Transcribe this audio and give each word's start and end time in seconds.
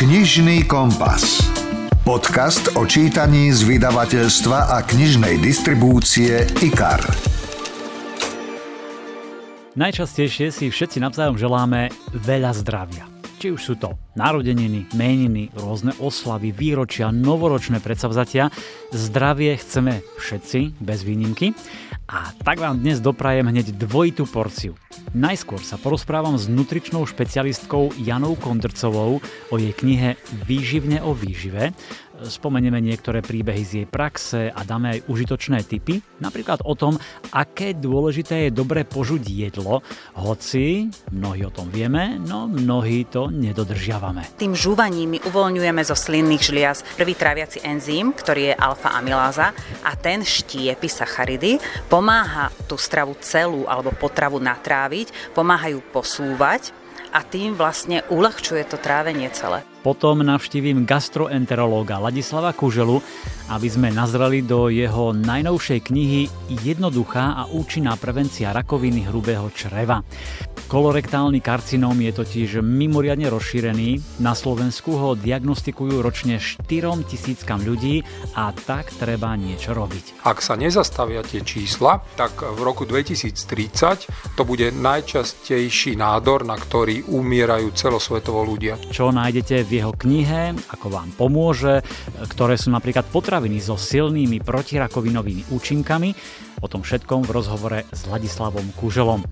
Knižný 0.00 0.64
kompas. 0.64 1.44
Podcast 2.08 2.72
o 2.72 2.88
čítaní 2.88 3.52
z 3.52 3.68
vydavateľstva 3.68 4.72
a 4.72 4.80
knižnej 4.80 5.36
distribúcie 5.36 6.48
IKAR. 6.64 7.04
Najčastejšie 9.76 10.56
si 10.56 10.72
všetci 10.72 11.04
navzájom 11.04 11.36
želáme 11.36 11.92
veľa 12.16 12.48
zdravia. 12.56 13.04
Či 13.36 13.52
už 13.52 13.60
sú 13.60 13.74
to 13.76 13.92
narodeniny, 14.16 14.88
meniny, 14.96 15.52
rôzne 15.52 15.92
oslavy, 16.00 16.48
výročia, 16.48 17.12
novoročné 17.12 17.84
predsavzatia. 17.84 18.48
Zdravie 18.96 19.52
chceme 19.60 20.00
všetci, 20.16 20.80
bez 20.80 21.04
výnimky. 21.04 21.52
A 22.10 22.34
tak 22.42 22.58
vám 22.58 22.82
dnes 22.82 22.98
doprajem 22.98 23.46
hneď 23.46 23.70
dvojitú 23.70 24.26
porciu. 24.26 24.74
Najskôr 25.14 25.62
sa 25.62 25.78
porozprávam 25.78 26.34
s 26.34 26.50
nutričnou 26.50 27.06
špecialistkou 27.06 27.94
Janou 28.02 28.34
Kondrcovou 28.34 29.22
o 29.22 29.54
jej 29.54 29.70
knihe 29.70 30.18
Výživne 30.42 31.06
o 31.06 31.14
výžive. 31.14 31.70
Spomenieme 32.20 32.84
niektoré 32.84 33.24
príbehy 33.24 33.62
z 33.64 33.72
jej 33.80 33.86
praxe 33.88 34.52
a 34.52 34.60
dáme 34.60 34.92
aj 34.92 35.08
užitočné 35.08 35.64
tipy, 35.64 36.04
napríklad 36.20 36.60
o 36.68 36.76
tom, 36.76 37.00
aké 37.32 37.72
dôležité 37.72 38.48
je 38.48 38.50
dobre 38.52 38.84
požuť 38.84 39.24
jedlo, 39.24 39.80
hoci 40.20 40.92
mnohí 41.16 41.48
o 41.48 41.54
tom 41.54 41.72
vieme, 41.72 42.20
no 42.20 42.44
mnohí 42.44 43.08
to 43.08 43.32
nedodržiavame. 43.32 44.36
Tým 44.36 44.52
žúvaním 44.52 45.16
my 45.16 45.18
uvoľňujeme 45.32 45.80
zo 45.80 45.96
slinných 45.96 46.44
žliaz 46.44 46.84
prvý 47.00 47.16
tráviaci 47.16 47.64
enzym, 47.64 48.12
ktorý 48.12 48.52
je 48.52 48.58
alfa-amyláza 48.58 49.56
a 49.80 49.92
ten 49.96 50.20
štiepi 50.20 50.88
sacharidy, 50.92 51.56
pomáha 51.88 52.52
tú 52.68 52.76
stravu 52.76 53.16
celú 53.24 53.64
alebo 53.64 53.96
potravu 53.96 54.36
natráviť, 54.36 55.32
pomáha 55.32 55.72
ju 55.72 55.80
posúvať 55.88 56.76
a 57.16 57.24
tým 57.24 57.56
vlastne 57.56 58.04
uľahčuje 58.12 58.62
to 58.68 58.76
trávenie 58.76 59.32
celé. 59.32 59.69
Potom 59.80 60.20
navštívim 60.20 60.84
gastroenterológa 60.84 61.96
Ladislava 61.96 62.52
Kuželu, 62.52 63.00
aby 63.48 63.64
sme 63.64 63.88
nazreli 63.88 64.44
do 64.44 64.68
jeho 64.68 65.16
najnovšej 65.16 65.88
knihy 65.88 66.28
Jednoduchá 66.60 67.40
a 67.40 67.48
účinná 67.48 67.96
prevencia 67.96 68.52
rakoviny 68.52 69.08
hrubého 69.08 69.48
čreva. 69.50 70.04
Kolorektálny 70.70 71.42
karcinóm 71.42 71.98
je 71.98 72.12
totiž 72.14 72.62
mimoriadne 72.62 73.26
rozšírený. 73.26 74.22
Na 74.22 74.38
Slovensku 74.38 74.94
ho 74.94 75.18
diagnostikujú 75.18 75.98
ročne 75.98 76.38
4 76.38 76.62
tisíckam 77.10 77.58
ľudí 77.58 78.06
a 78.38 78.54
tak 78.54 78.94
treba 78.94 79.34
niečo 79.34 79.74
robiť. 79.74 80.22
Ak 80.22 80.38
sa 80.38 80.54
nezastavia 80.54 81.26
tie 81.26 81.42
čísla, 81.42 82.06
tak 82.14 82.46
v 82.46 82.60
roku 82.62 82.86
2030 82.86 84.38
to 84.38 84.42
bude 84.46 84.70
najčastejší 84.70 85.98
nádor, 85.98 86.46
na 86.46 86.54
ktorý 86.54 87.02
umierajú 87.10 87.74
celosvetovo 87.74 88.46
ľudia. 88.46 88.78
Čo 88.94 89.10
nájdete 89.10 89.66
v 89.66 89.69
jeho 89.70 89.94
knihe, 89.94 90.58
ako 90.74 90.86
vám 90.90 91.14
pomôže, 91.14 91.86
ktoré 92.34 92.58
sú 92.58 92.74
napríklad 92.74 93.06
potraviny 93.06 93.62
so 93.62 93.78
silnými 93.78 94.42
protirakovinovými 94.42 95.54
účinkami, 95.54 96.10
O 96.60 96.68
tom 96.68 96.84
všetkom 96.84 97.24
v 97.24 97.32
rozhovore 97.32 97.80
s 97.88 98.04
Ladislavom 98.04 98.68
Kuželom. 98.76 99.24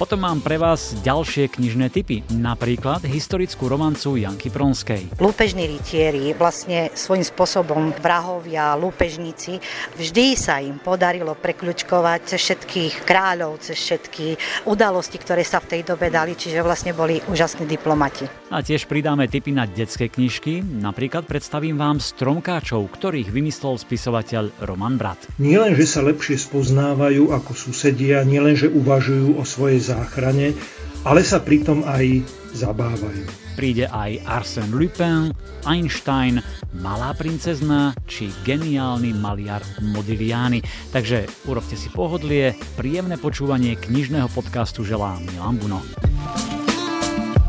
Potom 0.00 0.24
mám 0.24 0.40
pre 0.40 0.56
vás 0.56 0.96
ďalšie 1.04 1.52
knižné 1.52 1.92
typy, 1.92 2.24
napríklad 2.32 3.04
historickú 3.04 3.68
romancu 3.68 4.16
Janky 4.16 4.48
Pronskej. 4.48 5.20
Lúpežní 5.20 5.68
rytieri, 5.68 6.32
vlastne 6.32 6.88
svojím 6.96 7.20
spôsobom 7.20 7.92
vrahovia, 8.00 8.80
lúpežníci, 8.80 9.60
vždy 10.00 10.26
sa 10.40 10.64
im 10.64 10.80
podarilo 10.80 11.36
prekľučkovať 11.36 12.32
cez 12.32 12.40
všetkých 12.40 13.04
kráľov, 13.04 13.60
cez 13.60 13.76
všetky 13.76 14.40
udalosti, 14.64 15.20
ktoré 15.20 15.44
sa 15.44 15.60
v 15.60 15.68
tej 15.68 15.80
dobe 15.84 16.08
dali, 16.08 16.32
čiže 16.32 16.64
vlastne 16.64 16.96
boli 16.96 17.20
úžasní 17.28 17.68
diplomati. 17.68 18.43
A 18.54 18.62
tiež 18.62 18.86
pridáme 18.86 19.26
tipy 19.26 19.50
na 19.50 19.66
detské 19.66 20.06
knižky, 20.06 20.62
napríklad 20.62 21.26
predstavím 21.26 21.74
vám 21.74 21.98
stromkáčov, 21.98 22.86
ktorých 22.86 23.34
vymyslel 23.34 23.74
spisovateľ 23.82 24.62
Roman 24.62 24.94
Brat. 24.94 25.18
Nie 25.42 25.58
len, 25.58 25.74
že 25.74 25.90
sa 25.90 26.06
lepšie 26.06 26.38
spoznávajú 26.38 27.34
ako 27.34 27.50
susedia, 27.50 28.22
nielenže 28.22 28.70
uvažujú 28.70 29.34
o 29.34 29.42
svojej 29.42 29.82
záchrane, 29.82 30.54
ale 31.02 31.26
sa 31.26 31.42
pritom 31.42 31.82
aj 31.82 32.22
zabávajú. 32.54 33.26
Príde 33.58 33.90
aj 33.90 34.22
Arsène 34.22 34.70
Lupin, 34.70 35.34
Einstein, 35.66 36.38
Malá 36.78 37.10
princezna 37.18 37.90
či 38.06 38.30
geniálny 38.46 39.18
maliar 39.18 39.66
Modigliani. 39.82 40.62
Takže 40.94 41.26
urobte 41.50 41.74
si 41.74 41.90
pohodlie, 41.90 42.54
príjemné 42.78 43.18
počúvanie 43.18 43.74
knižného 43.74 44.30
podcastu 44.30 44.86
želá 44.86 45.18
Milan 45.18 45.58
Buno. 45.58 45.82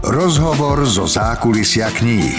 Rozhovor 0.05 0.85
zo 0.85 1.09
zákulisia 1.09 1.89
kníh. 1.89 2.37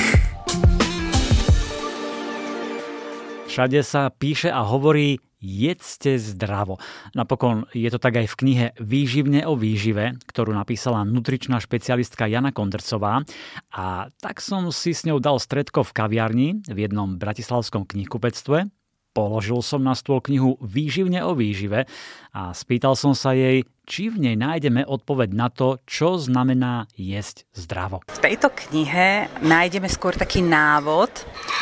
Všade 3.50 3.82
sa 3.82 4.06
píše 4.14 4.54
a 4.54 4.62
hovorí 4.62 5.18
jedzte 5.42 6.14
zdravo. 6.14 6.78
Napokon 7.18 7.66
je 7.74 7.90
to 7.90 7.98
tak 7.98 8.22
aj 8.22 8.30
v 8.30 8.38
knihe 8.38 8.66
Výživne 8.78 9.50
o 9.50 9.58
výžive, 9.58 10.14
ktorú 10.30 10.54
napísala 10.54 11.02
nutričná 11.02 11.58
špecialistka 11.58 12.30
Jana 12.30 12.54
Kondrcová. 12.54 13.26
A 13.74 14.14
tak 14.22 14.38
som 14.38 14.70
si 14.70 14.94
s 14.94 15.02
ňou 15.02 15.18
dal 15.18 15.42
stredko 15.42 15.82
v 15.82 15.90
kaviarni 15.90 16.48
v 16.70 16.86
jednom 16.86 17.18
bratislavskom 17.18 17.82
knihkupectve. 17.82 18.70
Položil 19.10 19.64
som 19.64 19.80
na 19.80 19.96
stôl 19.96 20.20
knihu 20.22 20.60
Výživne 20.60 21.24
o 21.24 21.32
výžive 21.32 21.88
a 22.36 22.52
spýtal 22.52 22.92
som 22.92 23.16
sa 23.16 23.32
jej, 23.32 23.64
či 23.86 24.12
v 24.12 24.18
nej 24.18 24.36
nájdeme 24.36 24.82
odpoveď 24.84 25.30
na 25.32 25.48
to, 25.48 25.80
čo 25.88 26.18
znamená 26.18 26.90
jesť 26.98 27.46
zdravo. 27.54 28.02
V 28.10 28.18
tejto 28.20 28.50
knihe 28.50 29.30
nájdeme 29.40 29.86
skôr 29.86 30.12
taký 30.12 30.42
návod, 30.42 31.08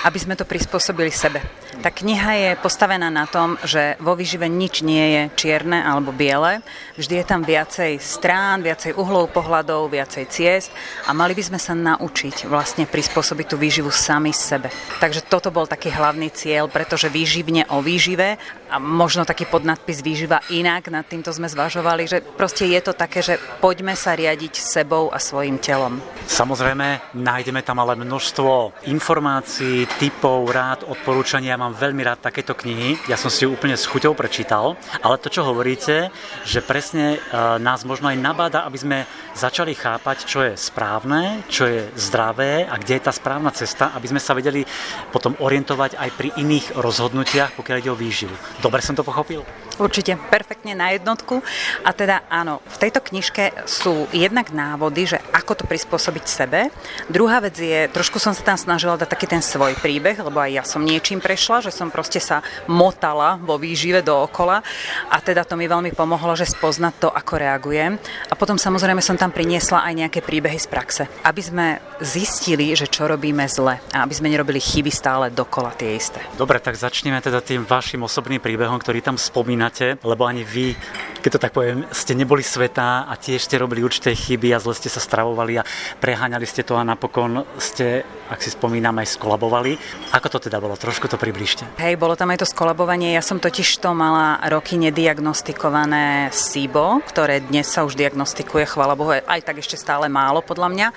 aby 0.09 0.19
sme 0.19 0.35
to 0.35 0.49
prispôsobili 0.49 1.13
sebe. 1.13 1.45
Tá 1.85 1.93
kniha 1.93 2.33
je 2.39 2.51
postavená 2.65 3.13
na 3.13 3.29
tom, 3.29 3.61
že 3.61 4.01
vo 4.01 4.17
výžive 4.17 4.49
nič 4.49 4.81
nie 4.81 5.05
je 5.05 5.23
čierne 5.37 5.85
alebo 5.85 6.17
biele. 6.17 6.65
Vždy 6.97 7.21
je 7.21 7.27
tam 7.29 7.45
viacej 7.45 8.01
strán, 8.01 8.65
viacej 8.65 8.97
uhlov 8.97 9.29
pohľadov, 9.37 9.93
viacej 9.93 10.25
ciest 10.33 10.73
a 11.05 11.13
mali 11.13 11.37
by 11.37 11.45
sme 11.45 11.61
sa 11.61 11.77
naučiť 11.77 12.49
vlastne 12.49 12.89
prispôsobiť 12.89 13.47
tú 13.53 13.57
výživu 13.61 13.93
sami 13.93 14.33
sebe. 14.33 14.73
Takže 14.97 15.29
toto 15.29 15.53
bol 15.53 15.69
taký 15.69 15.93
hlavný 15.93 16.33
cieľ, 16.33 16.73
pretože 16.73 17.13
výživne 17.13 17.69
o 17.69 17.85
výžive 17.85 18.41
a 18.73 18.81
možno 18.81 19.29
taký 19.29 19.45
podnadpis 19.45 20.01
výživa 20.01 20.41
inak, 20.65 20.89
nad 20.89 21.05
týmto 21.05 21.29
sme 21.29 21.45
zvažovali, 21.45 22.09
že 22.09 22.25
proste 22.25 22.65
je 22.65 22.81
to 22.81 22.97
také, 22.97 23.21
že 23.21 23.37
poďme 23.61 23.93
sa 23.93 24.17
riadiť 24.17 24.57
sebou 24.57 25.13
a 25.13 25.21
svojim 25.21 25.61
telom. 25.61 26.01
Samozrejme, 26.25 27.13
nájdeme 27.13 27.61
tam 27.61 27.85
ale 27.85 28.01
množstvo 28.01 28.73
informácií, 28.89 29.85
typov, 30.01 30.49
rád, 30.49 30.89
odporúčania. 30.89 31.61
Mám 31.61 31.77
veľmi 31.77 32.01
rád 32.01 32.33
takéto 32.33 32.57
knihy. 32.57 32.97
Ja 33.13 33.21
som 33.21 33.29
si 33.29 33.45
ju 33.45 33.53
úplne 33.53 33.77
s 33.77 33.85
chuťou 33.85 34.17
prečítal. 34.17 34.81
Ale 35.05 35.21
to, 35.21 35.29
čo 35.29 35.45
hovoríte, 35.45 36.09
že 36.49 36.65
presne 36.65 37.21
e, 37.21 37.39
nás 37.61 37.85
možno 37.85 38.09
aj 38.09 38.17
nabáda, 38.17 38.65
aby 38.65 38.81
sme 38.81 38.99
začali 39.37 39.77
chápať, 39.77 40.25
čo 40.25 40.49
je 40.49 40.57
správne, 40.57 41.45
čo 41.53 41.69
je 41.69 41.93
zdravé 41.93 42.65
a 42.65 42.81
kde 42.81 42.97
je 42.97 43.05
tá 43.05 43.13
správna 43.13 43.53
cesta, 43.53 43.93
aby 43.93 44.09
sme 44.09 44.21
sa 44.23 44.33
vedeli 44.33 44.65
potom 45.13 45.37
orientovať 45.45 46.01
aj 46.01 46.11
pri 46.17 46.33
iných 46.41 46.81
rozhodnutiach, 46.81 47.53
pokiaľ 47.53 47.77
ide 47.85 47.93
o 47.93 48.01
výživu. 48.01 48.33
Dobre 48.65 48.81
som 48.81 48.97
to 48.97 49.05
pochopil? 49.05 49.45
Určite, 49.75 50.15
perfektne 50.31 50.79
na 50.79 50.95
jednotku. 50.95 51.43
A 51.83 51.91
teda 51.91 52.23
áno, 52.31 52.63
v 52.65 52.77
tejto 52.79 53.03
knižke 53.03 53.67
sú 53.67 54.07
jednak 54.15 54.55
návody, 54.55 55.11
že 55.11 55.19
ako 55.35 55.59
to 55.59 55.65
prispôsobiť 55.67 56.25
sebe. 56.25 56.71
Druhá 57.11 57.43
vec 57.43 57.59
je, 57.59 57.91
trošku 57.91 58.23
som 58.23 58.31
sa 58.31 58.43
tam 58.47 58.59
snažila 58.59 58.95
dať 58.95 59.09
taký 59.11 59.27
ten 59.27 59.43
svoj 59.43 59.75
príbeh, 59.83 60.15
lebo 60.23 60.39
aj 60.39 60.51
ja 60.55 60.63
som 60.63 60.83
niečím 60.83 61.19
prešla, 61.19 61.67
že 61.67 61.75
som 61.75 61.91
proste 61.91 62.23
sa 62.23 62.41
motala 62.71 63.37
vo 63.43 63.59
výžive 63.59 64.01
dookola 64.01 64.63
a 65.11 65.17
teda 65.19 65.43
to 65.43 65.59
mi 65.59 65.67
veľmi 65.67 65.91
pomohlo, 65.93 66.39
že 66.39 66.47
spoznať 66.47 66.95
to, 67.03 67.09
ako 67.11 67.35
reagujem. 67.41 67.99
A 68.31 68.35
potom 68.39 68.55
samozrejme 68.55 69.03
som 69.03 69.19
tam 69.19 69.35
priniesla 69.35 69.83
aj 69.85 69.95
nejaké 70.07 70.21
príbehy 70.23 70.59
z 70.59 70.71
praxe, 70.71 71.03
aby 71.27 71.43
sme 71.43 71.67
zistili, 71.99 72.73
že 72.79 72.87
čo 72.87 73.11
robíme 73.11 73.45
zle 73.51 73.83
a 73.91 73.99
aby 74.07 74.15
sme 74.15 74.31
nerobili 74.31 74.63
chyby 74.63 74.91
stále 74.91 75.35
dokola 75.35 75.75
tie 75.75 75.99
isté. 75.99 76.23
Dobre, 76.39 76.63
tak 76.63 76.79
začneme 76.79 77.19
teda 77.19 77.43
tým 77.43 77.67
vašim 77.67 78.01
osobným 78.07 78.39
príbehom, 78.39 78.79
ktorý 78.79 79.03
tam 79.03 79.17
spomínate, 79.65 79.99
lebo 80.05 80.27
ani 80.27 80.45
vy 80.45 80.77
keď 81.25 81.41
to 81.41 81.45
tak 81.49 81.57
poviem, 81.57 81.89
ste 81.89 82.13
neboli 82.13 82.45
svetá 82.45 83.09
a 83.09 83.17
tiež 83.17 83.49
ste 83.49 83.57
robili 83.57 83.81
určité 83.81 84.13
chyby 84.13 84.53
a 84.53 84.61
zle 84.61 84.77
ste 84.77 84.93
sa 84.93 85.01
stravovali 85.01 85.57
a 85.57 85.65
preháňali 85.97 86.45
ste 86.45 86.69
to 86.69 86.77
a 86.77 86.85
napokon 86.85 87.49
ste, 87.57 88.05
ak 88.29 88.45
si 88.45 88.53
spomínam, 88.53 88.93
aj 89.01 89.17
skolabovali. 89.17 89.73
Ako 90.13 90.29
to 90.29 90.37
teda 90.37 90.61
bolo? 90.61 90.77
Trošku 90.77 91.09
to 91.09 91.17
približte. 91.17 91.65
Hej, 91.81 91.97
bolo 91.97 92.13
tam 92.13 92.29
aj 92.29 92.45
to 92.45 92.53
skolabovanie. 92.53 93.17
Ja 93.17 93.25
som 93.25 93.41
totiž 93.41 93.81
to 93.81 93.97
mala 93.97 94.37
roky 94.53 94.77
nediagnostikované 94.77 96.29
SIBO, 96.29 97.01
ktoré 97.09 97.41
dnes 97.41 97.73
sa 97.73 97.89
už 97.89 97.97
diagnostikuje, 97.97 98.69
chvála 98.69 98.93
Bohu, 98.93 99.17
aj 99.17 99.41
tak 99.49 99.65
ešte 99.65 99.81
stále 99.81 100.13
málo 100.13 100.45
podľa 100.45 100.69
mňa. 100.77 100.89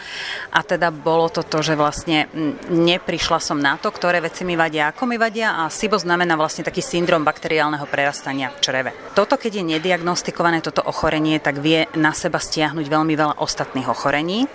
A 0.52 0.60
teda 0.60 0.92
bolo 0.92 1.31
to 1.31 1.40
to, 1.40 1.64
že 1.64 1.80
vlastne 1.80 2.28
neprišla 2.68 3.40
som 3.40 3.64
na 3.64 3.80
to, 3.80 3.96
ktoré 3.96 4.19
veci 4.19 4.44
mi 4.44 4.60
vadia, 4.60 4.92
ako 4.92 5.08
mi 5.08 5.16
vadia 5.16 5.56
a 5.56 5.72
SIBO 5.72 5.96
znamená 5.96 6.36
vlastne 6.36 6.68
taký 6.68 6.84
syndrom 6.84 7.24
bakteriálneho 7.24 7.88
prerastania 7.88 8.52
čreve. 8.59 8.94
Toto, 9.13 9.38
keď 9.38 9.62
je 9.62 9.63
nediagnostikované, 9.77 10.38
diagnostikované 10.38 10.63
toto 10.63 10.81
ochorenie, 10.88 11.38
tak 11.39 11.59
vie 11.59 11.86
na 12.00 12.15
seba 12.15 12.39
stiahnuť 12.39 12.86
veľmi 12.88 13.13
veľa 13.13 13.36
ostatných 13.44 13.88
ochorení 13.92 14.48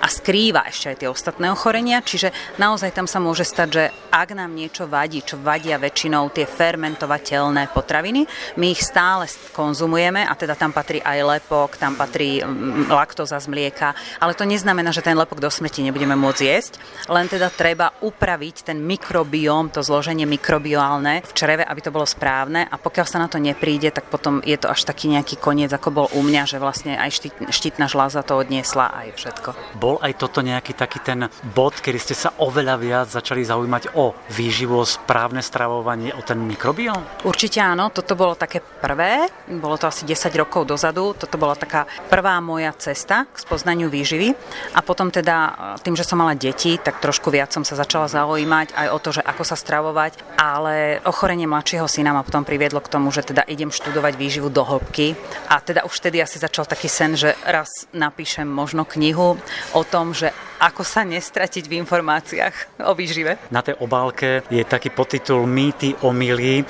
a 0.00 0.06
skrýva 0.06 0.64
ešte 0.68 0.86
aj 0.92 0.96
tie 1.00 1.08
ostatné 1.08 1.50
ochorenia, 1.50 2.00
čiže 2.00 2.30
naozaj 2.56 2.94
tam 2.94 3.10
sa 3.10 3.18
môže 3.18 3.44
stať, 3.44 3.68
že 3.68 3.84
ak 4.10 4.32
nám 4.34 4.54
niečo 4.54 4.86
vadí, 4.86 5.20
čo 5.20 5.36
vadia 5.36 5.76
väčšinou 5.76 6.32
tie 6.32 6.46
fermentovateľné 6.46 7.68
potraviny, 7.74 8.24
my 8.56 8.66
ich 8.72 8.82
stále 8.86 9.26
konzumujeme 9.52 10.24
a 10.24 10.32
teda 10.38 10.54
tam 10.54 10.70
patrí 10.70 11.02
aj 11.02 11.18
lepok, 11.20 11.76
tam 11.76 11.98
patrí 11.98 12.40
mm, 12.40 12.88
laktóza 12.92 13.36
z 13.42 13.50
mlieka, 13.50 13.92
ale 14.22 14.38
to 14.38 14.46
neznamená, 14.46 14.94
že 14.94 15.04
ten 15.04 15.18
lepok 15.18 15.42
do 15.42 15.50
smrti 15.50 15.84
nebudeme 15.84 16.14
môcť 16.16 16.42
jesť, 16.42 16.72
len 17.10 17.26
teda 17.26 17.50
treba 17.50 17.92
upraviť 18.00 18.72
ten 18.72 18.78
mikrobióm, 18.80 19.68
to 19.68 19.82
zloženie 19.82 20.24
mikrobiálne 20.24 21.22
v 21.26 21.32
čreve, 21.36 21.64
aby 21.66 21.80
to 21.82 21.94
bolo 21.94 22.06
správne 22.06 22.66
a 22.66 22.74
pokiaľ 22.80 23.06
sa 23.06 23.20
na 23.20 23.28
to 23.28 23.42
nepríde, 23.50 23.90
tak 23.90 24.06
potom 24.06 24.38
je 24.46 24.56
to 24.56 24.70
až 24.70 24.86
taký 24.86 25.10
nejaký 25.10 25.36
koniec, 25.36 25.70
ako 25.74 25.88
bol 25.90 26.06
u 26.14 26.20
mňa, 26.22 26.42
že 26.46 26.56
vlastne 26.62 26.94
aj 26.96 27.10
štít, 27.10 27.34
štítna 27.50 27.86
žláza 27.90 28.22
to 28.22 28.38
odniesla 28.38 28.90
aj 28.94 29.08
všetko. 29.18 29.48
Bol 29.76 29.98
aj 29.98 30.12
toto 30.16 30.40
nejaký 30.40 30.72
taký 30.78 31.02
ten 31.02 31.26
bod, 31.52 31.78
kedy 31.78 31.98
ste 31.98 32.14
sa 32.14 32.30
oveľa 32.38 32.74
viac 32.78 33.06
začali 33.10 33.42
zaujímať 33.42 33.96
o 33.98 34.14
výživu, 34.30 34.80
o 34.80 34.86
správne 34.86 35.42
stravovanie, 35.42 36.14
o 36.14 36.22
ten 36.22 36.38
mikrobióm? 36.40 37.26
Určite 37.26 37.58
áno, 37.60 37.90
toto 37.90 38.14
bolo 38.14 38.38
také 38.38 38.62
prvé, 38.62 39.26
bolo 39.50 39.76
to 39.76 39.90
asi 39.90 40.06
10 40.06 40.30
rokov 40.38 40.64
dozadu, 40.64 41.12
toto 41.18 41.36
bola 41.36 41.58
taká 41.58 41.84
prvá 42.06 42.38
moja 42.38 42.70
cesta 42.78 43.26
k 43.26 43.36
spoznaniu 43.36 43.90
výživy 43.90 44.32
a 44.76 44.80
potom 44.80 45.10
teda 45.10 45.36
tým, 45.82 45.98
že 45.98 46.06
som 46.06 46.20
mala 46.20 46.38
deti, 46.38 46.78
tak 46.78 47.02
trošku 47.02 47.32
viac 47.32 47.50
som 47.50 47.66
sa 47.66 47.74
začala 47.74 48.06
zaujímať 48.06 48.76
aj 48.76 48.88
o 48.92 48.98
to, 49.00 49.10
že 49.16 49.22
ako 49.24 49.42
sa 49.42 49.56
stravovať, 49.56 50.38
ale 50.38 51.00
ochorenie 51.04 51.48
mladšieho 51.48 51.86
syna 51.88 52.14
ma 52.14 52.22
potom 52.22 52.44
priviedlo 52.46 52.78
k 52.84 52.92
tomu, 52.92 53.10
že 53.10 53.26
teda 53.26 53.39
idem 53.46 53.70
študovať 53.70 54.14
výživu 54.16 54.48
do 54.48 54.64
hĺbky 54.64 55.16
a 55.48 55.60
teda 55.60 55.84
už 55.86 56.00
vtedy 56.00 56.22
asi 56.22 56.36
začal 56.40 56.66
taký 56.66 56.88
sen, 56.88 57.16
že 57.16 57.36
raz 57.46 57.68
napíšem 57.94 58.48
možno 58.48 58.84
knihu 58.84 59.38
o 59.72 59.82
tom, 59.86 60.12
že 60.12 60.34
ako 60.60 60.84
sa 60.84 61.08
nestratiť 61.08 61.64
v 61.64 61.80
informáciách 61.80 62.84
o 62.84 62.92
výžive. 62.92 63.40
Na 63.48 63.64
tej 63.64 63.80
obálke 63.80 64.44
je 64.52 64.60
taký 64.64 64.92
podtitul 64.92 65.48
Mýty 65.48 65.96
o 66.04 66.12
milí. 66.12 66.64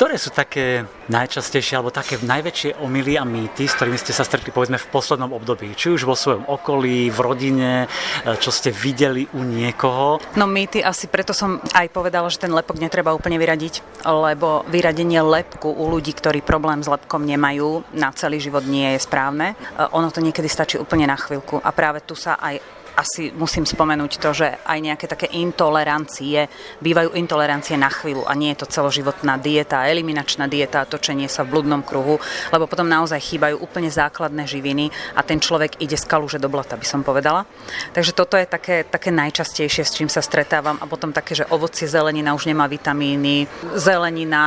Ktoré 0.00 0.16
sú 0.16 0.32
také 0.32 0.88
najčastejšie 1.12 1.76
alebo 1.76 1.92
také 1.92 2.16
najväčšie 2.24 2.80
omily 2.80 3.20
a 3.20 3.24
mýty, 3.28 3.68
s 3.68 3.76
ktorými 3.76 4.00
ste 4.00 4.16
sa 4.16 4.24
stretli 4.24 4.48
povedzme 4.48 4.80
v 4.80 4.88
poslednom 4.88 5.28
období? 5.36 5.76
Či 5.76 5.92
už 5.92 6.08
vo 6.08 6.16
svojom 6.16 6.48
okolí, 6.48 7.12
v 7.12 7.18
rodine, 7.20 7.84
čo 8.40 8.48
ste 8.48 8.72
videli 8.72 9.28
u 9.36 9.44
niekoho? 9.44 10.16
No 10.40 10.48
mýty 10.48 10.80
asi 10.80 11.04
preto 11.04 11.36
som 11.36 11.60
aj 11.76 11.92
povedala, 11.92 12.32
že 12.32 12.40
ten 12.40 12.48
lepok 12.48 12.80
netreba 12.80 13.12
úplne 13.12 13.36
vyradiť, 13.36 14.00
lebo 14.08 14.64
vyradenie 14.72 15.20
lepku 15.20 15.68
u 15.68 15.92
ľudí, 15.92 16.16
ktorí 16.16 16.40
problém 16.40 16.80
s 16.80 16.88
lepkom 16.88 17.20
nemajú, 17.28 17.84
na 17.92 18.08
celý 18.16 18.40
život 18.40 18.64
nie 18.64 18.96
je 18.96 19.04
správne. 19.04 19.52
Ono 19.76 20.08
to 20.08 20.24
niekedy 20.24 20.48
stačí 20.48 20.80
úplne 20.80 21.12
na 21.12 21.20
chvíľku 21.20 21.60
a 21.60 21.68
práve 21.76 22.00
tu 22.08 22.16
sa 22.16 22.40
aj 22.40 22.79
asi 22.96 23.30
musím 23.34 23.64
spomenúť 23.66 24.18
to, 24.18 24.30
že 24.34 24.48
aj 24.66 24.78
nejaké 24.78 25.06
také 25.06 25.26
intolerancie, 25.30 26.50
bývajú 26.82 27.14
intolerancie 27.14 27.78
na 27.78 27.88
chvíľu 27.88 28.26
a 28.26 28.34
nie 28.34 28.52
je 28.52 28.62
to 28.62 28.70
celoživotná 28.70 29.38
dieta, 29.38 29.86
eliminačná 29.86 30.50
dieta, 30.50 30.84
točenie 30.84 31.30
sa 31.30 31.46
v 31.46 31.56
bludnom 31.56 31.80
kruhu, 31.86 32.18
lebo 32.50 32.66
potom 32.66 32.90
naozaj 32.90 33.22
chýbajú 33.22 33.62
úplne 33.62 33.88
základné 33.88 34.44
živiny 34.44 34.90
a 35.14 35.24
ten 35.24 35.38
človek 35.40 35.80
ide 35.80 35.96
z 35.96 36.04
kaluže 36.04 36.42
do 36.42 36.50
blata, 36.50 36.74
by 36.74 36.86
som 36.86 37.00
povedala. 37.06 37.46
Takže 37.94 38.12
toto 38.12 38.34
je 38.34 38.44
také, 38.44 38.82
také 38.82 39.14
najčastejšie, 39.14 39.86
s 39.86 39.94
čím 39.94 40.10
sa 40.10 40.20
stretávam 40.20 40.76
a 40.82 40.84
potom 40.90 41.14
také, 41.14 41.38
že 41.38 41.48
ovocie, 41.48 41.86
zelenina 41.86 42.34
už 42.34 42.50
nemá 42.50 42.66
vitamíny, 42.66 43.46
zelenina 43.78 44.42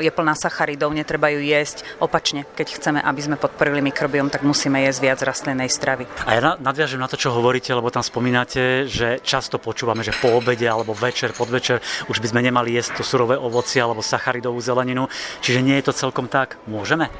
e, 0.00 0.08
je 0.08 0.10
plná 0.10 0.34
sacharidov, 0.34 0.96
netreba 0.96 1.28
ju 1.28 1.44
jesť. 1.44 1.84
Opačne, 2.00 2.48
keď 2.56 2.66
chceme, 2.80 2.98
aby 3.04 3.20
sme 3.20 3.36
podporili 3.36 3.84
mikrobiom, 3.84 4.32
tak 4.32 4.42
musíme 4.42 4.80
jesť 4.80 5.00
viac 5.04 5.20
rastlinnej 5.20 5.68
stravy. 5.68 6.08
A 6.24 6.30
ja 6.32 6.40
nadviažem 6.56 6.96
na 6.96 7.06
to, 7.06 7.20
čo 7.20 7.36
hovoríte, 7.36 7.68
lebo 7.76 7.91
tam 7.92 8.00
spomínate, 8.00 8.88
že 8.88 9.20
často 9.20 9.60
počúvame, 9.60 10.00
že 10.00 10.16
po 10.16 10.32
obede 10.32 10.64
alebo 10.64 10.96
večer, 10.96 11.36
podvečer 11.36 11.84
už 12.08 12.24
by 12.24 12.32
sme 12.32 12.40
nemali 12.40 12.72
jesť 12.72 12.98
to 12.98 13.02
surové 13.04 13.36
ovocie 13.36 13.84
alebo 13.84 14.00
sacharidovú 14.00 14.58
zeleninu. 14.64 15.12
Čiže 15.44 15.60
nie 15.60 15.76
je 15.76 15.92
to 15.92 15.92
celkom 15.92 16.26
tak. 16.32 16.56
Môžeme? 16.64 17.12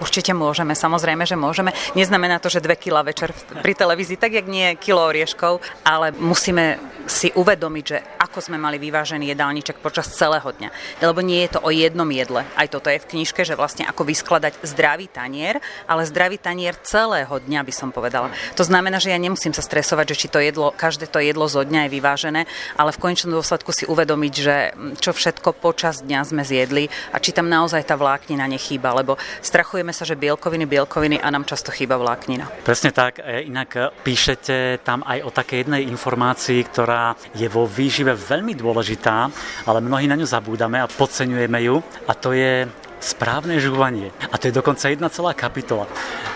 Určite 0.00 0.32
môžeme, 0.32 0.72
samozrejme, 0.72 1.28
že 1.28 1.36
môžeme. 1.36 1.76
Neznamená 1.92 2.40
to, 2.40 2.48
že 2.48 2.64
2 2.64 2.72
kg 2.80 3.04
večer 3.04 3.36
pri 3.60 3.76
televízii, 3.76 4.16
tak 4.16 4.32
jak 4.32 4.48
nie 4.48 4.72
kilo 4.80 5.04
orieškov, 5.04 5.60
ale 5.84 6.10
musíme 6.16 6.80
si 7.04 7.28
uvedomiť, 7.36 7.84
že 7.84 7.98
ako 8.16 8.38
sme 8.40 8.56
mali 8.56 8.78
vyvážený 8.80 9.28
jedálniček 9.34 9.82
počas 9.82 10.08
celého 10.14 10.46
dňa. 10.46 10.70
Lebo 11.04 11.20
nie 11.20 11.44
je 11.44 11.58
to 11.58 11.60
o 11.60 11.70
jednom 11.74 12.06
jedle. 12.08 12.46
Aj 12.56 12.68
toto 12.70 12.88
je 12.88 13.02
v 13.02 13.08
knižke, 13.12 13.44
že 13.44 13.58
vlastne 13.58 13.84
ako 13.84 14.06
vyskladať 14.06 14.62
zdravý 14.64 15.10
tanier, 15.10 15.60
ale 15.84 16.08
zdravý 16.08 16.38
tanier 16.40 16.78
celého 16.80 17.36
dňa 17.36 17.60
by 17.66 17.72
som 17.74 17.90
povedala. 17.92 18.32
To 18.56 18.64
znamená, 18.64 19.02
že 19.02 19.12
ja 19.12 19.18
nemusím 19.20 19.52
sa 19.52 19.60
stresovať, 19.60 20.14
že 20.14 20.18
či 20.24 20.28
to 20.32 20.38
jedlo, 20.40 20.72
každé 20.72 21.10
to 21.10 21.20
jedlo 21.20 21.44
zo 21.50 21.60
dňa 21.60 21.90
je 21.90 21.94
vyvážené, 21.98 22.40
ale 22.78 22.94
v 22.94 23.02
konečnom 23.02 23.36
dôsledku 23.36 23.74
si 23.74 23.84
uvedomiť, 23.84 24.34
že 24.38 24.56
čo 25.02 25.10
všetko 25.12 25.58
počas 25.58 26.00
dňa 26.00 26.20
sme 26.24 26.46
zjedli 26.46 26.88
a 27.10 27.18
či 27.18 27.34
tam 27.34 27.50
naozaj 27.50 27.84
tá 27.84 27.98
vláknina 27.98 28.46
nechýba, 28.46 28.94
lebo 28.94 29.18
strachujeme 29.42 29.89
sa, 29.92 30.08
že 30.08 30.18
bielkoviny, 30.18 30.66
bielkoviny 30.66 31.16
a 31.20 31.28
nám 31.30 31.44
často 31.46 31.70
chýba 31.70 31.96
vláknina. 31.96 32.48
Presne 32.64 32.90
tak, 32.90 33.20
e, 33.20 33.46
inak 33.46 33.94
píšete 34.02 34.82
tam 34.86 35.04
aj 35.06 35.18
o 35.26 35.30
takej 35.30 35.66
jednej 35.66 35.82
informácii, 35.90 36.60
ktorá 36.68 37.14
je 37.34 37.46
vo 37.46 37.66
výžive 37.68 38.14
veľmi 38.14 38.56
dôležitá, 38.56 39.30
ale 39.66 39.78
mnohí 39.84 40.06
na 40.06 40.16
ňu 40.16 40.26
zabúdame 40.26 40.80
a 40.80 40.90
podceňujeme 40.90 41.58
ju 41.66 41.82
a 42.06 42.12
to 42.16 42.32
je 42.32 42.66
správne 43.00 43.56
žúvanie. 43.56 44.12
A 44.28 44.36
to 44.36 44.52
je 44.52 44.54
dokonca 44.54 44.92
jedna 44.92 45.08
celá 45.08 45.32
kapitola. 45.32 45.88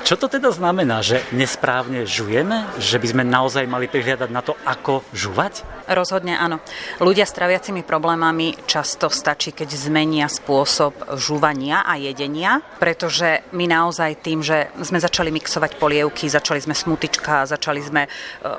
Čo 0.04 0.20
to 0.20 0.28
teda 0.28 0.52
znamená, 0.52 1.00
že 1.00 1.24
nesprávne 1.32 2.04
žujeme? 2.04 2.68
Že 2.76 3.00
by 3.00 3.06
sme 3.08 3.24
naozaj 3.24 3.64
mali 3.64 3.88
prihliadať 3.88 4.28
na 4.28 4.44
to, 4.44 4.52
ako 4.68 5.00
žúvať? 5.16 5.64
Rozhodne 5.88 6.36
áno. 6.36 6.60
Ľudia 7.00 7.24
s 7.24 7.32
traviacimi 7.32 7.80
problémami 7.80 8.52
často 8.68 9.08
stačí, 9.08 9.56
keď 9.56 9.64
zmenia 9.72 10.28
spôsob 10.28 11.16
žúvania 11.16 11.88
a 11.88 11.96
jedenia, 11.96 12.60
pretože 12.76 13.48
my 13.56 13.64
naozaj 13.64 14.20
tým, 14.20 14.44
že 14.44 14.68
sme 14.84 15.00
začali 15.00 15.32
mixovať 15.32 15.80
polievky, 15.80 16.28
začali 16.28 16.60
sme 16.60 16.76
smutička, 16.76 17.48
začali 17.48 17.80
sme 17.80 18.04
e, 18.04 18.08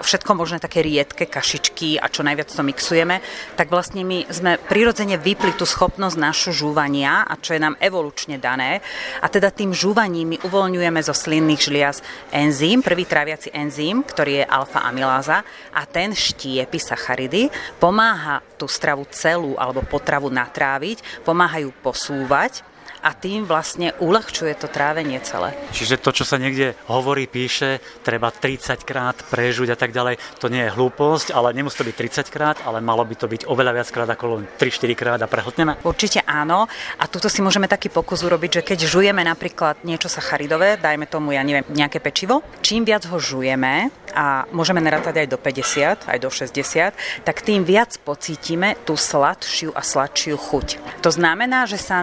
všetko 0.02 0.32
možné 0.34 0.58
také 0.58 0.82
riedke 0.82 1.30
kašičky 1.30 2.02
a 2.02 2.10
čo 2.10 2.26
najviac 2.26 2.50
to 2.50 2.66
mixujeme, 2.66 3.22
tak 3.54 3.70
vlastne 3.70 4.02
my 4.02 4.26
sme 4.34 4.58
prirodzene 4.58 5.22
vypli 5.22 5.54
tú 5.54 5.70
schopnosť 5.70 6.18
našu 6.18 6.58
žúvania 6.58 7.22
a 7.22 7.38
čo 7.38 7.54
je 7.54 7.62
nám 7.62 7.78
evolučne 7.78 8.42
dané. 8.42 8.82
A 9.22 9.30
teda 9.30 9.54
tým 9.54 9.78
žúvaním 9.78 10.34
my 10.34 10.38
uvoľňujeme 10.42 11.06
zo 11.06 11.14
sliny 11.14 11.35
slinných 11.36 11.68
žliaz 11.68 12.00
enzym, 12.32 12.80
prvý 12.80 13.04
tráviaci 13.04 13.52
enzym, 13.52 14.08
ktorý 14.08 14.40
je 14.40 14.46
alfa-amyláza 14.48 15.44
a 15.76 15.84
ten 15.84 16.16
štiepi 16.16 16.80
sacharidy, 16.80 17.52
pomáha 17.76 18.40
tú 18.56 18.72
stravu 18.72 19.04
celú 19.12 19.52
alebo 19.60 19.84
potravu 19.84 20.32
natráviť, 20.32 21.28
pomáhajú 21.28 21.76
posúvať 21.84 22.64
a 23.06 23.14
tým 23.14 23.46
vlastne 23.46 23.94
uľahčuje 24.02 24.58
to 24.58 24.66
trávenie 24.66 25.22
celé. 25.22 25.54
Čiže 25.70 26.02
to, 26.02 26.10
čo 26.10 26.26
sa 26.26 26.42
niekde 26.42 26.74
hovorí, 26.90 27.30
píše, 27.30 27.78
treba 28.02 28.34
30 28.34 28.82
krát 28.82 29.14
prežuť 29.30 29.70
a 29.70 29.78
tak 29.78 29.94
ďalej, 29.94 30.18
to 30.42 30.50
nie 30.50 30.66
je 30.66 30.74
hlúposť, 30.74 31.30
ale 31.30 31.54
nemusí 31.54 31.78
to 31.78 31.86
byť 31.86 32.26
30 32.26 32.34
krát, 32.34 32.58
ale 32.66 32.82
malo 32.82 33.06
by 33.06 33.14
to 33.14 33.30
byť 33.30 33.46
oveľa 33.46 33.72
viac 33.78 33.90
krát 33.94 34.10
ako 34.10 34.42
len 34.42 34.50
3-4 34.58 34.98
krát 34.98 35.20
a 35.22 35.30
prehltneme? 35.30 35.78
Určite 35.86 36.26
áno. 36.26 36.66
A 36.98 37.06
tuto 37.06 37.30
si 37.30 37.46
môžeme 37.46 37.70
taký 37.70 37.94
pokus 37.94 38.26
urobiť, 38.26 38.62
že 38.62 38.66
keď 38.66 38.80
žujeme 38.90 39.22
napríklad 39.22 39.86
niečo 39.86 40.10
sacharidové, 40.10 40.82
dajme 40.82 41.06
tomu, 41.06 41.38
ja 41.38 41.46
neviem, 41.46 41.68
nejaké 41.70 42.02
pečivo, 42.02 42.42
čím 42.66 42.82
viac 42.90 43.06
ho 43.06 43.22
žujeme, 43.22 43.94
a 44.16 44.48
môžeme 44.56 44.80
narátať 44.80 45.28
aj 45.28 45.28
do 45.28 45.38
50, 45.38 46.08
aj 46.08 46.18
do 46.24 46.32
60, 46.32 47.28
tak 47.28 47.44
tým 47.44 47.68
viac 47.68 48.00
pocítime 48.00 48.80
tú 48.88 48.96
sladšiu 48.96 49.76
a 49.76 49.84
sladšiu 49.84 50.40
chuť. 50.40 50.68
To 51.04 51.12
znamená, 51.12 51.68
že 51.68 51.76
sa 51.76 52.00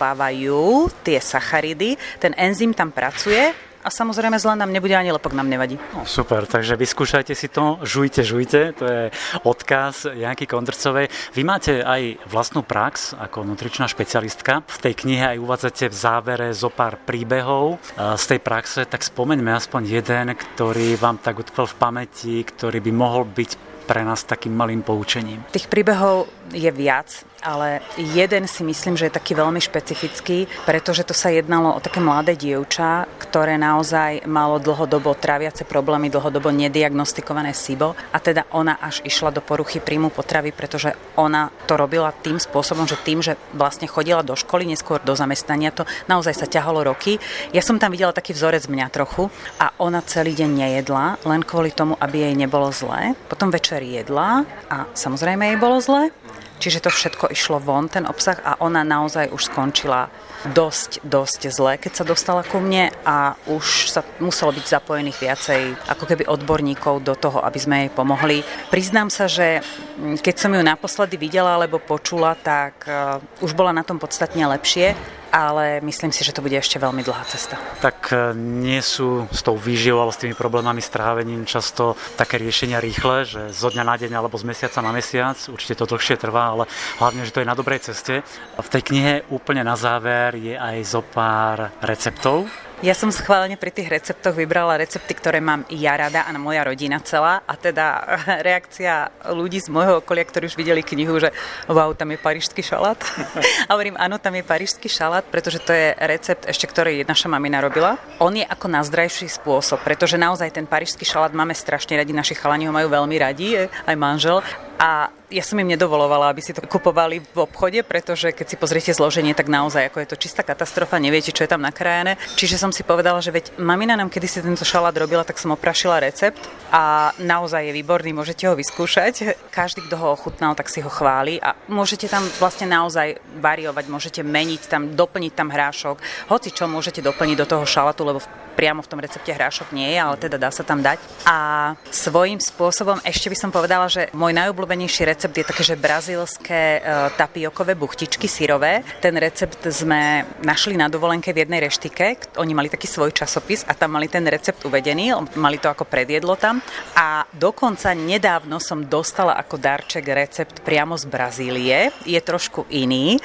naštiepávajú 0.00 0.88
tie 1.04 1.20
sacharidy, 1.20 2.00
ten 2.16 2.32
enzym 2.40 2.72
tam 2.72 2.88
pracuje 2.88 3.52
a 3.80 3.88
samozrejme 3.88 4.36
zla 4.36 4.56
nám 4.56 4.72
nebude 4.72 4.96
ani 4.96 5.12
lepok 5.12 5.32
nám 5.32 5.48
nevadí. 5.48 5.76
No, 5.96 6.04
super, 6.04 6.44
takže 6.44 6.76
vyskúšajte 6.76 7.32
si 7.36 7.48
to, 7.48 7.80
žujte, 7.84 8.24
žujte, 8.24 8.76
to 8.76 8.84
je 8.84 9.02
odkaz 9.44 10.08
Janky 10.08 10.44
Kondrcovej. 10.44 11.08
Vy 11.36 11.42
máte 11.44 11.80
aj 11.84 12.20
vlastnú 12.28 12.64
prax 12.64 13.16
ako 13.16 13.44
nutričná 13.44 13.88
špecialistka. 13.88 14.64
V 14.68 14.78
tej 14.84 14.94
knihe 15.04 15.36
aj 15.36 15.38
uvádzate 15.40 15.92
v 15.92 15.96
závere 15.96 16.48
zo 16.52 16.68
pár 16.68 16.96
príbehov 17.00 17.80
z 17.96 18.24
tej 18.24 18.40
praxe, 18.40 18.84
tak 18.84 19.04
spomeňme 19.04 19.52
aspoň 19.52 19.82
jeden, 20.00 20.32
ktorý 20.32 20.96
vám 20.96 21.20
tak 21.20 21.40
utkvel 21.40 21.68
v 21.68 21.76
pamäti, 21.80 22.36
ktorý 22.44 22.84
by 22.84 22.92
mohol 22.92 23.28
byť 23.28 23.68
pre 23.90 24.06
nás 24.06 24.22
takým 24.22 24.54
malým 24.54 24.86
poučením? 24.86 25.42
Tých 25.50 25.66
príbehov 25.66 26.30
je 26.54 26.70
viac 26.70 27.26
ale 27.42 27.80
jeden 27.96 28.44
si 28.44 28.62
myslím, 28.64 28.96
že 28.96 29.08
je 29.08 29.16
taký 29.16 29.32
veľmi 29.32 29.60
špecifický, 29.60 30.44
pretože 30.68 31.04
to 31.08 31.16
sa 31.16 31.32
jednalo 31.32 31.72
o 31.76 31.80
také 31.80 31.98
mladé 32.00 32.36
dievča, 32.36 33.08
ktoré 33.16 33.56
naozaj 33.56 34.28
malo 34.28 34.60
dlhodobo 34.60 35.16
tráviace 35.16 35.64
problémy, 35.64 36.12
dlhodobo 36.12 36.52
nediagnostikované 36.52 37.56
SIBO 37.56 37.96
a 38.12 38.18
teda 38.20 38.46
ona 38.52 38.76
až 38.78 39.00
išla 39.04 39.32
do 39.32 39.40
poruchy 39.40 39.80
príjmu 39.80 40.12
potravy, 40.12 40.52
pretože 40.52 40.92
ona 41.16 41.48
to 41.64 41.80
robila 41.80 42.12
tým 42.12 42.36
spôsobom, 42.36 42.84
že 42.84 43.00
tým, 43.00 43.24
že 43.24 43.40
vlastne 43.56 43.88
chodila 43.88 44.20
do 44.20 44.36
školy, 44.36 44.68
neskôr 44.68 45.00
do 45.00 45.16
zamestnania, 45.16 45.72
to 45.72 45.88
naozaj 46.06 46.36
sa 46.36 46.46
ťahalo 46.46 46.84
roky. 46.84 47.16
Ja 47.56 47.64
som 47.64 47.80
tam 47.80 47.92
videla 47.92 48.12
taký 48.12 48.36
vzorec 48.36 48.68
mňa 48.68 48.86
trochu 48.92 49.32
a 49.56 49.72
ona 49.80 50.04
celý 50.04 50.36
deň 50.36 50.50
nejedla, 50.52 51.24
len 51.24 51.40
kvôli 51.40 51.72
tomu, 51.72 51.96
aby 51.96 52.28
jej 52.28 52.34
nebolo 52.36 52.68
zlé. 52.68 53.16
Potom 53.28 53.48
večer 53.48 53.79
jedla 53.80 54.44
a 54.68 54.84
samozrejme 54.92 55.48
jej 55.48 55.58
bolo 55.58 55.80
zlé 55.80 56.12
Čiže 56.60 56.84
to 56.84 56.90
všetko 56.92 57.32
išlo 57.32 57.56
von, 57.56 57.88
ten 57.88 58.04
obsah 58.04 58.36
a 58.44 58.60
ona 58.60 58.84
naozaj 58.84 59.32
už 59.32 59.48
skončila 59.48 60.12
dosť, 60.48 61.04
dosť 61.04 61.40
zle, 61.52 61.76
keď 61.76 61.92
sa 62.00 62.04
dostala 62.04 62.42
ku 62.42 62.58
mne 62.62 62.88
a 63.04 63.36
už 63.50 63.92
sa 63.92 64.00
muselo 64.18 64.56
byť 64.56 64.64
zapojených 64.64 65.18
viacej 65.20 65.62
ako 65.88 66.04
keby 66.08 66.24
odborníkov 66.26 67.04
do 67.04 67.12
toho, 67.12 67.44
aby 67.44 67.58
sme 67.60 67.76
jej 67.86 67.90
pomohli. 67.92 68.40
Priznám 68.72 69.12
sa, 69.12 69.28
že 69.28 69.60
mm, 69.60 70.20
keď 70.24 70.34
som 70.40 70.50
ju 70.56 70.62
naposledy 70.64 71.20
videla 71.20 71.60
alebo 71.60 71.76
počula, 71.82 72.32
tak 72.38 72.88
uh, 72.88 73.20
už 73.44 73.52
bola 73.52 73.76
na 73.76 73.84
tom 73.84 74.00
podstatne 74.00 74.46
lepšie 74.48 74.96
ale 75.30 75.78
myslím 75.80 76.10
si, 76.12 76.26
že 76.26 76.34
to 76.34 76.42
bude 76.42 76.58
ešte 76.58 76.76
veľmi 76.76 77.06
dlhá 77.06 77.24
cesta. 77.30 77.54
Tak 77.78 78.10
e, 78.10 78.14
nie 78.36 78.82
sú 78.82 79.30
s 79.30 79.40
tou 79.46 79.54
výživou 79.54 80.02
alebo 80.02 80.14
s 80.14 80.20
tými 80.20 80.34
problémami 80.34 80.82
s 80.82 80.90
trávením 80.90 81.46
často 81.46 81.94
také 82.18 82.36
riešenia 82.36 82.82
rýchle, 82.82 83.24
že 83.24 83.42
zo 83.54 83.70
dňa 83.70 83.84
na 83.86 83.96
deň 83.96 84.12
alebo 84.18 84.36
z 84.36 84.44
mesiaca 84.50 84.82
na 84.82 84.90
mesiac, 84.90 85.38
určite 85.46 85.78
to 85.78 85.86
dlhšie 85.86 86.18
trvá, 86.18 86.52
ale 86.58 86.64
hlavne, 86.98 87.22
že 87.22 87.32
to 87.32 87.40
je 87.40 87.48
na 87.48 87.54
dobrej 87.54 87.86
ceste. 87.86 88.26
V 88.58 88.68
tej 88.68 88.82
knihe 88.90 89.12
úplne 89.30 89.62
na 89.62 89.78
záver 89.78 90.29
je 90.36 90.54
aj 90.58 90.78
zo 90.84 91.02
pár 91.02 91.70
receptov, 91.80 92.50
ja 92.80 92.96
som 92.96 93.12
schválne 93.12 93.60
pri 93.60 93.68
tých 93.76 93.92
receptoch 93.92 94.32
vybrala 94.32 94.80
recepty, 94.80 95.12
ktoré 95.12 95.36
mám 95.36 95.68
ja 95.68 96.00
rada 96.00 96.24
a 96.24 96.32
moja 96.40 96.64
rodina 96.64 96.96
celá. 97.04 97.44
A 97.44 97.52
teda 97.52 98.00
reakcia 98.48 99.12
ľudí 99.36 99.60
z 99.60 99.68
môjho 99.68 100.00
okolia, 100.00 100.24
ktorí 100.24 100.48
už 100.48 100.56
videli 100.56 100.80
knihu, 100.80 101.20
že 101.20 101.28
wow, 101.68 101.92
tam 101.92 102.16
je 102.16 102.18
parížský 102.24 102.64
šalát. 102.64 102.96
a 103.68 103.76
hovorím, 103.76 104.00
áno, 104.00 104.16
tam 104.16 104.32
je 104.32 104.48
parížský 104.48 104.88
šalát, 104.88 105.28
pretože 105.28 105.60
to 105.60 105.76
je 105.76 105.92
recept 105.92 106.48
ešte, 106.48 106.64
ktorý 106.72 107.04
naša 107.04 107.28
mamina 107.28 107.60
robila. 107.60 108.00
On 108.16 108.32
je 108.32 108.48
ako 108.48 108.72
nazdravší 108.72 109.28
spôsob, 109.28 109.84
pretože 109.84 110.16
naozaj 110.16 110.48
ten 110.48 110.64
parížský 110.64 111.04
šalát 111.04 111.36
máme 111.36 111.52
strašne 111.52 112.00
radi, 112.00 112.16
naši 112.16 112.32
chalani 112.32 112.64
ho 112.64 112.72
majú 112.72 112.88
veľmi 112.88 113.16
radi, 113.20 113.68
aj 113.68 113.96
manžel. 114.00 114.40
A 114.80 115.12
ja 115.30 115.44
som 115.44 115.60
im 115.60 115.68
nedovolovala, 115.68 116.32
aby 116.32 116.42
si 116.42 116.56
to 116.56 116.64
kupovali 116.64 117.20
v 117.20 117.38
obchode, 117.38 117.84
pretože 117.86 118.32
keď 118.32 118.46
si 118.48 118.56
pozriete 118.56 118.90
zloženie, 118.96 119.36
tak 119.36 119.46
naozaj 119.46 119.92
ako 119.92 120.02
je 120.02 120.08
to 120.10 120.16
čistá 120.16 120.42
katastrofa, 120.42 120.96
neviete, 120.98 121.30
čo 121.30 121.44
je 121.44 121.52
tam 121.52 121.62
nakrájené. 121.62 122.16
Čiže 122.34 122.58
som 122.58 122.72
si 122.72 122.82
povedala, 122.82 123.22
že 123.22 123.30
veď 123.30 123.60
mamina 123.60 123.94
nám 123.94 124.10
kedysi 124.10 124.42
tento 124.42 124.66
šalát 124.66 124.96
robila, 124.96 125.22
tak 125.22 125.38
som 125.38 125.54
oprašila 125.54 126.02
recept 126.02 126.40
a 126.72 127.14
naozaj 127.20 127.70
je 127.70 127.76
výborný, 127.76 128.10
môžete 128.16 128.48
ho 128.48 128.56
vyskúšať. 128.58 129.36
Každý, 129.52 129.86
kto 129.86 130.00
ho 130.00 130.16
ochutnal, 130.16 130.56
tak 130.56 130.72
si 130.72 130.82
ho 130.82 130.90
chváli 130.90 131.38
a 131.38 131.54
môžete 131.70 132.10
tam 132.10 132.24
vlastne 132.42 132.66
naozaj 132.66 133.20
variovať, 133.38 133.84
môžete 133.86 134.20
meniť 134.24 134.66
tam, 134.66 134.96
doplniť 134.96 135.32
tam 135.36 135.52
hrášok, 135.52 136.26
hoci 136.32 136.50
čo 136.50 136.66
môžete 136.66 137.04
doplniť 137.04 137.36
do 137.38 137.46
toho 137.46 137.68
šalatu, 137.68 138.02
lebo 138.02 138.18
priamo 138.58 138.82
v 138.82 138.90
tom 138.90 139.00
recepte 139.00 139.30
hrášok 139.30 139.72
nie 139.72 139.94
je, 139.94 139.98
ale 140.02 140.20
teda 140.20 140.36
dá 140.36 140.50
sa 140.50 140.66
tam 140.66 140.82
dať. 140.82 140.98
A 141.24 141.72
svojím 141.88 142.42
spôsobom 142.42 142.98
ešte 143.06 143.30
by 143.30 143.36
som 143.38 143.54
povedala, 143.54 143.86
že 143.86 144.10
môj 144.12 144.34
najobľúbenejší 144.34 144.69
recept 144.76 145.34
je 145.34 145.44
také, 145.46 145.62
že 145.64 145.74
brazílske 145.80 146.78
uh, 146.78 147.10
tapiokové 147.16 147.74
buchtičky 147.74 148.28
syrové. 148.28 148.86
Ten 149.00 149.16
recept 149.16 149.64
sme 149.70 150.22
našli 150.44 150.76
na 150.76 150.86
dovolenke 150.86 151.32
v 151.34 151.42
jednej 151.46 151.66
reštike. 151.66 152.36
Oni 152.38 152.54
mali 152.54 152.70
taký 152.70 152.86
svoj 152.86 153.10
časopis 153.10 153.66
a 153.66 153.74
tam 153.74 153.98
mali 153.98 154.06
ten 154.06 154.22
recept 154.26 154.62
uvedený, 154.62 155.16
mali 155.40 155.58
to 155.58 155.66
ako 155.66 155.88
predjedlo 155.88 156.36
tam. 156.36 156.62
A 156.94 157.26
dokonca 157.32 157.90
nedávno 157.96 158.60
som 158.60 158.86
dostala 158.86 159.34
ako 159.38 159.56
darček 159.58 160.06
recept 160.06 160.62
priamo 160.62 160.94
z 160.94 161.08
Brazílie. 161.08 161.90
Je 162.04 162.20
trošku 162.20 162.68
iný. 162.70 163.16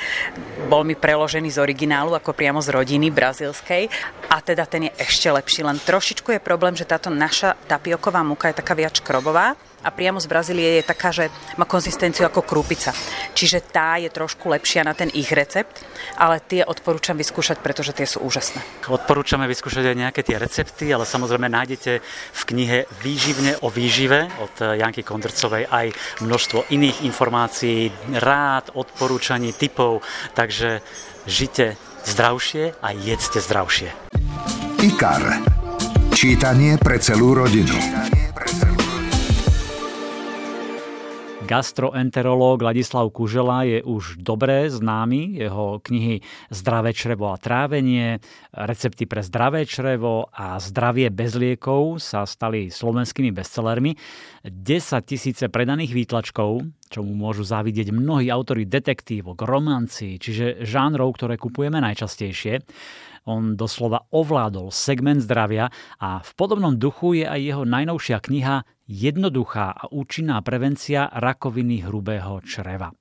Bol 0.65 0.87
mi 0.87 0.95
preložený 0.95 1.53
z 1.53 1.61
originálu 1.61 2.15
ako 2.15 2.33
priamo 2.33 2.63
z 2.63 2.71
rodiny 2.71 3.11
brazílskej 3.11 3.89
a 4.29 4.41
teda 4.41 4.65
ten 4.65 4.89
je 4.89 4.91
ešte 4.97 5.29
lepší, 5.29 5.61
len 5.61 5.77
trošičku 5.77 6.33
je 6.33 6.41
problém, 6.41 6.73
že 6.73 6.87
táto 6.87 7.13
naša 7.13 7.53
tapioková 7.69 8.25
múka 8.25 8.49
je 8.49 8.59
taká 8.59 8.73
viac 8.73 8.97
krobová 9.03 9.53
a 9.85 9.93
priamo 9.93 10.17
z 10.17 10.25
Brazílie 10.25 10.81
je 10.81 10.89
taká, 10.89 11.13
že 11.13 11.29
má 11.61 11.69
konzistenciu 11.69 12.25
ako 12.25 12.41
krúpica. 12.41 12.89
Čiže 13.37 13.69
tá 13.69 14.01
je 14.01 14.09
trošku 14.09 14.49
lepšia 14.49 14.81
na 14.81 14.97
ten 14.97 15.13
ich 15.13 15.29
recept, 15.29 15.85
ale 16.17 16.41
tie 16.41 16.65
odporúčam 16.65 17.13
vyskúšať, 17.13 17.61
pretože 17.61 17.93
tie 17.93 18.09
sú 18.09 18.25
úžasné. 18.25 18.89
Odporúčame 18.89 19.45
vyskúšať 19.45 19.93
aj 19.93 19.97
nejaké 20.01 20.21
tie 20.25 20.41
recepty, 20.41 20.89
ale 20.89 21.05
samozrejme 21.05 21.45
nájdete 21.45 22.01
v 22.33 22.41
knihe 22.49 22.89
Výživne 23.05 23.61
o 23.61 23.69
výžive 23.69 24.25
od 24.41 24.55
Janky 24.57 25.05
Kondrcovej 25.05 25.69
aj 25.69 25.93
množstvo 26.25 26.73
iných 26.73 27.05
informácií, 27.05 27.93
rád, 28.17 28.73
odporúčaní, 28.73 29.53
typov, 29.53 30.01
takže 30.33 30.81
žite 31.29 31.77
zdravšie 32.09 32.81
a 32.81 32.87
jedzte 32.95 33.37
zdravšie. 33.37 33.93
IKAR. 34.81 35.41
Čítanie 36.15 36.79
pre 36.79 36.97
celú 36.97 37.35
rodinu. 37.35 37.75
Gastroenterológ 41.45 42.65
Ladislav 42.65 43.05
Kužela 43.13 43.61
je 43.69 43.85
už 43.85 44.17
dobre 44.17 44.65
známy. 44.65 45.37
Jeho 45.37 45.77
knihy 45.77 46.25
Zdravé 46.49 46.89
črevo 46.89 47.29
a 47.29 47.37
trávenie, 47.37 48.17
recepty 48.49 49.05
pre 49.05 49.21
zdravé 49.21 49.69
črevo 49.69 50.25
a 50.33 50.57
zdravie 50.57 51.13
bez 51.13 51.37
liekov 51.37 52.01
sa 52.01 52.25
stali 52.25 52.73
slovenskými 52.73 53.29
bestsellermi. 53.29 53.93
10 54.41 55.05
tisíce 55.05 55.45
predaných 55.45 55.93
výtlačkov, 55.93 56.65
čomu 56.89 57.13
môžu 57.13 57.45
závidieť 57.45 57.93
mnohí 57.93 58.33
autory 58.33 58.65
detektívok, 58.65 59.45
romancí, 59.45 60.17
čiže 60.17 60.65
žánrov, 60.65 61.13
ktoré 61.13 61.37
kupujeme 61.37 61.77
najčastejšie. 61.77 62.65
On 63.25 63.57
doslova 63.57 64.05
ovládol 64.13 64.69
segment 64.69 65.17
zdravia 65.17 65.73
a 65.97 66.21
v 66.21 66.31
podobnom 66.37 66.77
duchu 66.77 67.21
je 67.21 67.25
aj 67.25 67.41
jeho 67.41 67.63
najnovšia 67.65 68.21
kniha 68.21 68.55
jednoduchá 68.85 69.73
a 69.73 69.83
účinná 69.89 70.45
prevencia 70.45 71.09
rakoviny 71.09 71.81
hrubého 71.89 72.37
čreva. 72.45 72.93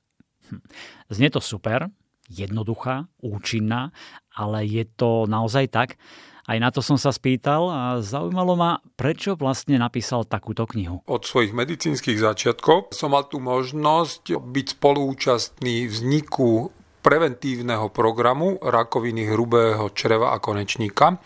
Hm. 0.48 0.64
Znie 1.12 1.28
to 1.28 1.44
super, 1.44 1.92
jednoduchá, 2.32 3.04
účinná, 3.20 3.92
ale 4.32 4.64
je 4.64 4.88
to 4.88 5.28
naozaj 5.28 5.68
tak? 5.68 6.00
Aj 6.44 6.60
na 6.60 6.68
to 6.68 6.84
som 6.84 7.00
sa 7.00 7.08
spýtal 7.08 7.72
a 7.72 7.80
zaujímalo 8.04 8.52
ma, 8.52 8.76
prečo 9.00 9.32
vlastne 9.32 9.80
napísal 9.80 10.28
takúto 10.28 10.68
knihu. 10.76 11.00
Od 11.08 11.24
svojich 11.24 11.56
medicínskych 11.56 12.20
začiatkov 12.20 12.92
som 12.92 13.16
mal 13.16 13.24
tu 13.24 13.40
možnosť 13.40 14.36
byť 14.44 14.66
spolúčastný 14.76 15.88
vzniku 15.88 16.68
preventívneho 17.04 17.92
programu 17.92 18.56
rakoviny 18.64 19.28
hrubého 19.28 19.92
čreva 19.92 20.32
a 20.32 20.40
konečníka 20.40 21.20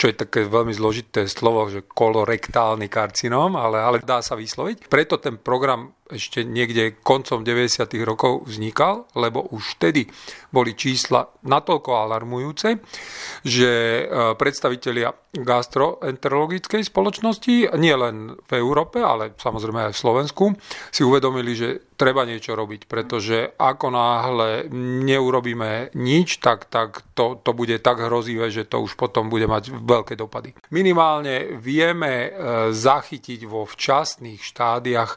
čo 0.00 0.08
je 0.08 0.16
také 0.16 0.48
veľmi 0.48 0.72
zložité 0.72 1.28
slovo, 1.28 1.68
že 1.68 1.84
kolorektálny 1.84 2.88
karcinóm, 2.88 3.52
ale, 3.52 3.84
ale 3.84 4.00
dá 4.00 4.24
sa 4.24 4.32
vysloviť. 4.32 4.88
Preto 4.88 5.20
ten 5.20 5.36
program 5.36 5.92
ešte 6.10 6.42
niekde 6.42 6.98
koncom 7.00 7.46
90. 7.46 7.86
rokov 8.02 8.48
vznikal, 8.48 9.06
lebo 9.14 9.46
už 9.54 9.78
vtedy 9.78 10.10
boli 10.50 10.74
čísla 10.74 11.30
natoľko 11.46 11.90
alarmujúce, 11.94 12.82
že 13.46 13.70
e, 13.70 14.34
predstavitelia 14.34 15.14
gastroenterologickej 15.30 16.82
spoločnosti, 16.90 17.70
nie 17.78 17.94
len 17.94 18.34
v 18.34 18.52
Európe, 18.58 18.98
ale 18.98 19.38
samozrejme 19.38 19.90
aj 19.90 19.94
v 19.94 20.02
Slovensku, 20.02 20.44
si 20.90 21.06
uvedomili, 21.06 21.54
že 21.54 21.94
treba 21.94 22.26
niečo 22.26 22.58
robiť, 22.58 22.90
pretože 22.90 23.54
ako 23.54 23.94
náhle 23.94 24.66
neurobíme 25.06 25.94
nič, 25.94 26.42
tak, 26.42 26.66
tak 26.66 27.06
to, 27.14 27.38
to 27.38 27.54
bude 27.54 27.78
tak 27.78 28.02
hrozivé, 28.02 28.50
že 28.50 28.66
to 28.66 28.82
už 28.82 28.98
potom 28.98 29.30
bude 29.30 29.46
mať 29.46 29.70
veľké 29.90 30.14
dopady. 30.14 30.54
Minimálne 30.70 31.58
vieme 31.58 32.12
e, 32.12 32.30
zachytiť 32.70 33.42
vo 33.50 33.66
včasných 33.66 34.38
štádiách 34.38 35.12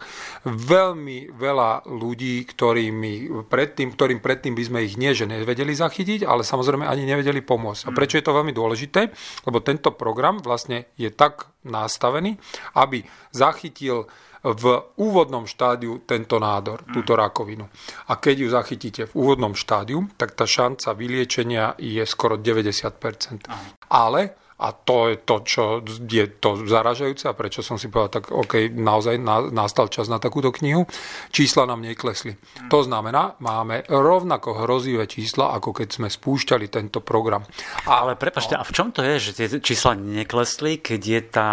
veľmi 0.50 1.38
veľa 1.38 1.86
ľudí, 1.86 2.42
ktorými 2.50 3.46
predtým, 3.46 3.94
ktorým 3.94 4.20
predtým 4.20 4.58
by 4.58 4.64
sme 4.66 4.80
ich 4.82 4.98
nie, 4.98 5.14
že 5.14 5.30
nevedeli 5.30 5.78
zachytiť, 5.78 6.26
ale 6.26 6.42
samozrejme 6.42 6.90
ani 6.90 7.06
nevedeli 7.06 7.46
pomôcť. 7.46 7.86
A 7.86 7.90
mm. 7.94 7.96
prečo 7.96 8.18
je 8.18 8.26
to 8.26 8.34
veľmi 8.34 8.54
dôležité? 8.56 9.14
Lebo 9.46 9.62
tento 9.62 9.94
program 9.94 10.42
vlastne 10.42 10.90
je 10.98 11.14
tak 11.14 11.54
nastavený, 11.64 12.36
aby 12.76 13.06
zachytil 13.32 14.10
v 14.44 14.64
úvodnom 15.00 15.48
štádiu 15.48 16.04
tento 16.04 16.36
nádor, 16.38 16.84
mm. 16.84 16.92
túto 16.92 17.16
rakovinu. 17.16 17.66
A 18.12 18.20
keď 18.20 18.36
ju 18.44 18.48
zachytíte 18.52 19.02
v 19.08 19.14
úvodnom 19.16 19.56
štádiu, 19.56 20.04
tak 20.20 20.36
tá 20.36 20.44
šanca 20.44 20.92
vyliečenia 20.94 21.80
je 21.80 22.04
skoro 22.04 22.36
90%. 22.36 23.48
Ale 23.88 24.36
A 24.64 24.72
to 24.72 25.12
je 25.12 25.20
to, 25.28 25.36
čo 25.44 25.64
je 26.08 26.40
to 26.40 26.64
zaražajúce 26.64 27.28
a 27.28 27.36
prečo 27.36 27.60
som 27.60 27.76
si 27.76 27.92
povedal, 27.92 28.24
tak 28.24 28.32
OK, 28.32 28.72
naozaj 28.72 29.20
nastal 29.52 29.92
čas 29.92 30.08
na 30.08 30.24
takúto 30.24 30.56
knihu. 30.56 30.88
Čísla 31.36 31.68
nám 31.68 31.84
neklesli. 31.84 32.40
To 32.72 32.80
znamená, 32.80 33.36
máme 33.44 33.84
rovnako 33.92 34.64
hrozivé 34.64 35.04
čísla, 35.10 35.52
ako 35.60 35.84
keď 35.84 35.88
sme 36.00 36.08
spúšťali 36.08 36.72
tento 36.72 37.04
program. 37.04 37.44
A, 37.84 38.08
Ale 38.08 38.16
prepačte, 38.16 38.56
a 38.56 38.64
v 38.64 38.72
čom 38.72 38.96
to 38.96 39.04
je, 39.04 39.20
že 39.20 39.32
tie 39.36 39.48
čísla 39.60 40.00
neklesli, 40.00 40.80
keď 40.80 41.02
je 41.02 41.22
tá 41.28 41.52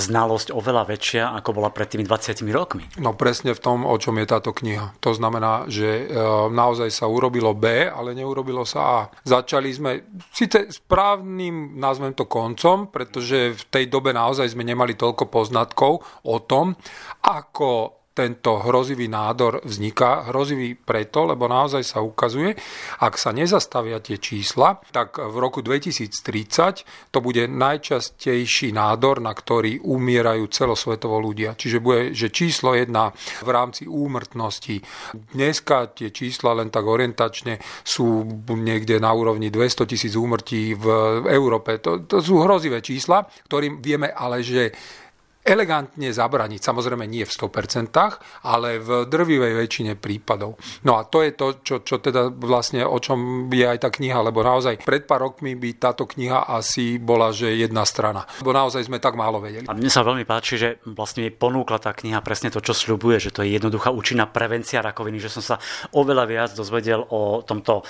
znalosť 0.00 0.48
oveľa 0.54 0.88
väčšia, 0.88 1.36
ako 1.36 1.52
bola 1.52 1.68
pred 1.68 1.92
tými 1.92 2.08
20 2.08 2.17
rokmi? 2.54 2.84
No 3.02 3.12
presne 3.12 3.52
v 3.52 3.60
tom, 3.60 3.82
o 3.82 3.96
čom 3.98 4.16
je 4.18 4.26
táto 4.26 4.54
kniha. 4.54 4.94
To 5.02 5.12
znamená, 5.12 5.66
že 5.66 6.06
e, 6.06 6.24
naozaj 6.48 6.88
sa 6.94 7.10
urobilo 7.10 7.52
B, 7.52 7.90
ale 7.90 8.14
neurobilo 8.14 8.62
sa 8.62 8.80
A. 8.80 9.00
Začali 9.26 9.70
sme 9.74 9.90
síce 10.30 10.70
správnym, 10.70 11.76
nazvem 11.76 12.14
to 12.14 12.30
koncom, 12.30 12.88
pretože 12.88 13.54
v 13.54 13.62
tej 13.68 13.84
dobe 13.90 14.14
naozaj 14.14 14.54
sme 14.54 14.62
nemali 14.62 14.94
toľko 14.94 15.28
poznatkov 15.28 16.06
o 16.24 16.36
tom, 16.44 16.78
ako 17.26 17.97
tento 18.18 18.58
hrozivý 18.66 19.06
nádor 19.06 19.62
vzniká. 19.62 20.26
Hrozivý 20.34 20.74
preto, 20.74 21.22
lebo 21.22 21.46
naozaj 21.46 21.86
sa 21.86 22.02
ukazuje, 22.02 22.58
ak 22.98 23.14
sa 23.14 23.30
nezastavia 23.30 24.02
tie 24.02 24.18
čísla, 24.18 24.82
tak 24.90 25.22
v 25.22 25.36
roku 25.38 25.62
2030 25.62 27.14
to 27.14 27.18
bude 27.22 27.46
najčastejší 27.46 28.74
nádor, 28.74 29.22
na 29.22 29.30
ktorý 29.30 29.78
umierajú 29.86 30.50
celosvetovo 30.50 31.22
ľudia. 31.22 31.54
Čiže 31.54 31.78
bude, 31.78 32.10
že 32.10 32.34
číslo 32.34 32.74
jedna 32.74 33.14
v 33.46 33.50
rámci 33.54 33.86
úmrtnosti. 33.86 34.82
Dneska 35.14 35.94
tie 35.94 36.10
čísla 36.10 36.58
len 36.58 36.74
tak 36.74 36.82
orientačne 36.82 37.62
sú 37.86 38.26
niekde 38.58 38.98
na 38.98 39.14
úrovni 39.14 39.54
200 39.54 39.86
tisíc 39.86 40.18
úmrtí 40.18 40.74
v 40.74 40.86
Európe. 41.30 41.78
To, 41.86 42.02
to 42.02 42.18
sú 42.18 42.42
hrozivé 42.42 42.82
čísla, 42.82 43.22
ktorým 43.46 43.78
vieme 43.78 44.10
ale, 44.10 44.42
že 44.42 44.74
elegantne 45.48 46.12
zabraniť. 46.12 46.60
Samozrejme 46.60 47.08
nie 47.08 47.24
v 47.24 47.32
100%, 47.32 47.96
ale 48.44 48.76
v 48.76 49.08
drvivej 49.08 49.52
väčšine 49.56 49.92
prípadov. 49.96 50.60
No 50.84 51.00
a 51.00 51.08
to 51.08 51.24
je 51.24 51.32
to, 51.32 51.46
čo, 51.64 51.76
čo 51.80 51.96
teda 52.04 52.28
vlastne 52.28 52.84
o 52.84 53.00
čom 53.00 53.48
je 53.48 53.64
aj 53.64 53.80
tá 53.80 53.88
kniha, 53.88 54.20
lebo 54.20 54.44
naozaj 54.44 54.84
pred 54.84 55.08
pár 55.08 55.32
rokmi 55.32 55.56
by 55.56 55.80
táto 55.80 56.04
kniha 56.04 56.44
asi 56.44 57.00
bola, 57.00 57.32
že 57.32 57.56
jedna 57.56 57.88
strana. 57.88 58.28
Lebo 58.44 58.52
naozaj 58.52 58.84
sme 58.84 59.00
tak 59.00 59.16
málo 59.16 59.40
vedeli. 59.40 59.64
A 59.64 59.72
mne 59.72 59.88
sa 59.88 60.04
veľmi 60.04 60.28
páči, 60.28 60.60
že 60.60 60.68
vlastne 60.84 61.32
ponúkla 61.32 61.80
tá 61.80 61.96
kniha 61.96 62.20
presne 62.20 62.52
to, 62.52 62.60
čo 62.60 62.76
sľubuje, 62.76 63.16
že 63.16 63.32
to 63.32 63.40
je 63.40 63.56
jednoduchá 63.56 63.88
účinná 63.88 64.28
prevencia 64.28 64.84
rakoviny, 64.84 65.16
že 65.16 65.32
som 65.32 65.40
sa 65.40 65.56
oveľa 65.96 66.24
viac 66.28 66.50
dozvedel 66.52 67.00
o 67.08 67.40
tomto 67.40 67.80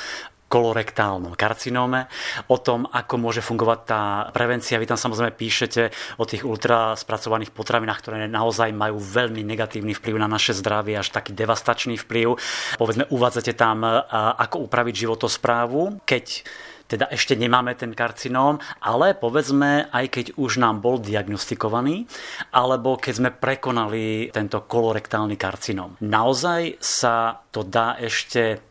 kolorektálnom 0.49 1.37
karcinóme, 1.37 2.09
o 2.49 2.57
tom, 2.57 2.88
ako 2.88 3.14
môže 3.21 3.45
fungovať 3.45 3.78
tá 3.85 4.02
prevencia. 4.33 4.81
Vy 4.81 4.88
tam 4.88 4.97
samozrejme 4.97 5.37
píšete 5.37 5.93
o 6.17 6.25
tých 6.25 6.43
ultra 6.49 6.97
spracovaných 6.97 7.52
potravinách, 7.52 8.00
ktoré 8.00 8.17
naozaj 8.26 8.73
majú 8.73 8.97
veľmi 8.97 9.45
negatívny 9.45 9.93
vplyv 9.93 10.17
na 10.17 10.26
naše 10.26 10.57
zdravie, 10.57 10.97
až 10.97 11.12
taký 11.12 11.37
devastačný 11.37 12.00
vplyv. 12.00 12.40
Povedzme, 12.81 13.05
uvádzate 13.12 13.52
tam, 13.52 13.85
ako 13.85 14.64
upraviť 14.64 15.05
životosprávu, 15.05 16.02
keď 16.09 16.49
teda 16.88 17.12
ešte 17.12 17.37
nemáme 17.37 17.76
ten 17.76 17.93
karcinóm, 17.93 18.57
ale 18.81 19.12
povedzme, 19.12 19.93
aj 19.93 20.09
keď 20.09 20.26
už 20.40 20.57
nám 20.57 20.81
bol 20.81 20.97
diagnostikovaný, 20.97 22.09
alebo 22.57 22.97
keď 22.97 23.12
sme 23.12 23.31
prekonali 23.37 24.33
tento 24.33 24.64
kolorektálny 24.64 25.37
karcinóm. 25.37 26.00
Naozaj 26.00 26.81
sa 26.81 27.45
to 27.52 27.61
dá 27.61 28.00
ešte 28.00 28.64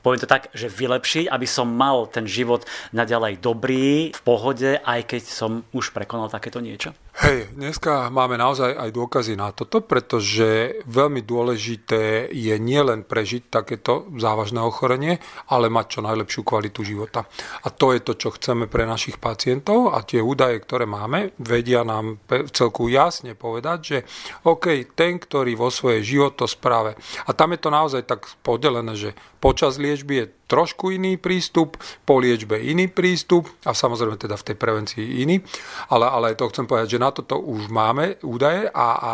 poviem 0.00 0.20
to 0.20 0.28
tak, 0.28 0.48
že 0.56 0.72
vylepšiť, 0.72 1.28
aby 1.28 1.46
som 1.46 1.68
mal 1.68 2.08
ten 2.08 2.24
život 2.24 2.64
naďalej 2.92 3.40
dobrý, 3.40 4.10
v 4.10 4.22
pohode, 4.24 4.80
aj 4.80 5.00
keď 5.06 5.22
som 5.24 5.64
už 5.72 5.92
prekonal 5.92 6.32
takéto 6.32 6.60
niečo? 6.60 6.96
Hej, 7.10 7.58
dneska 7.58 8.06
máme 8.06 8.38
naozaj 8.38 8.70
aj 8.70 8.94
dôkazy 8.94 9.34
na 9.34 9.50
toto, 9.50 9.82
pretože 9.82 10.78
veľmi 10.86 11.26
dôležité 11.26 12.30
je 12.30 12.54
nielen 12.54 13.02
prežiť 13.02 13.50
takéto 13.50 14.06
závažné 14.14 14.62
ochorenie, 14.62 15.18
ale 15.50 15.66
mať 15.66 15.98
čo 15.98 16.00
najlepšiu 16.06 16.46
kvalitu 16.46 16.86
života. 16.86 17.26
A 17.66 17.74
to 17.74 17.90
je 17.90 18.00
to, 18.06 18.14
čo 18.14 18.30
chceme 18.38 18.70
pre 18.70 18.86
našich 18.86 19.18
pacientov 19.18 19.90
a 19.90 20.06
tie 20.06 20.22
údaje, 20.22 20.62
ktoré 20.62 20.86
máme, 20.86 21.34
vedia 21.42 21.82
nám 21.82 22.22
celku 22.54 22.86
jasne 22.86 23.34
povedať, 23.34 23.78
že 23.82 23.98
OK, 24.46 24.94
ten, 24.94 25.18
ktorý 25.18 25.58
vo 25.58 25.66
svojej 25.66 26.06
životospráve, 26.06 26.94
a 27.26 27.30
tam 27.34 27.50
je 27.50 27.58
to 27.58 27.70
naozaj 27.74 28.06
tak 28.06 28.30
podelené, 28.46 28.94
že 28.94 29.18
počas 29.42 29.82
liečby 29.82 30.14
je 30.14 30.26
trošku 30.50 30.90
iný 30.90 31.14
prístup, 31.14 31.78
po 32.02 32.18
liečbe 32.18 32.58
iný 32.58 32.90
prístup 32.90 33.46
a 33.62 33.70
samozrejme 33.70 34.18
teda 34.18 34.34
v 34.34 34.46
tej 34.50 34.56
prevencii 34.58 35.22
iný. 35.22 35.38
Ale, 35.94 36.10
ale 36.10 36.34
to 36.34 36.50
chcem 36.50 36.66
povedať, 36.66 36.98
že 36.98 37.02
na 37.02 37.14
toto 37.14 37.38
už 37.38 37.70
máme 37.70 38.18
údaje 38.26 38.66
a, 38.66 38.88
a 38.98 39.12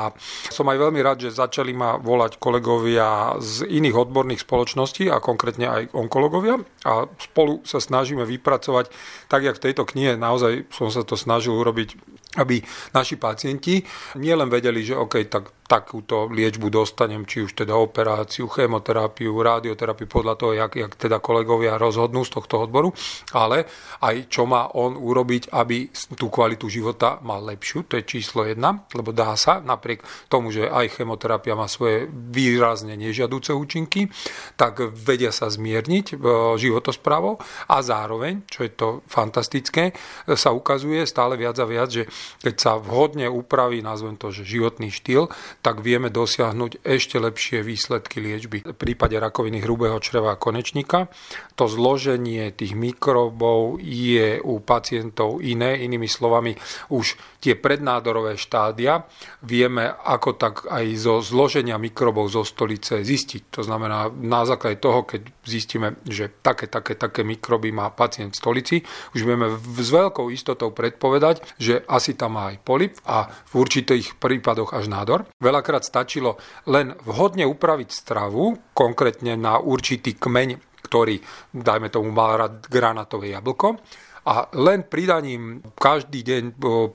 som 0.49 0.64
aj 0.73 0.81
veľmi 0.81 1.00
rád, 1.05 1.28
že 1.28 1.37
začali 1.37 1.76
ma 1.76 2.00
volať 2.00 2.40
kolegovia 2.40 3.37
z 3.37 3.69
iných 3.69 4.09
odborných 4.09 4.40
spoločností 4.40 5.12
a 5.12 5.21
konkrétne 5.21 5.69
aj 5.69 5.83
onkologovia 5.93 6.57
a 6.88 7.05
spolu 7.20 7.61
sa 7.68 7.85
snažíme 7.85 8.25
vypracovať, 8.25 8.88
tak 9.29 9.44
jak 9.44 9.61
v 9.61 9.64
tejto 9.68 9.85
knihe 9.85 10.16
naozaj 10.16 10.72
som 10.72 10.88
sa 10.88 11.05
to 11.05 11.20
snažil 11.20 11.53
urobiť 11.53 12.16
aby 12.37 12.61
naši 12.92 13.16
pacienti 13.16 13.81
nielen 14.20 14.53
vedeli, 14.53 14.85
že 14.85 14.92
OK, 14.92 15.25
tak 15.25 15.56
takúto 15.66 16.31
liečbu 16.31 16.70
dostanem, 16.70 17.26
či 17.26 17.42
už 17.42 17.59
teda 17.59 17.74
operáciu, 17.74 18.46
chemoterapiu, 18.46 19.35
radioterapiu, 19.35 20.07
podľa 20.07 20.35
toho, 20.38 20.52
jak, 20.55 20.72
jak 20.79 20.92
teda 20.94 21.18
kolegovia 21.18 21.74
rozhodnú 21.74 22.22
z 22.22 22.38
tohto 22.38 22.62
odboru, 22.62 22.94
ale 23.35 23.66
aj 24.00 24.31
čo 24.31 24.46
má 24.46 24.70
on 24.79 24.94
urobiť, 24.94 25.50
aby 25.50 25.90
tú 26.14 26.31
kvalitu 26.31 26.70
života 26.70 27.18
mal 27.26 27.42
lepšiu, 27.42 27.90
to 27.90 27.98
je 27.98 28.07
číslo 28.07 28.46
jedna, 28.46 28.87
lebo 28.94 29.11
dá 29.11 29.35
sa, 29.35 29.59
napriek 29.59 30.07
tomu, 30.31 30.55
že 30.55 30.70
aj 30.70 31.02
chemoterapia 31.02 31.59
má 31.59 31.66
svoje 31.66 32.07
výrazne 32.11 32.94
nežiaduce 32.94 33.50
účinky, 33.50 34.07
tak 34.55 34.94
vedia 34.94 35.35
sa 35.35 35.50
zmierniť 35.50 36.14
e, 36.14 36.16
životosprávou 36.57 37.42
a 37.66 37.76
zároveň, 37.83 38.46
čo 38.46 38.62
je 38.62 38.72
to 38.72 38.88
fantastické, 39.11 39.90
sa 40.38 40.55
ukazuje 40.55 41.02
stále 41.05 41.35
viac 41.35 41.59
a 41.59 41.66
viac, 41.66 41.90
že 41.90 42.07
keď 42.38 42.55
sa 42.55 42.72
vhodne 42.79 43.26
upraví, 43.26 43.83
nazvem 43.83 44.14
to, 44.14 44.31
že 44.31 44.46
životný 44.46 44.94
štýl, 44.94 45.26
tak 45.66 45.83
vieme 45.83 46.14
dosiahnuť 46.14 46.87
ešte 46.87 47.18
lepšie 47.18 47.66
výsledky 47.66 48.22
liečby. 48.22 48.62
V 48.62 48.70
prípade 48.70 49.18
rakoviny 49.18 49.66
hrubého 49.66 49.98
čreva 49.98 50.38
a 50.38 50.38
konečníka 50.38 51.11
to 51.59 51.66
zloženie 51.66 52.55
tých 52.55 52.79
mikrobov 52.79 53.83
je 53.83 54.38
u 54.38 54.62
pacientov 54.62 55.42
iné, 55.42 55.83
inými 55.83 56.07
slovami 56.07 56.55
už 56.94 57.18
tie 57.42 57.59
prednádorové 57.59 58.38
štádia 58.38 59.11
vieme 59.42 59.90
ako 59.90 60.38
tak 60.38 60.55
aj 60.70 60.85
zo 60.94 61.18
zloženia 61.18 61.83
mikrobov 61.83 62.31
zo 62.31 62.46
stolice 62.46 63.02
zistiť. 63.02 63.50
To 63.59 63.66
znamená 63.66 64.12
na 64.14 64.46
základe 64.46 64.79
toho, 64.79 65.02
keď 65.02 65.26
zistíme, 65.42 65.98
že 66.07 66.31
také, 66.46 66.70
také, 66.70 66.94
také 66.94 67.26
mikroby 67.26 67.74
má 67.74 67.90
pacient 67.90 68.35
v 68.35 68.38
stolici, 68.38 68.76
už 69.18 69.26
vieme 69.26 69.50
s 69.59 69.88
veľkou 69.90 70.31
istotou 70.31 70.70
predpovedať, 70.70 71.42
že 71.59 71.83
asi 71.90 72.14
tam 72.14 72.38
má 72.38 72.55
aj 72.55 72.62
polip 72.62 72.94
a 73.02 73.26
v 73.50 73.66
určitých 73.66 74.14
prípadoch 74.20 74.76
až 74.76 74.87
nádor. 74.87 75.26
Veľakrát 75.57 75.88
stačilo 75.88 76.37
len 76.69 76.92
vhodne 77.09 77.49
upraviť 77.49 77.88
stravu, 77.88 78.77
konkrétne 78.77 79.40
na 79.40 79.57
určitý 79.57 80.12
kmeň, 80.12 80.85
ktorý, 80.85 81.16
dajme 81.49 81.88
tomu, 81.88 82.12
mal 82.12 82.37
rád 82.37 82.69
granatové 82.69 83.33
jablko, 83.33 83.81
a 84.27 84.51
len 84.59 84.83
pridaním 84.83 85.62
každý 85.79 86.27
deň 86.27 86.43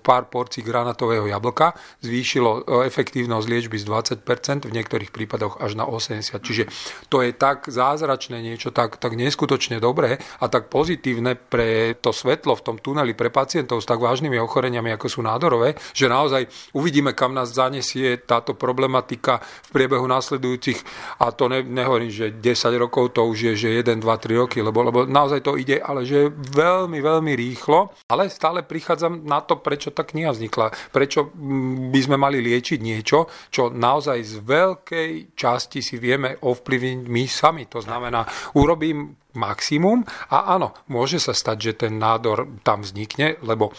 pár 0.03 0.27
porcií 0.27 0.67
granatového 0.67 1.31
jablka 1.31 1.71
zvýšilo 2.03 2.83
efektívnosť 2.83 3.47
liečby 3.47 3.79
z 3.79 3.87
20%, 3.87 4.67
v 4.67 4.75
niektorých 4.75 5.15
prípadoch 5.15 5.63
až 5.63 5.79
na 5.79 5.87
80%. 5.87 6.43
Čiže 6.43 6.63
to 7.07 7.23
je 7.23 7.31
tak 7.31 7.71
zázračné 7.71 8.43
niečo, 8.43 8.75
tak, 8.75 8.99
tak 8.99 9.15
neskutočne 9.15 9.79
dobré 9.79 10.19
a 10.43 10.45
tak 10.51 10.67
pozitívne 10.67 11.39
pre 11.39 11.95
to 11.95 12.11
svetlo 12.11 12.59
v 12.59 12.65
tom 12.67 12.77
tuneli 12.83 13.15
pre 13.15 13.31
pacientov 13.31 13.79
s 13.79 13.87
tak 13.87 14.03
vážnymi 14.03 14.35
ochoreniami, 14.43 14.91
ako 14.91 15.07
sú 15.07 15.19
nádorové, 15.23 15.79
že 15.95 16.11
naozaj 16.11 16.51
uvidíme, 16.75 17.15
kam 17.15 17.31
nás 17.31 17.55
zanesie 17.55 18.19
táto 18.19 18.57
problematika 18.57 19.39
v 19.69 19.69
priebehu 19.71 20.03
následujúcich, 20.03 20.83
a 21.23 21.31
to 21.31 21.47
ne, 21.47 21.63
nehovorím, 21.63 22.11
že 22.11 22.35
10 22.35 22.75
rokov, 22.75 23.15
to 23.15 23.23
už 23.23 23.53
je, 23.53 23.53
že 23.55 23.69
1, 23.85 24.03
2, 24.03 24.03
3 24.03 24.41
roky, 24.41 24.59
lebo, 24.59 24.83
lebo 24.83 24.99
naozaj 25.07 25.45
to 25.45 25.55
ide, 25.55 25.79
ale 25.79 26.03
že 26.03 26.27
veľmi, 26.33 26.99
veľmi 26.99 27.20
veľmi 27.21 27.37
rýchlo, 27.37 27.93
ale 28.09 28.33
stále 28.33 28.65
prichádzam 28.65 29.21
na 29.21 29.45
to, 29.45 29.61
prečo 29.61 29.93
tá 29.93 30.01
kniha 30.01 30.33
vznikla. 30.33 30.73
Prečo 30.89 31.29
mm, 31.29 31.93
by 31.93 31.99
sme 32.01 32.17
mali 32.17 32.41
liečiť 32.41 32.81
niečo, 32.81 33.29
čo 33.53 33.69
naozaj 33.69 34.17
z 34.25 34.35
veľkej 34.41 35.11
časti 35.37 35.85
si 35.85 36.01
vieme 36.01 36.41
ovplyvniť 36.41 37.05
my 37.05 37.23
sami. 37.29 37.69
To 37.69 37.77
znamená, 37.77 38.25
urobím 38.57 39.21
maximum 39.37 40.03
a 40.33 40.57
áno, 40.57 40.75
môže 40.91 41.21
sa 41.21 41.31
stať, 41.31 41.57
že 41.61 41.87
ten 41.87 41.95
nádor 41.95 42.59
tam 42.65 42.83
vznikne, 42.83 43.39
lebo 43.45 43.71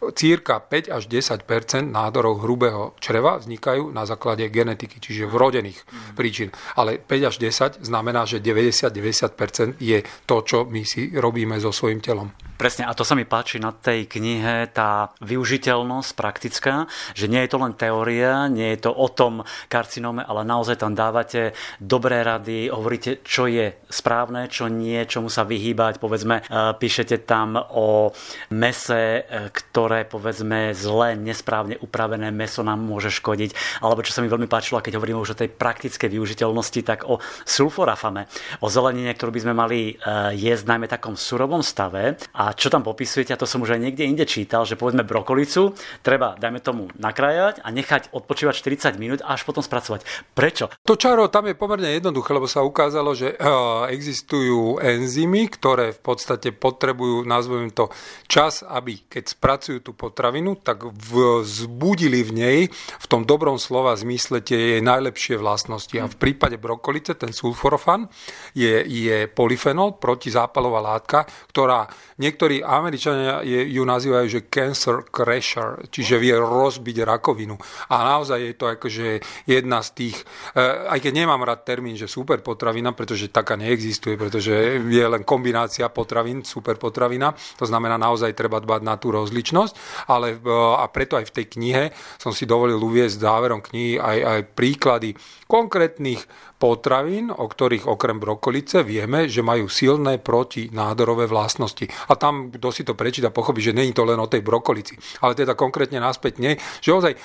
Círka 0.00 0.64
5 0.64 0.88
až 0.88 1.04
10% 1.12 1.44
nádorov 1.92 2.40
hrubého 2.40 2.96
čreva 3.04 3.36
vznikajú 3.36 3.92
na 3.92 4.08
základe 4.08 4.48
genetiky, 4.48 4.96
čiže 4.96 5.28
vrodených 5.28 5.76
mm. 5.76 6.16
príčin. 6.16 6.48
Ale 6.72 6.96
5 6.96 7.28
až 7.28 7.36
10 7.36 7.84
znamená, 7.84 8.24
že 8.24 8.40
90-90 8.40 9.76
je 9.76 10.00
to, 10.24 10.36
čo 10.40 10.64
my 10.64 10.82
si 10.88 11.12
robíme 11.12 11.60
so 11.60 11.68
svojím 11.68 12.00
telom. 12.00 12.32
Presne, 12.60 12.84
a 12.84 12.92
to 12.92 13.08
sa 13.08 13.16
mi 13.16 13.24
páči 13.24 13.56
na 13.56 13.72
tej 13.72 14.04
knihe, 14.04 14.68
tá 14.76 15.16
využiteľnosť 15.24 16.10
praktická, 16.12 16.84
že 17.16 17.24
nie 17.24 17.40
je 17.40 17.56
to 17.56 17.56
len 17.56 17.72
teória, 17.72 18.52
nie 18.52 18.76
je 18.76 18.84
to 18.84 18.92
o 18.92 19.08
tom 19.08 19.40
karcinóme, 19.72 20.20
ale 20.20 20.44
naozaj 20.44 20.76
tam 20.76 20.92
dávate 20.92 21.56
dobré 21.80 22.20
rady, 22.20 22.68
hovoríte, 22.68 23.24
čo 23.24 23.48
je 23.48 23.80
správne, 23.88 24.52
čo 24.52 24.68
nie, 24.68 25.00
čomu 25.08 25.32
sa 25.32 25.48
vyhýbať, 25.48 25.96
povedzme, 26.04 26.44
e, 26.44 26.76
píšete 26.76 27.24
tam 27.24 27.56
o 27.56 28.12
mese, 28.52 29.24
e, 29.24 29.48
ktoré, 29.90 30.06
povedzme, 30.06 30.70
zle, 30.70 31.18
nesprávne 31.18 31.74
upravené 31.82 32.30
meso 32.30 32.62
nám 32.62 32.78
môže 32.78 33.10
škodiť, 33.10 33.82
alebo 33.82 34.06
čo 34.06 34.14
sa 34.14 34.22
mi 34.22 34.30
veľmi 34.30 34.46
páčilo, 34.46 34.78
keď 34.78 35.02
hovoríme 35.02 35.18
už 35.18 35.34
o 35.34 35.40
tej 35.42 35.50
praktickej 35.50 36.06
využiteľnosti, 36.14 36.80
tak 36.86 37.10
o 37.10 37.18
sulforafame, 37.42 38.30
o 38.62 38.70
zelenine, 38.70 39.10
ktorú 39.10 39.34
by 39.34 39.42
sme 39.42 39.50
mali 39.58 39.78
e, 39.90 39.94
jesť 40.38 40.70
najmä 40.70 40.86
takom 40.86 41.18
surovom 41.18 41.66
stave 41.66 42.14
a 42.38 42.54
čo 42.54 42.70
tam 42.70 42.86
popisujete, 42.86 43.34
a 43.34 43.40
to 43.42 43.50
som 43.50 43.66
už 43.66 43.74
aj 43.74 43.82
niekde 43.82 44.06
inde 44.06 44.22
čítal, 44.30 44.62
že 44.62 44.78
povedzme 44.78 45.02
brokolicu 45.02 45.74
treba, 46.06 46.38
dajme 46.38 46.62
tomu, 46.62 46.86
nakrájať 46.94 47.58
a 47.66 47.74
nechať 47.74 48.14
odpočívať 48.14 48.94
40 48.94 48.94
minút 48.94 49.26
a 49.26 49.34
až 49.34 49.42
potom 49.42 49.58
spracovať. 49.58 50.06
Prečo? 50.38 50.70
To 50.86 50.94
čaro 50.94 51.26
tam 51.26 51.50
je 51.50 51.58
pomerne 51.58 51.98
jednoduché, 51.98 52.30
lebo 52.30 52.46
sa 52.46 52.62
ukázalo, 52.62 53.10
že 53.18 53.34
eh, 53.34 53.42
existujú 53.90 54.78
enzymy, 54.78 55.50
ktoré 55.50 55.90
v 55.90 56.14
podstate 56.14 56.54
potrebujú, 56.54 57.26
nazvem 57.26 57.74
to, 57.74 57.90
čas, 58.30 58.62
aby 58.62 59.02
keď 59.10 59.34
spracujú 59.40 59.79
tú 59.80 59.94
potravinu, 59.94 60.58
tak 60.58 60.84
vzbudili 60.90 62.20
v 62.26 62.32
nej 62.34 62.58
v 62.74 63.06
tom 63.06 63.22
dobrom 63.24 63.56
slova 63.56 63.94
zmysle 63.94 64.42
tie 64.42 64.76
jej 64.76 64.82
najlepšie 64.82 65.38
vlastnosti. 65.38 65.94
A 65.96 66.10
v 66.10 66.16
prípade 66.18 66.58
brokolice 66.58 67.14
ten 67.14 67.30
sulforofan 67.30 68.10
je, 68.58 68.82
je 68.84 69.30
polyfenol, 69.30 69.96
protizápalová 69.96 70.82
látka, 70.82 71.24
ktorá 71.48 71.86
niekto 72.18 72.40
niektorí 72.40 72.64
Američania 72.64 73.44
je, 73.44 73.68
ju 73.68 73.84
nazývajú, 73.84 74.26
že 74.32 74.48
cancer 74.48 75.04
crasher, 75.12 75.84
čiže 75.92 76.16
vie 76.16 76.32
rozbiť 76.32 77.04
rakovinu. 77.04 77.60
A 77.92 78.16
naozaj 78.16 78.40
je 78.40 78.54
to 78.56 78.66
akože 78.72 79.20
jedna 79.44 79.84
z 79.84 79.88
tých, 79.92 80.16
eh, 80.56 80.88
aj 80.88 81.04
keď 81.04 81.12
nemám 81.20 81.44
rád 81.44 81.68
termín, 81.68 82.00
že 82.00 82.08
super 82.08 82.40
potravina, 82.40 82.96
pretože 82.96 83.28
taká 83.28 83.60
neexistuje, 83.60 84.16
pretože 84.16 84.80
je 84.80 85.04
len 85.04 85.20
kombinácia 85.20 85.84
potravín, 85.92 86.40
super 86.48 86.80
potravina, 86.80 87.36
to 87.60 87.68
znamená 87.68 88.00
naozaj 88.00 88.32
treba 88.32 88.56
dbať 88.56 88.80
na 88.88 88.96
tú 88.96 89.12
rozličnosť, 89.12 89.69
ale 90.06 90.36
eh, 90.36 90.40
a 90.52 90.84
preto 90.88 91.18
aj 91.18 91.30
v 91.30 91.34
tej 91.42 91.46
knihe 91.58 91.84
som 92.16 92.30
si 92.30 92.44
dovolil 92.48 92.78
uviezť 92.78 93.16
záverom 93.20 93.60
knihy 93.60 94.00
aj, 94.00 94.18
aj 94.22 94.40
príklady 94.54 95.14
konkrétnych 95.50 96.24
potravín, 96.60 97.32
o 97.32 97.48
ktorých 97.48 97.88
okrem 97.88 98.20
brokolice 98.20 98.84
vieme, 98.84 99.24
že 99.32 99.40
majú 99.40 99.64
silné 99.72 100.20
protinádorové 100.20 101.24
vlastnosti. 101.24 101.88
A 102.12 102.20
tam, 102.20 102.52
kto 102.52 102.68
si 102.68 102.84
to 102.84 102.92
prečíta, 102.92 103.32
pochopí, 103.32 103.64
že 103.64 103.72
není 103.72 103.96
to 103.96 104.04
len 104.04 104.20
o 104.20 104.28
tej 104.28 104.44
brokolici. 104.44 105.00
Ale 105.24 105.32
teda 105.32 105.56
konkrétne 105.56 105.96
náspäť 105.96 106.36
nie, 106.36 106.60
že 106.84 106.92
ozaj 106.92 107.16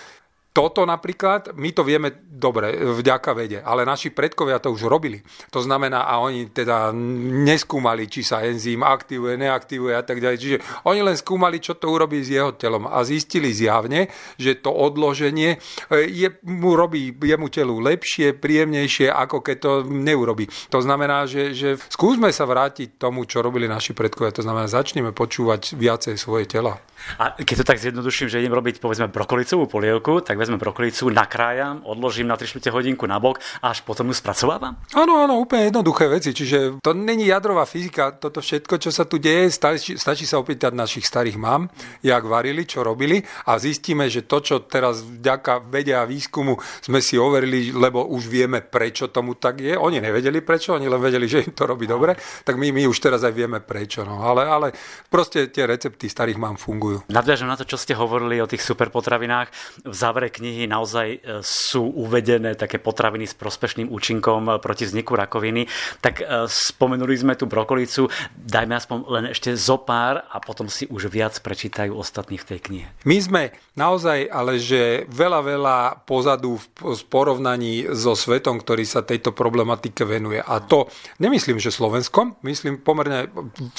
toto 0.56 0.88
napríklad, 0.88 1.52
my 1.60 1.76
to 1.76 1.84
vieme 1.84 2.24
dobre, 2.24 2.80
vďaka 2.80 3.36
vede, 3.36 3.60
ale 3.60 3.84
naši 3.84 4.16
predkovia 4.16 4.64
to 4.64 4.72
už 4.72 4.88
robili. 4.88 5.20
To 5.52 5.60
znamená, 5.60 6.08
a 6.08 6.24
oni 6.24 6.48
teda 6.48 6.96
neskúmali, 7.44 8.08
či 8.08 8.24
sa 8.24 8.40
enzym 8.40 8.80
aktivuje, 8.80 9.36
neaktivuje 9.36 9.92
a 9.92 10.04
tak 10.08 10.24
ďalej. 10.24 10.38
Čiže 10.40 10.58
oni 10.88 11.04
len 11.04 11.20
skúmali, 11.20 11.60
čo 11.60 11.76
to 11.76 11.92
urobí 11.92 12.24
s 12.24 12.32
jeho 12.32 12.56
telom 12.56 12.88
a 12.88 13.04
zistili 13.04 13.52
zjavne, 13.52 14.08
že 14.40 14.56
to 14.64 14.72
odloženie 14.72 15.60
e, 15.92 16.08
je, 16.08 16.32
mu 16.48 16.80
robí 16.80 17.12
jemu 17.12 17.52
telu 17.52 17.76
lepšie, 17.84 18.40
príjemnejšie, 18.40 19.12
ako 19.12 19.44
keď 19.44 19.58
to 19.60 19.72
neurobi. 19.84 20.48
To 20.72 20.80
znamená, 20.80 21.28
že, 21.28 21.52
že 21.52 21.76
skúsme 21.92 22.32
sa 22.32 22.48
vrátiť 22.48 22.96
tomu, 22.96 23.28
čo 23.28 23.44
robili 23.44 23.68
naši 23.68 23.92
predkovia. 23.92 24.32
To 24.40 24.46
znamená, 24.48 24.72
začneme 24.72 25.12
počúvať 25.12 25.76
viacej 25.76 26.16
svoje 26.16 26.48
tela. 26.48 26.80
A 27.20 27.36
keď 27.36 27.62
to 27.62 27.66
tak 27.68 27.84
zjednoduším, 27.84 28.32
že 28.32 28.40
idem 28.40 28.56
robiť 28.56 28.80
povedzme 28.80 29.12
brokolicovú 29.12 29.68
polievku, 29.68 30.24
tak 30.24 30.40
vezmem 30.46 30.62
brokolicu, 30.62 31.10
nakrájam, 31.10 31.82
odložím 31.84 32.30
na 32.30 32.38
3 32.38 32.62
hodinku 32.70 33.10
na 33.10 33.18
bok 33.18 33.42
a 33.60 33.74
až 33.74 33.82
potom 33.82 34.08
ju 34.08 34.16
spracovávam? 34.16 34.78
Áno, 34.94 35.18
áno, 35.26 35.42
úplne 35.42 35.74
jednoduché 35.74 36.06
veci. 36.06 36.32
Čiže 36.32 36.80
to 36.86 36.94
není 36.94 37.28
jadrová 37.28 37.66
fyzika, 37.66 38.16
toto 38.16 38.40
všetko, 38.40 38.78
čo 38.78 38.94
sa 38.94 39.10
tu 39.10 39.18
deje, 39.18 39.50
stačí, 39.50 39.98
stačí 39.98 40.30
sa 40.30 40.38
opýtať 40.38 40.78
našich 40.78 41.04
starých 41.04 41.42
mám, 41.42 41.68
jak 42.06 42.24
varili, 42.24 42.64
čo 42.64 42.86
robili 42.86 43.20
a 43.50 43.58
zistíme, 43.58 44.06
že 44.08 44.30
to, 44.30 44.40
čo 44.40 44.56
teraz 44.64 45.02
vďaka 45.02 45.66
vede 45.66 45.98
a 45.98 46.06
výskumu 46.06 46.56
sme 46.86 47.02
si 47.02 47.18
overili, 47.18 47.74
lebo 47.74 48.06
už 48.08 48.30
vieme, 48.30 48.62
prečo 48.62 49.10
tomu 49.10 49.36
tak 49.36 49.60
je. 49.60 49.74
Oni 49.74 49.98
nevedeli 49.98 50.46
prečo, 50.46 50.78
oni 50.78 50.86
len 50.86 51.02
vedeli, 51.02 51.26
že 51.26 51.44
im 51.44 51.58
to 51.58 51.66
robí 51.66 51.90
dobre, 51.90 52.14
tak 52.46 52.56
my, 52.56 52.70
my 52.70 52.86
už 52.86 53.02
teraz 53.02 53.26
aj 53.26 53.34
vieme 53.34 53.60
prečo. 53.60 54.06
No. 54.06 54.22
Ale, 54.22 54.46
ale 54.46 54.68
proste 55.10 55.50
tie 55.50 55.66
recepty 55.66 56.06
starých 56.06 56.38
mám 56.38 56.56
fungujú 56.56 56.76
fungujú. 56.76 57.08
Nadviažem 57.08 57.48
na 57.48 57.56
to, 57.56 57.64
čo 57.64 57.80
ste 57.80 57.96
hovorili 57.96 58.44
o 58.44 58.50
tých 58.50 58.62
superpotravinách. 58.62 59.48
V 59.88 59.96
závere 59.96 60.28
knihy 60.38 60.68
naozaj 60.70 61.08
e, 61.16 61.20
sú 61.42 61.88
uvedené 61.88 62.54
také 62.54 62.78
potraviny 62.78 63.26
s 63.26 63.34
prospešným 63.34 63.90
účinkom 63.90 64.48
e, 64.48 64.52
proti 64.60 64.84
vzniku 64.86 65.16
rakoviny. 65.16 65.66
Tak 66.04 66.16
e, 66.22 66.24
spomenuli 66.46 67.16
sme 67.16 67.34
tú 67.40 67.48
brokolicu, 67.48 68.12
dajme 68.36 68.76
aspoň 68.76 68.98
len 69.08 69.26
ešte 69.32 69.56
zo 69.56 69.82
pár 69.82 70.28
a 70.28 70.38
potom 70.44 70.68
si 70.68 70.86
už 70.92 71.08
viac 71.10 71.34
prečítajú 71.40 71.96
ostatní 71.96 72.36
v 72.36 72.48
tej 72.56 72.60
knihe. 72.60 72.88
My 73.08 73.18
sme 73.18 73.44
naozaj, 73.80 74.28
ale 74.30 74.60
že 74.60 75.10
veľa, 75.10 75.40
veľa 75.42 75.78
pozadu 76.04 76.60
v 76.60 77.02
porovnaní 77.08 77.88
so 77.96 78.14
svetom, 78.14 78.60
ktorý 78.60 78.84
sa 78.84 79.02
tejto 79.02 79.32
problematike 79.32 80.04
venuje. 80.04 80.44
A 80.44 80.62
to 80.62 80.92
nemyslím, 81.18 81.58
že 81.58 81.74
Slovensko, 81.74 82.38
myslím 82.44 82.84
pomerne 82.84 83.28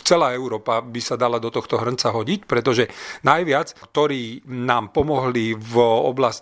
celá 0.03 0.33
Európa 0.33 0.81
by 0.81 1.01
sa 1.01 1.15
dala 1.21 1.39
do 1.39 1.53
tohto 1.53 1.79
hrnca 1.79 2.13
hodiť, 2.13 2.49
pretože 2.49 2.89
Najviac, 3.27 3.75
ktorí 3.93 4.47
nám 4.47 4.95
pomohli 4.95 5.57
v 5.57 5.75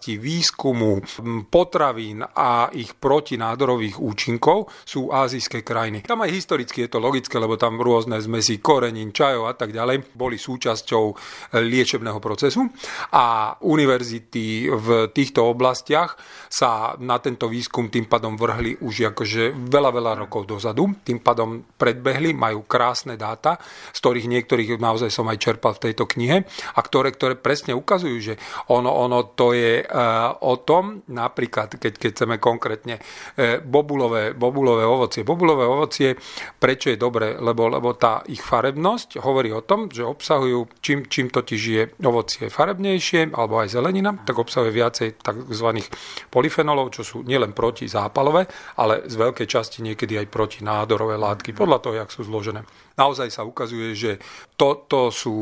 oblasti 0.04 0.20
výskumu 0.20 1.00
potravín 1.48 2.20
a 2.20 2.68
ich 2.76 2.92
protinádorových 2.92 3.96
účinkov, 3.96 4.68
sú 4.84 5.08
azijské 5.08 5.64
krajiny. 5.64 6.04
Tam 6.04 6.20
aj 6.20 6.28
historicky 6.28 6.84
je 6.84 6.92
to 6.92 7.00
logické, 7.00 7.40
lebo 7.40 7.56
tam 7.56 7.80
rôzne 7.80 8.20
zmesy 8.20 8.60
korenín, 8.60 9.16
čajov 9.16 9.48
a 9.48 9.56
tak 9.56 9.72
ďalej 9.72 10.12
boli 10.12 10.36
súčasťou 10.36 11.04
liečebného 11.56 12.20
procesu 12.20 12.68
a 13.16 13.56
univerzity 13.64 14.68
v 14.68 14.88
týchto 15.08 15.48
oblastiach 15.48 16.20
sa 16.52 16.92
na 17.00 17.16
tento 17.18 17.48
výskum 17.48 17.88
tým 17.88 18.04
pádom 18.04 18.36
vrhli 18.36 18.76
už 18.84 19.16
akože 19.16 19.56
veľa, 19.56 19.90
veľa 19.90 20.12
rokov 20.26 20.44
dozadu. 20.44 21.00
Tým 21.00 21.24
pádom 21.24 21.64
predbehli, 21.80 22.36
majú 22.36 22.68
krásne 22.68 23.16
dáta, 23.16 23.56
z 23.94 23.98
ktorých 24.04 24.28
niektorých 24.28 24.76
naozaj 24.76 25.08
som 25.08 25.24
aj 25.32 25.38
čerpal 25.40 25.72
v 25.74 25.90
tejto 25.90 26.04
knihe 26.04 26.44
a 26.76 26.80
ktoré, 26.84 27.14
ktoré 27.14 27.34
presne 27.38 27.72
ukazujú, 27.72 28.16
že 28.20 28.34
ono, 28.68 28.90
ono 28.90 29.32
to 29.32 29.54
je 29.54 29.83
o 30.40 30.54
tom, 30.62 31.04
napríklad, 31.10 31.76
keď, 31.76 31.92
keď 32.00 32.10
chceme 32.14 32.36
konkrétne 32.40 32.98
uh, 32.98 33.60
bobulové, 33.62 34.32
bobulové 34.32 34.84
ovocie. 34.84 35.22
Bobulové 35.26 35.64
ovocie, 35.68 36.16
prečo 36.58 36.90
je 36.90 36.98
dobré? 36.98 37.36
Lebo, 37.36 37.68
lebo 37.68 37.94
tá 37.96 38.24
ich 38.28 38.40
farebnosť 38.40 39.20
hovorí 39.20 39.50
o 39.52 39.64
tom, 39.64 39.92
že 39.92 40.04
obsahujú, 40.06 40.80
čím, 40.80 41.06
čím 41.06 41.28
totiž 41.30 41.62
je 41.62 41.82
ovocie 42.04 42.48
farebnejšie, 42.48 43.34
alebo 43.34 43.60
aj 43.60 43.74
zelenina, 43.74 44.14
tak 44.24 44.38
obsahuje 44.38 44.72
viacej 44.72 45.08
tzv 45.20 45.68
polyfenolov, 46.30 46.94
čo 46.94 47.02
sú 47.02 47.16
nielen 47.26 47.56
protizápalové, 47.56 48.46
ale 48.78 49.06
z 49.08 49.14
veľkej 49.14 49.46
časti 49.48 49.82
niekedy 49.82 50.20
aj 50.20 50.30
protinádorové 50.30 51.16
látky, 51.18 51.56
podľa 51.56 51.78
toho, 51.82 51.94
jak 51.98 52.10
sú 52.10 52.22
zložené. 52.26 52.64
Naozaj 52.94 53.28
sa 53.34 53.42
ukazuje, 53.42 53.90
že 53.98 54.22
toto 54.54 55.10
sú, 55.10 55.34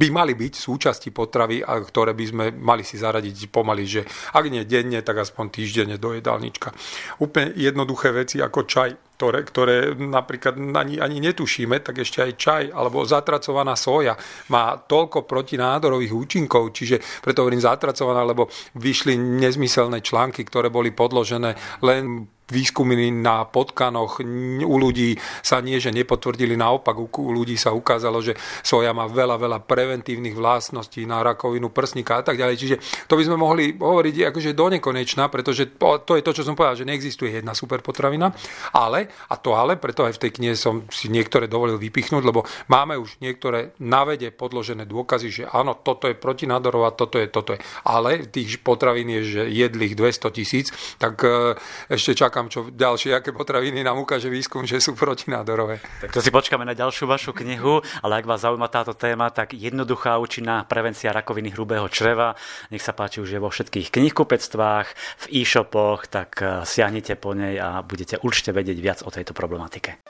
by 0.00 0.08
mali 0.08 0.32
byť 0.32 0.54
súčasti 0.56 1.12
potravy, 1.12 1.60
ktoré 1.60 2.16
by 2.16 2.24
sme 2.24 2.44
mali 2.56 2.80
si 2.80 2.96
zaradiť 2.96 3.52
pomaly, 3.52 3.84
že 3.84 4.02
ak 4.32 4.44
nie 4.48 4.64
denne, 4.64 5.04
tak 5.04 5.20
aspoň 5.20 5.52
týždenne 5.52 6.00
do 6.00 6.16
jedálnička. 6.16 6.72
Úplne 7.20 7.52
jednoduché 7.52 8.16
veci 8.16 8.40
ako 8.40 8.64
čaj, 8.64 9.09
ktoré, 9.20 9.44
ktoré 9.44 9.76
napríklad 9.92 10.56
ani, 10.56 10.96
ani 10.96 11.20
netušíme, 11.20 11.84
tak 11.84 12.00
ešte 12.00 12.24
aj 12.24 12.32
čaj 12.40 12.64
alebo 12.72 13.04
zatracovaná 13.04 13.76
soja 13.76 14.16
má 14.48 14.80
toľko 14.80 15.28
protinádorových 15.28 16.16
účinkov, 16.16 16.72
čiže 16.72 16.96
preto 17.20 17.44
hovorím 17.44 17.60
zatracovaná, 17.60 18.24
lebo 18.24 18.48
vyšli 18.80 19.20
nezmyselné 19.20 20.00
články, 20.00 20.40
ktoré 20.48 20.72
boli 20.72 20.96
podložené 20.96 21.52
len 21.84 22.24
výskumy 22.50 23.14
na 23.14 23.46
potkanoch 23.46 24.20
u 24.66 24.76
ľudí 24.76 25.14
sa 25.40 25.62
nie, 25.62 25.78
že 25.78 25.94
nepotvrdili, 25.94 26.58
naopak 26.58 26.98
u 26.98 27.30
ľudí 27.30 27.54
sa 27.54 27.70
ukázalo, 27.70 28.18
že 28.20 28.34
soja 28.66 28.90
má 28.90 29.06
veľa, 29.06 29.38
veľa 29.38 29.58
preventívnych 29.64 30.34
vlastností 30.34 31.06
na 31.06 31.22
rakovinu 31.22 31.70
prsníka 31.70 32.20
a 32.20 32.22
tak 32.26 32.36
ďalej. 32.36 32.56
Čiže 32.58 32.76
to 33.06 33.14
by 33.14 33.22
sme 33.24 33.38
mohli 33.38 33.78
hovoriť 33.78 34.34
akože 34.34 34.50
do 34.52 34.66
nekonečna, 34.76 35.30
pretože 35.30 35.78
to 35.78 36.12
je 36.18 36.26
to, 36.26 36.34
čo 36.34 36.42
som 36.42 36.58
povedal, 36.58 36.82
že 36.82 36.88
neexistuje 36.90 37.38
jedna 37.38 37.54
super 37.54 37.80
potravina, 37.80 38.34
ale, 38.74 39.09
a 39.28 39.34
to 39.36 39.54
ale, 39.54 39.76
preto 39.76 40.06
aj 40.06 40.16
v 40.16 40.22
tej 40.26 40.30
knihe 40.40 40.54
som 40.56 40.86
si 40.90 41.10
niektoré 41.10 41.46
dovolil 41.46 41.76
vypichnúť, 41.76 42.22
lebo 42.22 42.46
máme 42.70 42.96
už 42.96 43.18
niektoré 43.20 43.74
na 43.82 44.06
vede 44.06 44.30
podložené 44.30 44.86
dôkazy, 44.86 45.28
že 45.30 45.44
áno, 45.50 45.76
toto 45.76 46.06
je 46.06 46.16
protinádorová, 46.16 46.94
toto 46.94 47.18
je, 47.18 47.26
toto 47.28 47.56
je. 47.56 47.60
Ale 47.84 48.26
tých 48.26 48.62
potravín 48.62 49.10
je, 49.20 49.22
že 49.24 49.42
jedlých 49.50 49.94
200 49.98 50.36
tisíc, 50.36 50.66
tak 50.96 51.20
e, 51.24 51.56
ešte 51.90 52.14
čakám, 52.14 52.48
čo 52.48 52.70
ďalšie, 52.70 53.16
aké 53.16 53.34
potraviny 53.34 53.82
nám 53.84 54.00
ukáže 54.00 54.30
výskum, 54.30 54.64
že 54.64 54.78
sú 54.78 54.94
protinádorové. 54.94 55.82
Tak 56.00 56.14
to 56.14 56.20
si 56.22 56.30
počkáme 56.30 56.64
na 56.64 56.76
ďalšiu 56.76 57.08
vašu 57.08 57.32
knihu, 57.34 57.82
ale 58.00 58.22
ak 58.22 58.28
vás 58.28 58.44
zaujíma 58.44 58.68
táto 58.70 58.94
téma, 58.94 59.32
tak 59.32 59.52
jednoduchá 59.56 60.16
účinná 60.20 60.64
prevencia 60.64 61.12
rakoviny 61.12 61.52
hrubého 61.52 61.88
čreva. 61.90 62.38
Nech 62.70 62.84
sa 62.84 62.94
páči, 62.94 63.20
už 63.20 63.36
je 63.36 63.40
vo 63.40 63.50
všetkých 63.50 63.90
knihkupectvách, 63.90 64.86
v 65.20 65.24
e-shopoch, 65.42 66.06
tak 66.06 66.40
e, 66.40 66.64
siahnite 66.64 67.16
po 67.16 67.34
nej 67.34 67.58
a 67.60 67.82
budete 67.84 68.20
určite 68.20 68.54
vedieť 68.54 68.78
viac 68.78 68.98
o 69.04 69.10
tejto 69.10 69.36
problematike. 69.36 70.02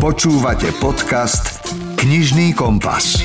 Počúvate 0.00 0.72
podcast 0.80 1.60
Knižný 2.00 2.56
kompas. 2.56 3.20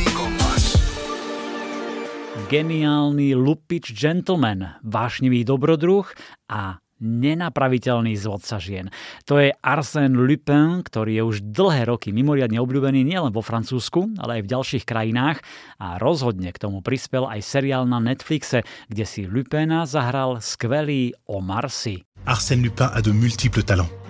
Geniálny 2.45 3.33
lupič 3.33 3.95
gentleman, 3.95 4.77
vášnivý 4.85 5.41
dobrodruh 5.47 6.05
a 6.45 6.77
nenapraviteľný 7.01 8.15
zvodca 8.15 8.61
žien. 8.61 8.93
To 9.27 9.41
je 9.41 9.51
Arsène 9.59 10.15
Lupin, 10.15 10.85
ktorý 10.85 11.11
je 11.19 11.23
už 11.25 11.37
dlhé 11.51 11.89
roky 11.89 12.13
mimoriadne 12.13 12.61
obľúbený 12.61 13.03
nielen 13.03 13.33
vo 13.33 13.43
Francúzsku, 13.43 14.15
ale 14.19 14.39
aj 14.39 14.41
v 14.45 14.51
ďalších 14.53 14.83
krajinách 14.87 15.43
a 15.81 15.97
rozhodne 15.99 16.53
k 16.53 16.61
tomu 16.61 16.79
prispel 16.79 17.27
aj 17.27 17.41
seriál 17.43 17.83
na 17.89 17.97
Netflixe, 17.97 18.63
kde 18.87 19.03
si 19.09 19.27
Lupina 19.27 19.83
zahral 19.89 20.39
skvelý 20.39 21.17
Omar 21.27 21.67
Sy. 21.67 22.05
Arsène 22.29 22.63
Lupin 22.67 22.93
a 22.93 22.99
de 23.01 23.11
multiples 23.11 23.65
talents. 23.65 24.04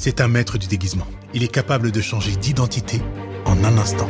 C'est 0.00 0.22
un 0.22 0.28
maître 0.28 0.56
du 0.56 0.66
déguisement. 0.66 1.04
Il 1.34 1.44
est 1.44 1.52
capable 1.52 1.92
de 1.92 2.00
changer 2.00 2.32
d'identité 2.32 3.02
en 3.44 3.52
un 3.68 3.76
instant. 3.76 4.08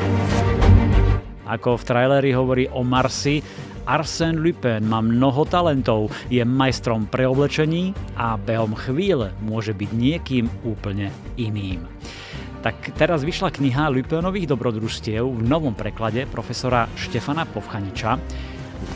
Ako 1.50 1.74
v 1.74 1.82
traileri 1.82 2.30
hovorí 2.30 2.70
o 2.70 2.86
Marsi, 2.86 3.42
Arsène 3.90 4.38
Lupin 4.38 4.86
má 4.86 5.02
mnoho 5.02 5.42
talentov, 5.50 6.14
je 6.30 6.46
majstrom 6.46 7.10
preoblečení 7.10 7.90
a 8.14 8.38
behom 8.38 8.78
chvíle 8.78 9.34
môže 9.42 9.74
byť 9.74 9.90
niekým 9.90 10.46
úplne 10.62 11.10
iným. 11.34 11.82
Tak 12.62 12.94
teraz 12.94 13.26
vyšla 13.26 13.50
kniha 13.50 13.90
Lupinových 13.90 14.46
dobrodružstiev 14.46 15.26
v 15.26 15.42
novom 15.42 15.74
preklade 15.74 16.22
profesora 16.30 16.86
Štefana 16.94 17.50
Povchaniča 17.50 18.14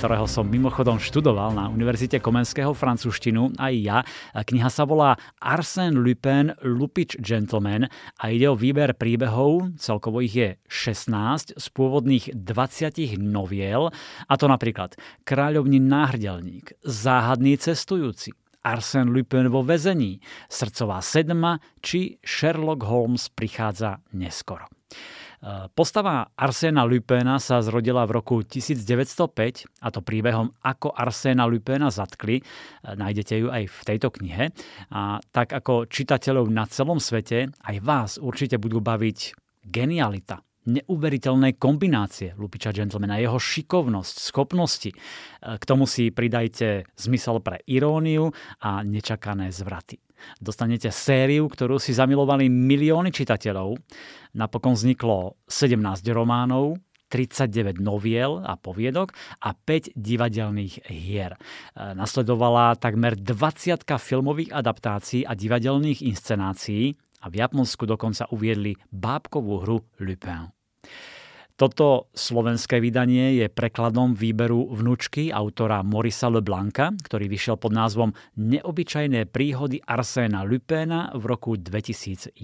ktorého 0.01 0.25
som 0.25 0.49
mimochodom 0.49 0.97
študoval 0.97 1.53
na 1.53 1.69
Univerzite 1.69 2.21
Komenského 2.21 2.73
francúzštinu 2.73 3.57
aj 3.61 3.75
ja. 3.77 3.99
Kniha 4.33 4.73
sa 4.73 4.89
volá 4.89 5.17
Arsène 5.41 6.01
Lupin, 6.01 6.57
Lupič 6.65 7.21
Gentleman 7.21 7.89
a 8.17 8.25
ide 8.33 8.49
o 8.49 8.57
výber 8.57 8.97
príbehov, 8.97 9.77
celkovo 9.77 10.25
ich 10.25 10.33
je 10.33 10.49
16 10.69 11.61
z 11.61 11.67
pôvodných 11.73 12.33
20 12.33 13.21
noviel, 13.21 13.93
a 14.29 14.35
to 14.41 14.49
napríklad 14.49 14.97
Kráľovný 15.29 15.81
náhrdelník, 15.81 16.81
Záhadný 16.81 17.61
cestujúci, 17.61 18.33
Arsène 18.65 19.13
Lupin 19.13 19.53
vo 19.53 19.61
väzení, 19.61 20.25
Srdcová 20.49 21.05
sedma 21.05 21.61
či 21.85 22.17
Sherlock 22.25 22.81
Holmes 22.89 23.29
prichádza 23.29 24.01
neskoro. 24.17 24.65
Postava 25.77 26.33
Arsena 26.41 26.89
Lupéna 26.89 27.37
sa 27.37 27.61
zrodila 27.61 28.09
v 28.09 28.17
roku 28.17 28.41
1905 28.41 29.69
a 29.85 29.93
to 29.93 30.01
príbehom 30.01 30.57
Ako 30.65 30.97
Arsena 30.97 31.45
Lupéna 31.45 31.93
zatkli. 31.93 32.41
Nájdete 32.81 33.45
ju 33.45 33.53
aj 33.53 33.69
v 33.69 33.79
tejto 33.85 34.09
knihe. 34.09 34.57
A 34.89 35.21
tak 35.37 35.53
ako 35.53 35.85
čitateľov 35.85 36.49
na 36.49 36.65
celom 36.65 36.97
svete, 36.97 37.53
aj 37.61 37.77
vás 37.85 38.17
určite 38.17 38.57
budú 38.57 38.81
baviť 38.81 39.37
genialita, 39.69 40.41
neuveriteľné 40.65 41.61
kombinácie 41.61 42.33
Lupiča 42.41 42.73
Gentlemana, 42.73 43.21
jeho 43.21 43.37
šikovnosť, 43.37 44.17
schopnosti. 44.17 44.97
K 45.45 45.65
tomu 45.69 45.85
si 45.85 46.09
pridajte 46.09 46.89
zmysel 46.97 47.45
pre 47.45 47.61
iróniu 47.69 48.33
a 48.65 48.81
nečakané 48.81 49.53
zvraty. 49.53 50.01
Dostanete 50.39 50.91
sériu, 50.95 51.47
ktorú 51.49 51.79
si 51.79 51.97
zamilovali 51.97 52.51
milióny 52.51 53.15
čitateľov. 53.15 53.79
Napokon 54.35 54.75
vzniklo 54.75 55.39
17 55.47 55.79
románov, 56.11 56.79
39 57.13 57.79
noviel 57.79 58.43
a 58.43 58.59
poviedok 58.59 59.15
a 59.47 59.55
5 59.55 59.95
divadelných 59.95 60.91
hier. 60.91 61.39
Nasledovala 61.79 62.75
takmer 62.75 63.15
20 63.15 63.87
filmových 63.87 64.51
adaptácií 64.51 65.23
a 65.23 65.39
divadelných 65.39 66.03
inscenácií 66.03 66.99
a 67.23 67.31
v 67.31 67.39
Japonsku 67.39 67.87
dokonca 67.87 68.27
uviedli 68.35 68.75
bábkovú 68.91 69.55
hru 69.63 69.79
Lupin. 70.03 70.51
Toto 71.55 72.11
slovenské 72.11 72.83
vydanie 72.83 73.39
je 73.39 73.47
prekladom 73.47 74.11
výberu 74.11 74.75
vnúčky 74.75 75.31
autora 75.31 75.87
Morisa 75.87 76.27
Leblanca, 76.27 76.91
ktorý 76.91 77.31
vyšiel 77.31 77.63
pod 77.63 77.71
názvom 77.71 78.11
Neobyčajné 78.43 79.31
príhody 79.31 79.79
Arséna 79.79 80.43
Lupéna 80.43 81.15
v 81.15 81.31
roku 81.31 81.55
2011. 81.55 82.35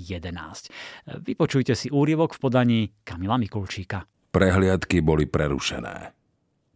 Vypočujte 1.26 1.74
si 1.74 1.90
úrievok 1.90 2.38
v 2.38 2.42
podaní 2.42 2.80
Kamila 3.02 3.34
Mikulčíka. 3.34 4.06
Prehliadky 4.30 5.02
boli 5.02 5.26
prerušené. 5.26 6.14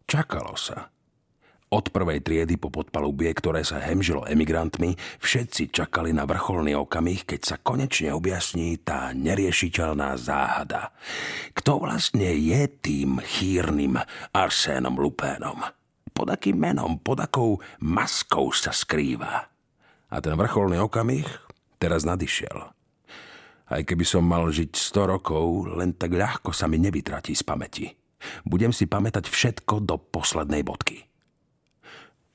Čakalo 0.03 0.59
sa. 0.59 0.94
Od 1.75 1.91
prvej 1.91 2.23
triedy 2.23 2.55
po 2.55 2.71
podpalubie, 2.71 3.35
ktoré 3.35 3.67
sa 3.67 3.83
hemžilo 3.83 4.23
emigrantmi, 4.23 4.95
všetci 5.19 5.75
čakali 5.75 6.15
na 6.15 6.23
vrcholný 6.23 6.71
okamih, 6.71 7.27
keď 7.27 7.41
sa 7.43 7.55
konečne 7.59 8.15
objasní 8.15 8.79
tá 8.79 9.11
neriešiteľná 9.11 10.15
záhada. 10.15 10.95
Kto 11.51 11.83
vlastne 11.83 12.31
je 12.31 12.71
tým 12.79 13.19
chýrnym 13.19 13.99
Arsénom 14.31 14.95
Lupénom? 14.95 15.67
Pod 16.15 16.31
akým 16.31 16.55
menom, 16.55 16.95
pod 16.95 17.19
akou 17.19 17.59
maskou 17.83 18.55
sa 18.55 18.71
skrýva? 18.71 19.51
A 20.07 20.15
ten 20.23 20.39
vrcholný 20.39 20.79
okamih 20.79 21.27
teraz 21.75 22.07
nadišiel. 22.07 22.71
Aj 23.67 23.81
keby 23.83 24.07
som 24.07 24.23
mal 24.23 24.47
žiť 24.47 24.79
100 24.79 25.11
rokov, 25.11 25.75
len 25.75 25.91
tak 25.91 26.15
ľahko 26.15 26.55
sa 26.55 26.71
mi 26.71 26.79
nevytratí 26.79 27.35
z 27.35 27.43
pamäti. 27.43 27.91
Budem 28.47 28.71
si 28.71 28.87
pamätať 28.87 29.27
všetko 29.27 29.83
do 29.83 29.99
poslednej 29.99 30.63
bodky. 30.63 31.03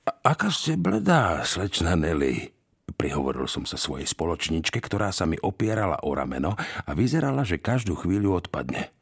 Aká 0.04 0.48
ste 0.48 0.80
bledá, 0.80 1.44
slečna 1.44 1.92
Nelly? 1.96 2.56
Prihovoril 2.96 3.48
som 3.48 3.64
sa 3.64 3.80
svojej 3.80 4.04
spoločničke, 4.04 4.80
ktorá 4.80 5.12
sa 5.14 5.24
mi 5.24 5.40
opierala 5.40 6.00
o 6.04 6.12
rameno 6.12 6.56
a 6.84 6.90
vyzerala, 6.92 7.46
že 7.46 7.62
každú 7.62 7.96
chvíľu 7.96 8.44
odpadne. 8.44 8.92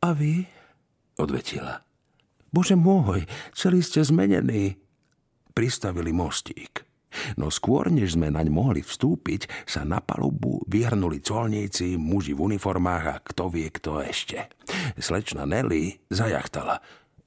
A 0.00 0.12
vy? 0.16 0.48
Odvetila. 1.16 1.84
Bože 2.52 2.76
môj, 2.78 3.28
celý 3.52 3.84
ste 3.84 4.00
zmenení. 4.04 4.80
Pristavili 5.52 6.12
mostík. 6.12 6.84
No 7.40 7.48
skôr, 7.48 7.88
než 7.88 8.16
sme 8.16 8.28
naň 8.28 8.52
mohli 8.52 8.84
vstúpiť, 8.84 9.48
sa 9.64 9.88
na 9.88 10.04
palubu 10.04 10.60
vyhrnuli 10.68 11.24
colníci, 11.24 11.96
muži 11.96 12.36
v 12.36 12.52
uniformách 12.52 13.04
a 13.08 13.16
kto 13.24 13.48
vie 13.48 13.68
kto 13.72 14.04
ešte. 14.04 14.52
Slečna 15.00 15.48
Nelly 15.48 15.96
zajachtala. 16.12 16.80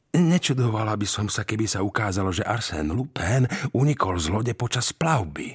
Nečudovala 0.09 0.97
by 0.97 1.05
som 1.05 1.27
sa, 1.29 1.45
keby 1.45 1.69
sa 1.69 1.85
ukázalo, 1.85 2.33
že 2.33 2.41
Arsène 2.41 2.89
Lupin 2.89 3.45
unikol 3.77 4.17
z 4.17 4.33
lode 4.33 4.53
počas 4.57 4.89
plavby. 4.89 5.53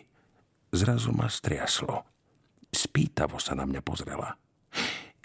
Zrazu 0.71 1.11
ma 1.11 1.27
striaslo. 1.27 2.07
Spýtavo 2.71 3.39
sa 3.43 3.59
na 3.59 3.67
mňa 3.67 3.83
pozrela. 3.83 4.35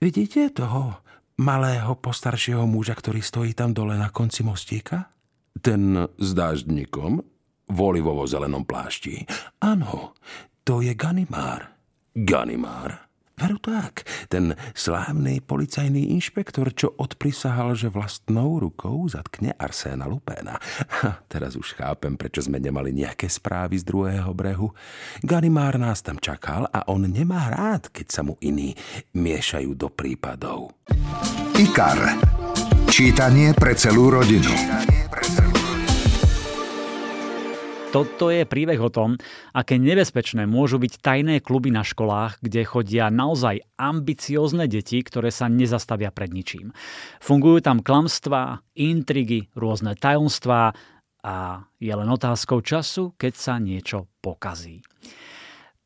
Vidíte 0.01 0.49
toho 0.53 1.05
malého 1.41 1.97
postaršieho 1.97 2.65
muža, 2.69 2.97
ktorý 2.97 3.21
stojí 3.21 3.51
tam 3.57 3.73
dole 3.73 3.97
na 3.97 4.13
konci 4.13 4.41
mostíka? 4.45 5.13
Ten 5.59 6.09
s 6.17 6.29
dáždnikom? 6.33 7.21
V 7.69 7.77
olivovo 7.85 8.25
zelenom 8.25 8.65
plášti. 8.65 9.29
Áno, 9.61 10.17
to 10.65 10.81
je 10.81 10.93
Ganimár. 10.97 11.69
Ganimár? 12.17 13.08
Veru 13.39 13.55
tak, 13.55 14.03
ten 14.27 14.51
slávny 14.75 15.39
policajný 15.39 16.11
inšpektor, 16.11 16.75
čo 16.75 16.91
odprisahal, 16.99 17.71
že 17.71 17.87
vlastnou 17.87 18.59
rukou 18.59 19.07
zatkne 19.07 19.55
Arséna 19.55 20.11
Lupéna. 20.11 20.59
Ha, 20.99 21.23
teraz 21.31 21.55
už 21.55 21.79
chápem, 21.79 22.19
prečo 22.19 22.43
sme 22.43 22.59
nemali 22.59 22.91
nejaké 22.91 23.31
správy 23.31 23.79
z 23.79 23.87
druhého 23.87 24.35
brehu. 24.35 24.75
Ganimár 25.23 25.79
nás 25.79 26.03
tam 26.03 26.19
čakal 26.19 26.67
a 26.67 26.83
on 26.91 27.07
nemá 27.07 27.47
rád, 27.47 27.87
keď 27.95 28.07
sa 28.11 28.21
mu 28.27 28.35
iní 28.43 28.75
miešajú 29.15 29.71
do 29.71 29.87
prípadov. 29.87 30.75
IKAR. 31.55 32.19
Čítanie 32.91 33.55
pre 33.55 33.71
celú 33.71 34.11
rodinu. 34.11 34.51
Toto 37.89 38.29
je 38.29 38.45
príbeh 38.45 38.77
o 38.77 38.93
tom, 38.93 39.17
aké 39.49 39.81
nebezpečné 39.81 40.45
môžu 40.45 40.77
byť 40.77 41.01
tajné 41.01 41.41
kluby 41.41 41.73
na 41.73 41.81
školách, 41.81 42.37
kde 42.37 42.61
chodia 42.61 43.09
naozaj 43.09 43.65
ambiciózne 43.81 44.69
deti, 44.69 45.01
ktoré 45.01 45.33
sa 45.33 45.49
nezastavia 45.49 46.13
pred 46.13 46.29
ničím. 46.29 46.69
Fungujú 47.17 47.65
tam 47.65 47.81
klamstvá, 47.81 48.61
intrigy, 48.77 49.49
rôzne 49.57 49.97
tajomstvá 49.97 50.77
a 51.25 51.65
je 51.81 51.89
len 51.89 52.09
otázkou 52.13 52.61
času, 52.61 53.17
keď 53.17 53.33
sa 53.33 53.57
niečo 53.57 54.05
pokazí. 54.21 54.85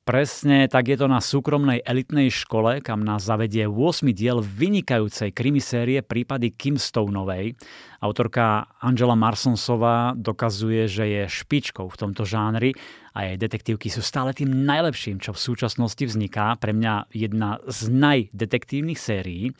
Presne 0.04 0.68
tak 0.68 0.92
je 0.92 1.00
to 1.00 1.08
na 1.08 1.24
súkromnej 1.24 1.80
elitnej 1.80 2.28
škole, 2.28 2.84
kam 2.84 3.08
nás 3.08 3.24
zavedie 3.24 3.72
8 3.72 4.04
diel 4.12 4.44
vynikajúcej 4.44 5.32
krimisérie 5.32 6.04
prípady 6.04 6.52
Kim 6.52 6.76
Stoneovej. 6.76 7.56
Autorka 8.04 8.68
Angela 8.84 9.16
Marsonsová 9.16 10.12
dokazuje, 10.12 10.92
že 10.92 11.08
je 11.08 11.24
špičkou 11.32 11.88
v 11.88 11.96
tomto 11.96 12.28
žánri 12.28 12.76
a 13.16 13.32
jej 13.32 13.40
detektívky 13.40 13.88
sú 13.88 14.04
stále 14.04 14.36
tým 14.36 14.52
najlepším, 14.68 15.24
čo 15.24 15.32
v 15.32 15.40
súčasnosti 15.40 16.04
vzniká. 16.04 16.60
Pre 16.60 16.76
mňa 16.76 17.08
jedna 17.16 17.64
z 17.64 17.88
najdetektívnych 17.88 19.00
sérií 19.00 19.56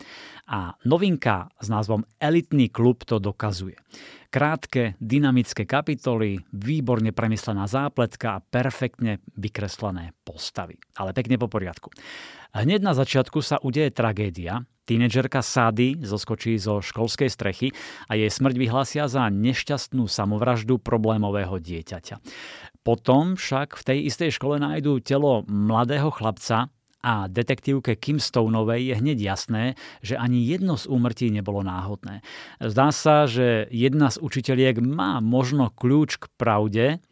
a 0.52 0.76
novinka 0.84 1.56
s 1.64 1.72
názvom 1.72 2.04
Elitný 2.20 2.68
klub 2.68 3.08
to 3.08 3.16
dokazuje. 3.16 3.80
Krátke, 4.34 4.98
dynamické 4.98 5.62
kapitoly, 5.62 6.42
výborne 6.50 7.14
premyslená 7.14 7.70
zápletka 7.70 8.42
a 8.42 8.42
perfektne 8.42 9.22
vykreslené 9.38 10.18
postavy. 10.26 10.82
Ale 10.98 11.14
pekne 11.14 11.38
po 11.38 11.46
poriadku. 11.46 11.94
Hneď 12.50 12.82
na 12.82 12.98
začiatku 12.98 13.46
sa 13.46 13.62
udeje 13.62 13.94
tragédia. 13.94 14.66
Tínedžerka 14.90 15.46
Sády 15.46 16.02
zoskočí 16.02 16.58
zo 16.58 16.82
školskej 16.82 17.30
strechy 17.30 17.78
a 18.10 18.18
jej 18.18 18.34
smrť 18.34 18.58
vyhlásia 18.58 19.06
za 19.06 19.30
nešťastnú 19.30 20.10
samovraždu 20.10 20.82
problémového 20.82 21.62
dieťaťa. 21.62 22.18
Potom 22.82 23.38
však 23.38 23.78
v 23.78 23.84
tej 23.86 24.00
istej 24.10 24.34
škole 24.34 24.58
nájdú 24.58 24.98
telo 25.06 25.46
mladého 25.46 26.10
chlapca, 26.10 26.74
a 27.04 27.28
detektívke 27.28 28.00
Kim 28.00 28.18
Stoneovej 28.18 28.88
je 28.88 28.96
hneď 28.96 29.20
jasné, 29.20 29.64
že 30.00 30.16
ani 30.16 30.48
jedno 30.48 30.80
z 30.80 30.88
úmrtí 30.88 31.28
nebolo 31.28 31.60
náhodné. 31.60 32.24
Zdá 32.64 32.96
sa, 32.96 33.28
že 33.28 33.68
jedna 33.68 34.08
z 34.08 34.24
učiteľiek 34.24 34.80
má 34.80 35.20
možno 35.20 35.68
kľúč 35.68 36.24
k 36.24 36.26
pravde, 36.40 37.04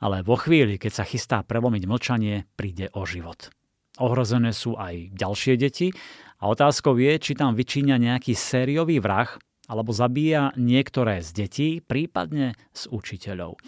ale 0.00 0.24
vo 0.24 0.40
chvíli, 0.40 0.80
keď 0.80 0.92
sa 0.96 1.04
chystá 1.04 1.44
prelomiť 1.44 1.84
mlčanie, 1.84 2.48
príde 2.56 2.88
o 2.96 3.04
život. 3.04 3.52
Ohrozené 4.00 4.56
sú 4.56 4.80
aj 4.80 5.12
ďalšie 5.12 5.60
deti 5.60 5.92
a 6.40 6.48
otázkou 6.48 6.96
je, 6.96 7.20
či 7.20 7.36
tam 7.36 7.52
vyčíňa 7.52 8.00
nejaký 8.00 8.32
sériový 8.32 8.96
vrah 9.04 9.28
alebo 9.68 9.92
zabíja 9.92 10.56
niektoré 10.56 11.20
z 11.20 11.30
detí, 11.44 11.68
prípadne 11.84 12.56
z 12.72 12.88
učiteľov. 12.88 13.60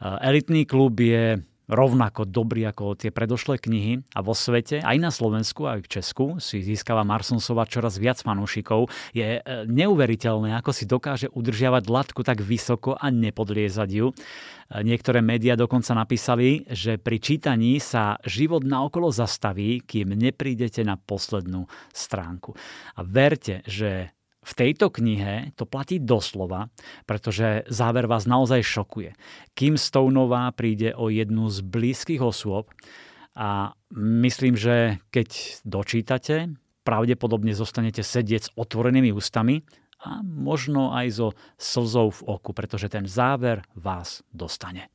Elitný 0.00 0.66
klub 0.66 0.98
je 0.98 1.38
rovnako 1.72 2.28
dobrý 2.28 2.68
ako 2.68 3.00
tie 3.00 3.08
predošlé 3.08 3.56
knihy 3.56 4.04
a 4.12 4.20
vo 4.20 4.36
svete, 4.36 4.84
aj 4.84 4.96
na 5.00 5.08
Slovensku, 5.08 5.64
aj 5.64 5.88
v 5.88 5.90
Česku, 5.90 6.26
si 6.36 6.60
získava 6.60 7.00
Marsonsova 7.02 7.64
čoraz 7.64 7.96
viac 7.96 8.20
fanúšikov. 8.20 8.92
Je 9.16 9.40
e, 9.40 9.42
neuveriteľné, 9.66 10.52
ako 10.60 10.70
si 10.76 10.84
dokáže 10.84 11.32
udržiavať 11.32 11.84
latku 11.88 12.20
tak 12.20 12.44
vysoko 12.44 12.92
a 12.94 13.08
nepodliezať 13.08 13.88
ju. 13.88 14.12
E, 14.12 14.14
niektoré 14.84 15.24
médiá 15.24 15.56
dokonca 15.56 15.96
napísali, 15.96 16.68
že 16.68 17.00
pri 17.00 17.16
čítaní 17.16 17.80
sa 17.80 18.20
život 18.28 18.60
naokolo 18.62 19.08
zastaví, 19.08 19.80
kým 19.80 20.12
neprídete 20.12 20.84
na 20.84 21.00
poslednú 21.00 21.64
stránku. 21.96 22.52
A 22.94 23.00
verte, 23.00 23.64
že 23.64 24.12
v 24.42 24.52
tejto 24.58 24.90
knihe 24.90 25.54
to 25.54 25.62
platí 25.64 26.02
doslova, 26.02 26.66
pretože 27.06 27.62
záver 27.70 28.10
vás 28.10 28.26
naozaj 28.26 28.66
šokuje. 28.66 29.14
Kim 29.54 29.78
Stoneová 29.78 30.50
príde 30.50 30.90
o 30.98 31.06
jednu 31.06 31.46
z 31.46 31.62
blízkych 31.62 32.18
osôb 32.18 32.74
a 33.38 33.78
myslím, 33.94 34.58
že 34.58 34.98
keď 35.14 35.62
dočítate, 35.62 36.50
pravdepodobne 36.82 37.54
zostanete 37.54 38.02
sedieť 38.02 38.42
s 38.42 38.52
otvorenými 38.58 39.14
ústami 39.14 39.62
a 40.02 40.18
možno 40.26 40.90
aj 40.90 41.06
so 41.14 41.28
slzou 41.54 42.10
v 42.10 42.20
oku, 42.26 42.50
pretože 42.50 42.90
ten 42.90 43.06
záver 43.06 43.62
vás 43.78 44.26
dostane. 44.34 44.90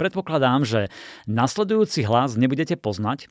Predpokladám, 0.00 0.64
že 0.64 0.80
nasledujúci 1.28 2.04
hlas 2.08 2.36
nebudete 2.36 2.76
poznať, 2.76 3.28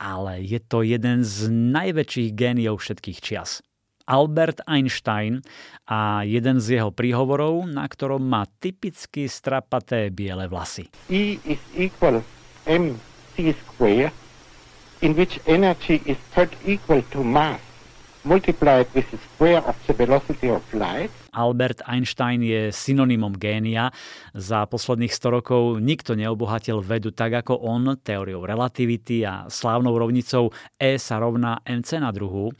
ale 0.00 0.40
je 0.40 0.60
to 0.60 0.84
jeden 0.84 1.24
z 1.24 1.48
najväčších 1.52 2.32
géniov 2.32 2.80
všetkých 2.80 3.20
čias. 3.20 3.64
Albert 4.06 4.62
Einstein 4.66 5.42
a 5.86 6.22
jeden 6.26 6.58
z 6.58 6.80
jeho 6.80 6.90
príhovorov, 6.90 7.66
na 7.68 7.86
ktorom 7.86 8.22
má 8.22 8.46
typicky 8.58 9.26
strapaté 9.26 10.10
biele 10.10 10.46
vlasy. 10.46 10.90
E 11.10 11.38
is 11.46 11.62
equal 11.74 12.22
mc 12.66 13.34
square, 13.66 14.14
in 15.02 15.14
which 15.18 15.42
energy 15.46 16.02
is 16.06 16.18
third 16.34 16.50
equal 16.66 17.02
to 17.10 17.20
mass 17.22 17.72
multiplied 18.24 18.86
with 18.94 19.10
the 19.10 19.18
square 19.18 19.62
of 19.66 19.74
the 19.86 19.94
velocity 19.94 20.48
of 20.50 20.62
light. 20.74 21.10
Albert 21.32 21.82
Einstein 21.86 22.42
je 22.42 22.70
synonymom 22.70 23.34
génia. 23.40 23.90
Za 24.34 24.66
posledných 24.70 25.10
100 25.10 25.36
rokov 25.42 25.62
nikto 25.82 26.14
neobohatil 26.14 26.78
vedu 26.84 27.10
tak 27.10 27.42
ako 27.42 27.58
on, 27.58 27.98
teóriou 27.98 28.46
relativity 28.46 29.26
a 29.26 29.50
slávnou 29.50 29.96
rovnicou 29.96 30.54
E 30.78 31.00
sa 31.00 31.18
rovná 31.18 31.58
mc 31.66 31.88
na 31.98 32.10
druhú. 32.14 32.54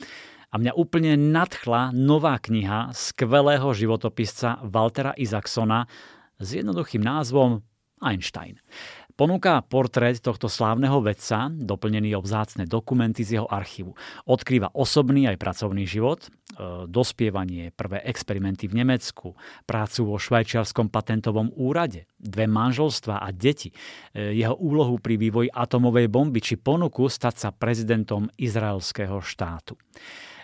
A 0.52 0.60
mňa 0.60 0.76
úplne 0.76 1.16
nadchla 1.16 1.96
nová 1.96 2.36
kniha 2.36 2.92
skvelého 2.92 3.72
životopisca 3.72 4.60
Waltera 4.68 5.16
Isaacsona 5.16 5.88
s 6.36 6.48
jednoduchým 6.52 7.00
názvom 7.00 7.64
Einstein. 8.04 8.60
Ponúka 9.16 9.60
portrét 9.64 10.20
tohto 10.24 10.48
slávneho 10.48 11.04
vedca, 11.04 11.52
doplnený 11.52 12.16
o 12.16 12.24
vzácne 12.24 12.64
dokumenty 12.64 13.24
z 13.24 13.40
jeho 13.40 13.48
archívu. 13.48 13.92
Odkrýva 14.24 14.72
osobný 14.72 15.28
aj 15.28 15.36
pracovný 15.36 15.84
život, 15.84 16.26
e, 16.26 16.28
dospievanie, 16.88 17.76
prvé 17.76 18.00
experimenty 18.08 18.68
v 18.72 18.80
Nemecku, 18.80 19.36
prácu 19.68 20.00
vo 20.08 20.16
švajčiarskom 20.16 20.88
patentovom 20.88 21.52
úrade, 21.60 22.08
dve 22.16 22.48
manželstva 22.48 23.20
a 23.20 23.28
deti, 23.36 23.72
e, 24.16 24.32
jeho 24.32 24.56
úlohu 24.56 24.96
pri 24.96 25.20
vývoji 25.20 25.48
atomovej 25.52 26.08
bomby 26.08 26.40
či 26.40 26.56
ponuku 26.56 27.04
stať 27.08 27.34
sa 27.36 27.48
prezidentom 27.52 28.32
izraelského 28.40 29.20
štátu. 29.20 29.76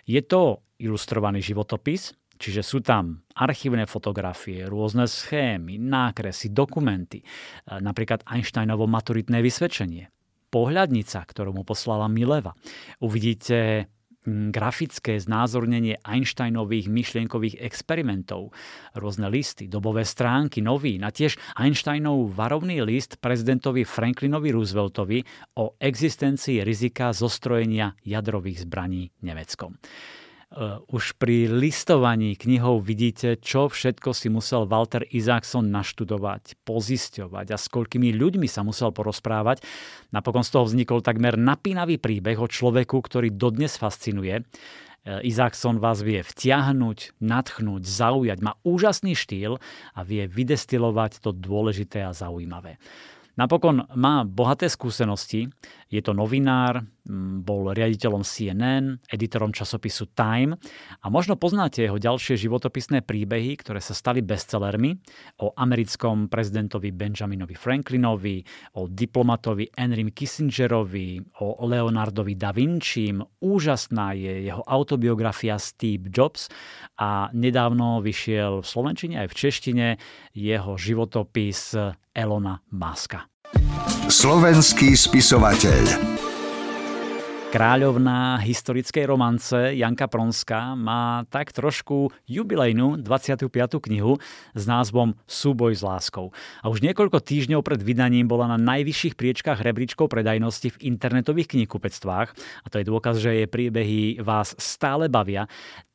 Je 0.09 0.25
to 0.25 0.65
ilustrovaný 0.81 1.45
životopis, 1.45 2.17
čiže 2.41 2.65
sú 2.65 2.81
tam 2.81 3.21
archívne 3.37 3.85
fotografie, 3.85 4.65
rôzne 4.65 5.05
schémy, 5.05 5.77
nákresy, 5.77 6.49
dokumenty, 6.49 7.21
e, 7.21 7.25
napríklad 7.77 8.25
Einsteinovo 8.25 8.89
maturitné 8.89 9.45
vysvedčenie, 9.45 10.09
pohľadnica, 10.49 11.19
ktorú 11.29 11.53
mu 11.53 11.63
poslala 11.69 12.09
Mileva. 12.09 12.57
Uvidíte 13.05 13.91
grafické 14.51 15.17
znázornenie 15.21 16.01
Einsteinových 16.05 16.87
myšlienkových 16.89 17.61
experimentov, 17.61 18.53
rôzne 18.97 19.29
listy, 19.33 19.67
dobové 19.67 20.05
stránky, 20.05 20.61
novín 20.61 21.05
a 21.05 21.11
tiež 21.11 21.37
Einsteinov 21.57 22.35
varovný 22.35 22.83
list 22.85 23.19
prezidentovi 23.19 23.83
Franklinovi 23.85 24.53
Rooseveltovi 24.53 25.19
o 25.59 25.77
existencii 25.81 26.63
rizika 26.63 27.13
zostrojenia 27.13 27.97
jadrových 28.05 28.65
zbraní 28.65 29.11
Nemeckom. 29.23 29.77
Eh, 30.49 30.81
už 30.89 31.21
pri 31.21 31.45
listovaní 31.45 32.33
knihou 32.33 32.81
vidíte, 32.81 33.37
čo 33.37 33.69
všetko 33.69 34.17
si 34.17 34.33
musel 34.33 34.65
Walter 34.65 35.05
Isaacson 35.13 35.69
naštudovať, 35.69 36.65
pozisťovať 36.65 37.53
a 37.53 37.57
s 37.61 37.69
koľkými 37.69 38.17
ľuďmi 38.17 38.49
sa 38.49 38.65
musel 38.65 38.89
porozprávať. 38.89 39.61
Napokon 40.09 40.41
z 40.41 40.57
toho 40.57 40.65
vznikol 40.65 41.05
takmer 41.05 41.37
napínavý 41.37 42.01
príbeh 42.01 42.41
o 42.41 42.49
človeku, 42.49 42.97
ktorý 42.97 43.29
dodnes 43.29 43.77
fascinuje. 43.77 44.41
Eh, 44.41 45.21
Isaacson 45.29 45.85
vás 45.85 46.01
vie 46.01 46.25
vtiahnuť, 46.25 47.21
natchnúť, 47.21 47.85
zaujať, 47.85 48.41
má 48.41 48.57
úžasný 48.65 49.21
štýl 49.21 49.61
a 49.93 50.01
vie 50.01 50.25
vydestilovať 50.25 51.29
to 51.29 51.37
dôležité 51.37 52.09
a 52.09 52.17
zaujímavé. 52.17 52.81
Napokon 53.39 53.87
má 53.95 54.27
bohaté 54.27 54.67
skúsenosti, 54.67 55.47
je 55.93 56.01
to 56.03 56.11
novinár, 56.11 56.83
bol 57.43 57.73
riaditeľom 57.73 58.21
CNN, 58.21 59.01
editorom 59.09 59.51
časopisu 59.51 60.13
Time 60.13 60.55
a 61.01 61.07
možno 61.09 61.41
poznáte 61.41 61.89
jeho 61.89 61.97
ďalšie 61.97 62.37
životopisné 62.37 63.01
príbehy, 63.03 63.57
ktoré 63.57 63.81
sa 63.81 63.97
stali 63.97 64.21
bestsellermi 64.21 64.95
o 65.41 65.57
americkom 65.57 66.29
prezidentovi 66.29 66.93
Benjaminovi 66.93 67.57
Franklinovi, 67.57 68.45
o 68.77 68.87
diplomatovi 68.87 69.73
Henrym 69.73 70.13
Kissingerovi, 70.13 71.41
o 71.41 71.65
Leonardovi 71.65 72.37
da 72.37 72.53
Vinci. 72.53 73.11
Úžasná 73.41 74.13
je 74.13 74.53
jeho 74.53 74.61
autobiografia 74.69 75.57
Steve 75.57 76.13
Jobs 76.13 76.53
a 77.01 77.33
nedávno 77.33 78.05
vyšiel 78.05 78.61
v 78.61 78.67
Slovenčine 78.67 79.25
aj 79.25 79.33
v 79.33 79.39
češtine 79.49 79.87
jeho 80.37 80.77
životopis 80.77 81.73
Elona 82.13 82.61
Muska. 82.69 83.25
Slovenský 84.09 84.97
spisovateľ 84.97 85.85
Kráľovná 87.49 88.45
historickej 88.45 89.09
romance 89.09 89.57
Janka 89.73 90.05
Pronská 90.05 90.77
má 90.77 91.25
tak 91.33 91.57
trošku 91.57 92.13
jubilejnú 92.29 93.01
25. 93.01 93.49
knihu 93.89 94.21
s 94.53 94.69
názvom 94.69 95.17
Súboj 95.25 95.73
s 95.73 95.81
láskou. 95.81 96.29
A 96.61 96.69
už 96.69 96.85
niekoľko 96.85 97.25
týždňov 97.25 97.65
pred 97.65 97.81
vydaním 97.81 98.29
bola 98.29 98.53
na 98.53 98.61
najvyšších 98.61 99.17
priečkách 99.17 99.65
rebríčkov 99.65 100.13
predajnosti 100.13 100.77
v 100.77 100.93
internetových 100.93 101.57
knihkupectvách. 101.57 102.29
A 102.37 102.67
to 102.69 102.85
je 102.85 102.89
dôkaz, 102.93 103.17
že 103.17 103.33
jej 103.33 103.49
príbehy 103.49 104.21
vás 104.21 104.53
stále 104.61 105.09
bavia 105.09 105.49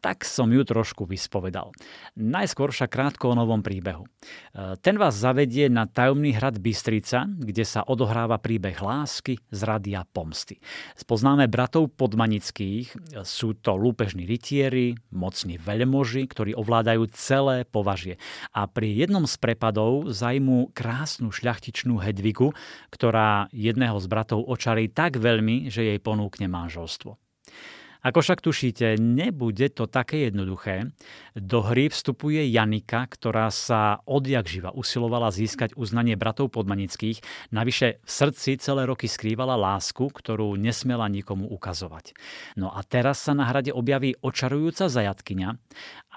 tak 0.04 0.28
som 0.28 0.52
ju 0.52 0.68
trošku 0.68 1.08
vyspovedal. 1.08 1.72
Najskôr 2.20 2.76
však 2.76 2.92
krátko 2.92 3.32
o 3.32 3.40
novom 3.40 3.64
príbehu. 3.64 4.04
E, 4.04 4.76
ten 4.84 5.00
vás 5.00 5.16
zavedie 5.16 5.72
na 5.72 5.88
tajomný 5.88 6.36
hrad 6.36 6.60
Bystrica, 6.60 7.24
kde 7.24 7.64
sa 7.64 7.88
odohráva 7.88 8.36
príbeh 8.44 8.76
lásky, 8.84 9.40
zrady 9.48 9.96
a 9.96 10.04
pomsty. 10.04 10.60
Spoznáme 11.00 11.48
bratov 11.48 11.96
podmanických, 11.96 12.92
sú 13.24 13.56
to 13.56 13.80
lúpežní 13.80 14.28
rytieri, 14.28 15.00
mocní 15.16 15.56
veľmoži, 15.56 16.28
ktorí 16.28 16.52
ovládajú 16.52 17.08
celé 17.16 17.64
považie. 17.64 18.20
A 18.52 18.68
pri 18.68 18.92
jednom 18.92 19.24
z 19.24 19.40
prepadov 19.40 20.12
zajmú 20.12 20.76
krásnu 20.76 21.32
šľachtičnú 21.32 22.04
Hedvigu, 22.04 22.52
ktorá 22.92 23.48
jedného 23.56 23.96
z 24.04 24.06
bratov 24.12 24.44
očarí 24.52 24.92
tak 24.92 25.16
veľmi, 25.16 25.72
že 25.72 25.88
jej 25.88 26.00
ponúkne 26.04 26.52
manželstvo. 26.52 27.23
Ako 28.04 28.20
však 28.20 28.44
tušíte, 28.44 29.00
nebude 29.00 29.72
to 29.72 29.88
také 29.88 30.28
jednoduché. 30.28 30.92
Do 31.40 31.64
hry 31.64 31.88
vstupuje 31.88 32.44
Janika, 32.52 33.08
ktorá 33.08 33.48
sa 33.48 34.04
odjak 34.04 34.44
živa 34.44 34.76
usilovala 34.76 35.32
získať 35.32 35.72
uznanie 35.80 36.20
bratov 36.20 36.52
podmanických, 36.52 37.24
navyše 37.56 38.04
v 38.04 38.10
srdci 38.12 38.60
celé 38.60 38.84
roky 38.84 39.08
skrývala 39.08 39.56
lásku, 39.56 40.04
ktorú 40.04 40.60
nesmela 40.60 41.08
nikomu 41.08 41.48
ukazovať. 41.48 42.12
No 42.60 42.76
a 42.76 42.84
teraz 42.84 43.24
sa 43.24 43.32
na 43.32 43.48
hrade 43.48 43.72
objaví 43.72 44.20
očarujúca 44.20 44.92
zajatkyňa 44.92 45.50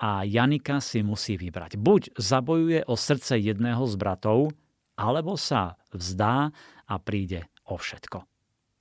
a 0.03 0.27
Janika 0.27 0.83
si 0.83 1.07
musí 1.07 1.39
vybrať. 1.39 1.79
Buď 1.79 2.19
zabojuje 2.19 2.83
o 2.91 2.99
srdce 2.99 3.39
jedného 3.39 3.87
z 3.87 3.95
bratov, 3.95 4.51
alebo 4.99 5.39
sa 5.39 5.79
vzdá 5.95 6.51
a 6.91 6.95
príde 6.99 7.47
o 7.71 7.79
všetko 7.79 8.36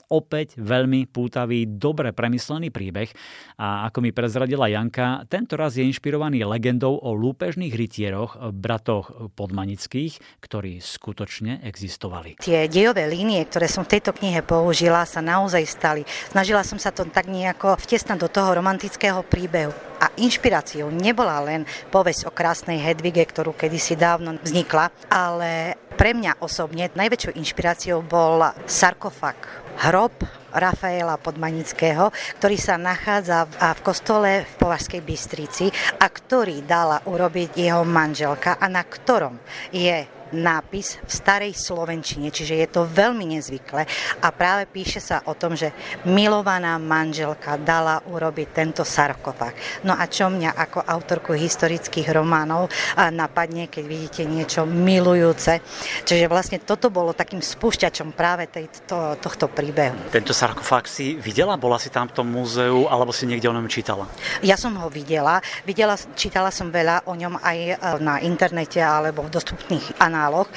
opäť 0.09 0.59
veľmi 0.59 1.09
pútavý, 1.09 1.65
dobre 1.65 2.11
premyslený 2.11 2.69
príbeh 2.69 3.09
a 3.57 3.87
ako 3.89 4.03
mi 4.03 4.11
prezradila 4.11 4.69
Janka, 4.69 5.25
tento 5.29 5.57
raz 5.57 5.77
je 5.77 5.85
inšpirovaný 5.85 6.45
legendou 6.45 6.97
o 6.97 7.13
lúpežných 7.15 7.73
rytieroch, 7.73 8.37
bratoch 8.51 9.33
podmanických, 9.33 10.41
ktorí 10.43 10.81
skutočne 10.81 11.63
existovali. 11.65 12.37
Tie 12.41 12.67
dejové 12.69 13.09
línie, 13.09 13.41
ktoré 13.47 13.65
som 13.69 13.87
v 13.87 13.97
tejto 13.97 14.13
knihe 14.13 14.45
použila, 14.45 15.07
sa 15.07 15.23
naozaj 15.23 15.63
stali. 15.65 16.01
Snažila 16.29 16.61
som 16.61 16.77
sa 16.77 16.93
to 16.93 17.07
tak 17.09 17.25
nejako 17.29 17.77
vtesnať 17.79 18.17
do 18.19 18.29
toho 18.29 18.53
romantického 18.55 19.23
príbehu. 19.25 19.73
A 19.95 20.11
inšpiráciou 20.19 20.91
nebola 20.91 21.39
len 21.39 21.63
povesť 21.87 22.27
o 22.27 22.35
krásnej 22.35 22.83
Hedvige, 22.83 23.23
ktorú 23.23 23.55
kedysi 23.55 23.95
dávno 23.95 24.35
vznikla, 24.43 24.91
ale 25.07 25.79
pre 25.95 26.11
mňa 26.11 26.43
osobne 26.43 26.91
najväčšou 26.91 27.39
inšpiráciou 27.39 28.03
bol 28.03 28.43
sarkofag, 28.67 29.64
hrob 29.83 30.15
Rafaela 30.55 31.19
Podmanického, 31.19 32.09
ktorý 32.39 32.55
sa 32.55 32.79
nachádza 32.79 33.43
v 33.47 33.79
kostole 33.83 34.47
v 34.47 34.53
Považskej 34.55 35.01
Bystrici 35.03 35.67
a 35.99 36.07
ktorý 36.07 36.63
dala 36.63 37.03
urobiť 37.03 37.59
jeho 37.59 37.83
manželka 37.83 38.55
a 38.55 38.65
na 38.71 38.87
ktorom 38.87 39.35
je 39.75 40.14
nápis 40.35 40.99
v 41.01 41.11
starej 41.11 41.53
slovenčine, 41.55 42.29
čiže 42.29 42.59
je 42.59 42.67
to 42.67 42.83
veľmi 42.83 43.35
nezvyklé 43.39 43.87
a 44.21 44.27
práve 44.29 44.67
píše 44.69 44.99
sa 44.99 45.23
o 45.25 45.33
tom, 45.33 45.55
že 45.55 45.71
milovaná 46.05 46.75
manželka 46.77 47.55
dala 47.57 48.03
urobiť 48.05 48.47
tento 48.51 48.83
sarkofag. 48.83 49.83
No 49.87 49.95
a 49.95 50.05
čo 50.05 50.27
mňa 50.29 50.53
ako 50.55 50.83
autorku 50.83 51.31
historických 51.33 52.11
románov 52.11 52.67
napadne, 53.11 53.67
keď 53.71 53.83
vidíte 53.87 54.21
niečo 54.27 54.67
milujúce. 54.67 55.63
Čiže 56.03 56.25
vlastne 56.27 56.59
toto 56.61 56.91
bolo 56.91 57.15
takým 57.15 57.39
spúšťačom 57.39 58.11
práve 58.13 58.51
tejto, 58.51 59.17
tohto 59.19 59.47
príbehu. 59.47 60.11
Tento 60.11 60.35
sarkofág 60.35 60.85
si 60.85 61.15
videla? 61.15 61.55
Bola 61.55 61.79
si 61.79 61.87
tam 61.89 62.11
v 62.11 62.15
tom 62.15 62.27
múzeu 62.27 62.87
alebo 62.91 63.15
si 63.15 63.25
niekde 63.25 63.47
o 63.47 63.55
ňom 63.55 63.67
čítala? 63.71 64.05
Ja 64.43 64.59
som 64.59 64.75
ho 64.77 64.87
videla. 64.91 65.39
videla 65.63 65.95
čítala 66.15 66.51
som 66.51 66.69
veľa 66.69 67.07
o 67.07 67.13
ňom 67.15 67.39
aj 67.39 67.57
e, 67.57 67.73
na 68.01 68.19
internete 68.21 68.81
alebo 68.81 69.25
v 69.25 69.33
dostupných 69.33 69.97
kanáloch, 70.25 70.49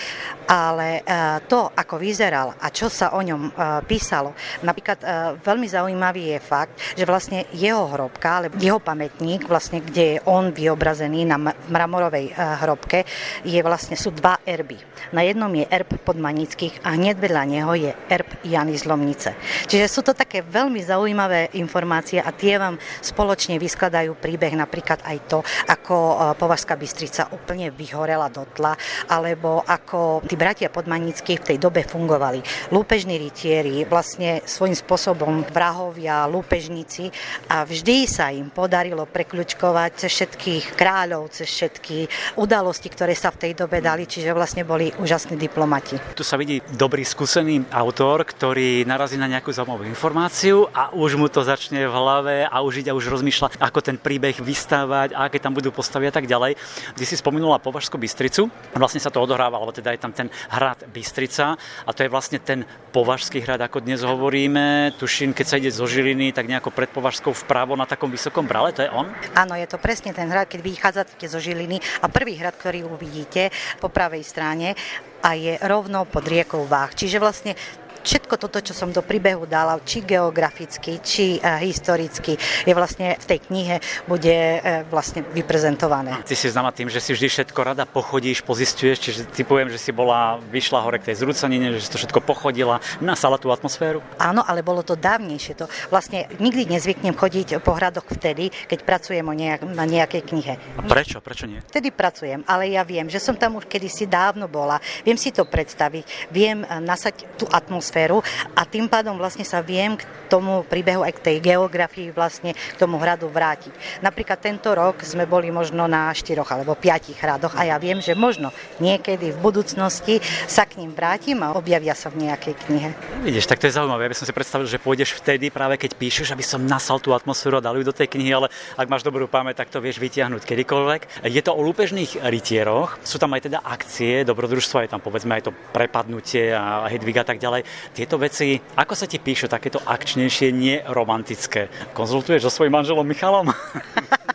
ale 0.49 1.05
e, 1.05 1.13
to, 1.45 1.69
ako 1.77 2.01
vyzeral 2.01 2.57
a 2.57 2.73
čo 2.73 2.89
sa 2.89 3.13
o 3.13 3.21
ňom 3.21 3.43
e, 3.45 3.53
písalo, 3.85 4.33
napríklad 4.65 4.99
e, 5.05 5.07
veľmi 5.45 5.69
zaujímavý 5.69 6.33
je 6.33 6.39
fakt, 6.41 6.75
že 6.97 7.05
vlastne 7.05 7.45
jeho 7.53 7.85
hrobka, 7.93 8.41
alebo 8.41 8.57
jeho 8.57 8.81
pamätník, 8.81 9.45
vlastne, 9.45 9.85
kde 9.85 10.17
je 10.17 10.23
on 10.25 10.49
vyobrazený 10.49 11.29
na 11.29 11.37
mramorovej 11.69 12.33
hrobke, 12.65 13.05
je 13.45 13.61
vlastne, 13.61 13.93
sú 13.93 14.09
dva 14.17 14.41
erby. 14.49 14.81
Na 15.13 15.21
jednom 15.21 15.53
je 15.53 15.69
erb 15.69 16.01
podmanických 16.01 16.81
a 16.81 16.97
hneď 16.97 17.21
vedľa 17.21 17.43
neho 17.45 17.73
je 17.77 17.93
erb 18.09 18.29
Jany 18.41 18.81
Zlomnice. 18.81 19.37
Čiže 19.69 19.87
sú 19.89 20.01
to 20.01 20.17
také 20.17 20.41
veľmi 20.41 20.81
zaujímavé 20.81 21.53
informácie 21.61 22.25
a 22.25 22.33
tie 22.33 22.57
vám 22.57 22.81
spoločne 23.05 23.61
vyskladajú 23.61 24.17
príbeh 24.17 24.57
napríklad 24.57 25.05
aj 25.05 25.17
to, 25.29 25.39
ako 25.69 25.97
Považská 26.41 26.79
Bystrica 26.81 27.29
úplne 27.35 27.69
vyhorela 27.69 28.33
do 28.33 28.49
tla, 28.55 28.73
alebo 29.11 29.48
alebo 29.49 29.65
ako 29.65 30.01
tí 30.29 30.37
bratia 30.37 30.69
podmanickí 30.69 31.41
v 31.41 31.47
tej 31.55 31.57
dobe 31.57 31.81
fungovali. 31.81 32.45
Lúpežní 32.69 33.17
rytieri, 33.17 33.89
vlastne 33.89 34.45
svojím 34.45 34.77
spôsobom 34.77 35.49
vrahovia, 35.49 36.29
lúpežníci 36.29 37.09
a 37.49 37.65
vždy 37.65 38.05
sa 38.05 38.29
im 38.29 38.53
podarilo 38.53 39.09
prekľučkovať 39.09 39.91
cez 40.05 40.11
všetkých 40.13 40.77
kráľov, 40.77 41.33
cez 41.33 41.49
všetky 41.49 42.05
udalosti, 42.37 42.93
ktoré 42.93 43.17
sa 43.17 43.33
v 43.33 43.49
tej 43.49 43.53
dobe 43.57 43.81
dali, 43.81 44.05
čiže 44.05 44.37
vlastne 44.37 44.69
boli 44.69 44.93
úžasní 45.01 45.41
diplomati. 45.41 45.97
Tu 46.13 46.21
sa 46.27 46.37
vidí 46.37 46.61
dobrý 46.77 47.09
skúsený 47.09 47.65
autor, 47.73 48.29
ktorý 48.29 48.85
narazí 48.85 49.17
na 49.17 49.31
nejakú 49.31 49.49
zaujímavú 49.55 49.89
informáciu 49.89 50.69
a 50.77 50.93
už 50.93 51.17
mu 51.17 51.33
to 51.33 51.41
začne 51.41 51.89
v 51.89 51.95
hlave 51.95 52.37
a 52.45 52.61
už 52.61 52.85
ide 52.85 52.93
už 52.93 53.09
rozmýšľa, 53.09 53.63
ako 53.63 53.81
ten 53.81 53.97
príbeh 53.97 54.37
vystávať 54.43 55.15
aké 55.15 55.39
tam 55.39 55.55
budú 55.55 55.71
postavy 55.71 56.11
a 56.11 56.13
tak 56.13 56.27
ďalej. 56.27 56.59
Ty 56.99 57.05
si 57.07 57.15
spomenula 57.15 57.63
Považskú 57.63 57.95
Bystricu, 57.95 58.51
vlastne 58.75 58.99
sa 58.99 59.15
to 59.15 59.23
odohrá 59.23 59.38
odohráva, 59.39 59.63
alebo 59.63 59.71
teda 59.71 59.95
je 59.95 60.03
tam 60.03 60.11
ten 60.11 60.27
hrad 60.51 60.83
Bystrica 60.91 61.55
a 61.87 61.91
to 61.95 62.03
je 62.03 62.11
vlastne 62.11 62.43
ten 62.43 62.67
považský 62.91 63.39
hrad, 63.39 63.63
ako 63.63 63.87
dnes 63.87 64.03
hovoríme. 64.03 64.99
Tuším, 64.99 65.31
keď 65.31 65.47
sa 65.47 65.63
ide 65.63 65.71
zo 65.71 65.87
Žiliny, 65.87 66.35
tak 66.35 66.51
nejako 66.51 66.75
pred 66.75 66.91
Považskou 66.91 67.31
vpravo 67.31 67.79
na 67.79 67.87
takom 67.87 68.11
vysokom 68.11 68.43
brale, 68.51 68.75
to 68.75 68.83
je 68.83 68.91
on? 68.91 69.07
Áno, 69.39 69.55
je 69.55 69.71
to 69.71 69.79
presne 69.79 70.11
ten 70.11 70.27
hrad, 70.27 70.51
keď 70.51 70.59
vychádzate 70.67 71.31
zo 71.31 71.39
Žiliny 71.39 71.79
a 72.03 72.11
prvý 72.11 72.35
hrad, 72.35 72.59
ktorý 72.59 72.83
uvidíte 72.91 73.55
po 73.79 73.87
pravej 73.87 74.27
strane 74.27 74.75
a 75.23 75.39
je 75.39 75.55
rovno 75.63 76.03
pod 76.03 76.27
riekou 76.27 76.67
Váh. 76.67 76.91
Čiže 76.91 77.23
vlastne 77.23 77.55
všetko 78.03 78.35
toto, 78.39 78.59
čo 78.63 78.73
som 78.73 78.95
do 78.95 79.03
príbehu 79.03 79.45
dala, 79.45 79.79
či 79.83 80.05
geograficky, 80.05 81.03
či 81.03 81.39
uh, 81.39 81.59
historicky, 81.61 82.39
je 82.39 82.73
vlastne 82.73 83.19
v 83.19 83.25
tej 83.27 83.39
knihe 83.51 83.77
bude 84.07 84.35
uh, 84.35 84.85
vlastne 84.89 85.25
vyprezentované. 85.35 86.19
Ty 86.25 86.35
si 86.35 86.49
známa 86.49 86.71
tým, 86.73 86.89
že 86.89 87.03
si 87.03 87.13
vždy 87.13 87.29
všetko 87.29 87.61
rada 87.61 87.85
pochodíš, 87.85 88.43
pozistuješ, 88.47 88.97
čiže 88.99 89.21
ty 89.29 89.43
poviem, 89.43 89.69
že 89.69 89.81
si 89.81 89.91
bola, 89.93 90.39
vyšla 90.51 90.81
hore 90.83 91.03
k 91.03 91.13
tej 91.13 91.27
zrúcanine, 91.27 91.75
že 91.77 91.85
si 91.85 91.91
to 91.93 91.99
všetko 92.01 92.21
pochodila, 92.23 92.81
nasala 93.03 93.37
tú 93.37 93.51
atmosféru? 93.51 94.01
Áno, 94.19 94.47
ale 94.47 94.63
bolo 94.63 94.87
to 94.87 94.95
dávnejšie. 94.95 95.59
To 95.59 95.67
vlastne 95.93 96.31
nikdy 96.39 96.71
nezvyknem 96.71 97.15
chodiť 97.15 97.61
po 97.61 97.75
hradoch 97.75 98.07
vtedy, 98.09 98.49
keď 98.71 98.79
pracujem 98.87 99.27
o 99.27 99.35
nejak, 99.35 99.61
na 99.67 99.85
nejakej 99.85 100.23
knihe. 100.23 100.55
A 100.79 100.83
prečo? 100.87 101.19
Prečo 101.19 101.45
nie? 101.51 101.61
Vtedy 101.67 101.91
pracujem, 101.93 102.47
ale 102.47 102.73
ja 102.73 102.87
viem, 102.87 103.11
že 103.11 103.21
som 103.21 103.35
tam 103.35 103.59
už 103.59 103.67
kedysi 103.67 104.07
dávno 104.07 104.47
bola. 104.47 104.81
Viem 105.03 105.19
si 105.19 105.35
to 105.35 105.45
predstaviť, 105.45 106.33
viem 106.33 106.63
eh, 106.63 106.79
nasať 106.81 107.27
tú 107.37 107.45
atmosféru 107.51 107.88
atmosféru 107.89 108.21
a 108.53 108.69
tým 108.69 108.85
pádom 108.85 109.17
vlastne 109.17 109.49
sa 109.49 109.65
viem 109.65 109.97
k 109.97 110.05
tomu 110.29 110.61
príbehu 110.69 111.01
aj 111.01 111.17
k 111.17 111.25
tej 111.25 111.37
geografii 111.41 112.13
vlastne 112.13 112.53
k 112.53 112.77
tomu 112.77 113.01
hradu 113.01 113.33
vrátiť. 113.33 114.05
Napríklad 114.05 114.37
tento 114.45 114.77
rok 114.77 115.01
sme 115.01 115.25
boli 115.25 115.49
možno 115.49 115.89
na 115.89 116.13
štyroch 116.13 116.53
alebo 116.53 116.77
piatich 116.77 117.17
hradoch 117.17 117.57
a 117.57 117.65
ja 117.65 117.81
viem, 117.81 118.05
že 118.05 118.13
možno 118.13 118.53
niekedy 118.77 119.33
v 119.33 119.39
budúcnosti 119.41 120.21
sa 120.45 120.69
k 120.69 120.85
ním 120.85 120.93
vrátim 120.93 121.41
a 121.41 121.57
objavia 121.57 121.97
sa 121.97 122.13
v 122.13 122.29
nejakej 122.29 122.55
knihe. 122.69 122.91
Vidíš, 123.25 123.49
tak 123.49 123.65
to 123.65 123.73
je 123.73 123.81
zaujímavé. 123.81 124.05
Ja 124.05 124.13
by 124.13 124.19
som 124.21 124.29
si 124.29 124.37
predstavil, 124.37 124.69
že 124.69 124.77
pôjdeš 124.77 125.17
vtedy 125.17 125.49
práve 125.49 125.81
keď 125.81 125.97
píšeš, 125.97 126.37
aby 126.37 126.45
som 126.45 126.61
nasal 126.61 127.01
tú 127.01 127.17
atmosféru 127.17 127.57
a 127.57 127.65
dal 127.65 127.81
ju 127.81 127.89
do 127.89 127.97
tej 127.97 128.13
knihy, 128.13 128.37
ale 128.37 128.53
ak 128.77 128.91
máš 128.93 129.01
dobrú 129.01 129.25
pamäť, 129.25 129.65
tak 129.65 129.73
to 129.73 129.81
vieš 129.81 129.97
vytiahnuť 129.97 130.45
kedykoľvek. 130.45 131.25
Je 131.25 131.41
to 131.41 131.57
o 131.57 131.61
lúpežných 131.65 132.21
rytieroch, 132.21 133.01
sú 133.01 133.17
tam 133.17 133.33
aj 133.33 133.49
teda 133.49 133.65
akcie, 133.65 134.29
dobrodružstva, 134.29 134.85
je 134.85 134.93
tam 134.93 135.01
povedzme 135.01 135.33
aj 135.41 135.49
to 135.49 135.53
prepadnutie 135.73 136.53
a 136.53 136.85
Hedviga 136.91 137.25
a 137.25 137.29
tak 137.29 137.39
ďalej. 137.41 137.65
Tieto 137.93 138.19
veci, 138.19 138.59
ako 138.77 138.95
sa 138.95 139.07
ti 139.07 139.19
píšu 139.19 139.51
takéto 139.51 139.83
akčnejšie, 139.83 140.53
neromantické? 140.55 141.69
Konzultuješ 141.95 142.49
so 142.49 142.51
svojím 142.51 142.79
manželom 142.79 143.07
Michalom? 143.07 143.51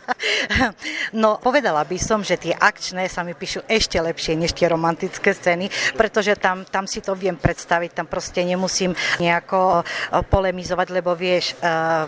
No, 1.14 1.38
povedala 1.38 1.86
by 1.86 1.98
som, 2.00 2.20
že 2.26 2.34
tie 2.34 2.54
akčné 2.54 3.06
sa 3.06 3.22
mi 3.22 3.32
píšu 3.36 3.62
ešte 3.70 3.96
lepšie 4.00 4.34
než 4.34 4.52
tie 4.52 4.66
romantické 4.66 5.30
scény, 5.30 5.70
pretože 5.94 6.34
tam, 6.36 6.66
tam 6.66 6.90
si 6.90 6.98
to 6.98 7.14
viem 7.14 7.38
predstaviť, 7.38 7.90
tam 7.94 8.06
proste 8.10 8.42
nemusím 8.42 8.92
nejako 9.22 9.86
polemizovať, 10.28 10.88
lebo 10.90 11.14
vieš, 11.14 11.54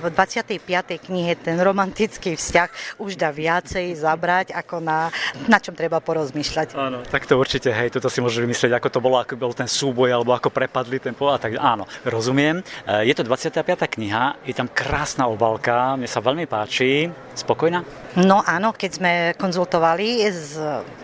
v 0.02 0.04
25. 0.10 0.58
knihe 1.06 1.38
ten 1.38 1.56
romantický 1.60 2.34
vzťah 2.34 2.98
už 2.98 3.14
dá 3.14 3.30
viacej 3.30 3.94
zabrať, 3.94 4.52
ako 4.52 4.82
na, 4.82 5.08
na 5.46 5.58
čom 5.62 5.72
treba 5.78 6.02
porozmýšľať. 6.02 6.74
Áno, 6.74 7.06
tak 7.06 7.30
to 7.30 7.38
určite, 7.38 7.70
hej, 7.70 7.94
toto 7.94 8.10
si 8.10 8.18
môžeš 8.18 8.42
vymyslieť, 8.42 8.72
ako 8.74 8.88
to 8.90 8.98
bolo, 8.98 9.16
ako 9.22 9.38
bol 9.38 9.54
ten 9.54 9.70
súboj, 9.70 10.10
alebo 10.10 10.34
ako 10.34 10.50
prepadli 10.50 10.98
ten 10.98 11.14
a 11.30 11.40
tak 11.40 11.58
áno, 11.58 11.88
rozumiem. 12.06 12.62
Je 12.86 13.14
to 13.14 13.22
25. 13.22 13.62
kniha, 13.98 14.42
je 14.46 14.54
tam 14.54 14.70
krásna 14.70 15.26
obálka, 15.26 15.94
mne 15.98 16.06
sa 16.06 16.22
veľmi 16.22 16.46
páči. 16.50 17.10
Spokojná? 17.36 17.84
No 18.16 18.40
áno, 18.40 18.72
keď 18.72 18.90
sme 18.96 19.12
konzultovali 19.36 20.24
z, 20.32 20.56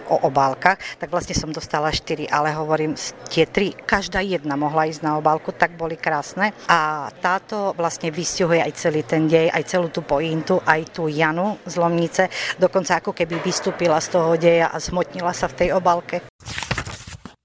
o 0.08 0.16
obálkach, 0.32 0.80
tak 0.96 1.12
vlastne 1.12 1.36
som 1.36 1.52
dostala 1.52 1.92
4, 1.92 2.24
ale 2.32 2.56
hovorím, 2.56 2.96
tie 3.28 3.44
3, 3.44 3.84
každá 3.84 4.24
jedna 4.24 4.56
mohla 4.56 4.88
ísť 4.88 5.04
na 5.04 5.20
obálku, 5.20 5.52
tak 5.52 5.76
boli 5.76 6.00
krásne. 6.00 6.56
A 6.72 7.12
táto 7.20 7.76
vlastne 7.76 8.08
vystihuje 8.08 8.64
aj 8.64 8.72
celý 8.80 9.04
ten 9.04 9.28
dej, 9.28 9.52
aj 9.52 9.64
celú 9.68 9.92
tú 9.92 10.00
pointu, 10.00 10.64
aj 10.64 10.96
tú 10.96 11.12
Janu 11.12 11.60
z 11.68 11.76
Lomnice, 11.76 12.32
dokonca 12.56 13.04
ako 13.04 13.12
keby 13.12 13.44
vystúpila 13.44 14.00
z 14.00 14.08
toho 14.16 14.32
deja 14.40 14.72
a 14.72 14.80
zmotnila 14.80 15.36
sa 15.36 15.52
v 15.52 15.56
tej 15.60 15.68
obálke. 15.76 16.24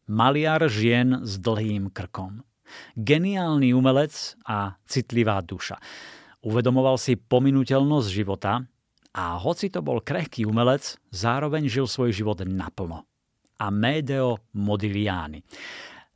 Maliar 0.08 0.64
žien 0.72 1.28
s 1.28 1.36
dlhým 1.36 1.92
krkom. 1.92 2.40
Geniálny 2.96 3.72
umelec 3.74 4.38
a 4.48 4.76
citlivá 4.86 5.42
duša. 5.44 5.80
Uvedomoval 6.46 6.96
si 7.02 7.18
pominuteľnosť 7.18 8.08
života 8.12 8.64
a 9.18 9.24
hoci 9.42 9.74
to 9.74 9.82
bol 9.82 10.00
krehký 10.00 10.46
umelec, 10.46 10.96
zároveň 11.10 11.66
žil 11.66 11.90
svoj 11.90 12.14
život 12.14 12.46
naplno. 12.46 13.04
Amedeo 13.58 14.38
Modigliani. 14.54 15.42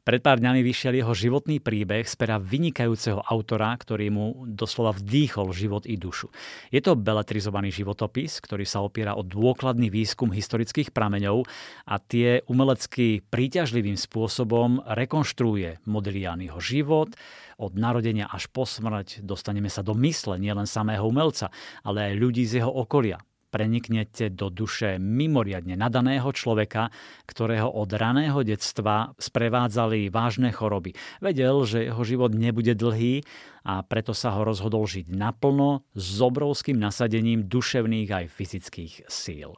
Pred 0.02 0.26
pár 0.26 0.42
dňami 0.42 0.66
vyšiel 0.66 0.98
jeho 0.98 1.14
životný 1.14 1.62
príbeh 1.62 2.10
z 2.10 2.18
pera 2.18 2.42
vynikajúceho 2.42 3.22
autora, 3.22 3.70
ktorý 3.78 4.10
mu 4.10 4.50
doslova 4.50 4.98
vdýchol 4.98 5.54
život 5.54 5.86
i 5.86 5.94
dušu. 5.94 6.34
Je 6.74 6.82
to 6.82 6.98
beletrizovaný 6.98 7.70
životopis, 7.70 8.42
ktorý 8.42 8.66
sa 8.66 8.82
opiera 8.82 9.14
o 9.14 9.22
dôkladný 9.22 9.94
výskum 9.94 10.34
historických 10.34 10.90
prameňov 10.90 11.46
a 11.86 12.02
tie 12.02 12.42
umelecky 12.50 13.22
príťažlivým 13.30 13.94
spôsobom 13.94 14.82
rekonštruuje 14.90 15.86
Modiglianiho 15.86 16.58
život, 16.58 17.14
od 17.62 17.78
narodenia 17.78 18.26
až 18.26 18.50
po 18.50 18.66
smrť 18.66 19.22
dostaneme 19.22 19.70
sa 19.70 19.86
do 19.86 19.94
mysle 20.02 20.42
nielen 20.42 20.66
samého 20.66 21.06
umelca, 21.06 21.54
ale 21.86 22.10
aj 22.10 22.14
ľudí 22.18 22.50
z 22.50 22.66
jeho 22.66 22.74
okolia, 22.74 23.22
preniknete 23.52 24.32
do 24.32 24.48
duše 24.48 24.96
mimoriadne 24.98 25.76
nadaného 25.76 26.32
človeka, 26.32 26.90
ktorého 27.28 27.68
od 27.68 27.92
raného 27.92 28.42
detstva 28.48 29.12
sprevádzali 29.20 30.08
vážne 30.08 30.56
choroby. 30.56 30.96
Vedel, 31.20 31.68
že 31.68 31.92
jeho 31.92 32.02
život 32.08 32.32
nebude 32.32 32.72
dlhý 32.74 33.28
a 33.68 33.84
preto 33.84 34.16
sa 34.16 34.34
ho 34.34 34.48
rozhodol 34.48 34.88
žiť 34.88 35.12
naplno 35.12 35.84
s 35.94 36.24
obrovským 36.24 36.80
nasadením 36.80 37.46
duševných 37.46 38.10
aj 38.10 38.26
fyzických 38.32 38.94
síl. 39.12 39.54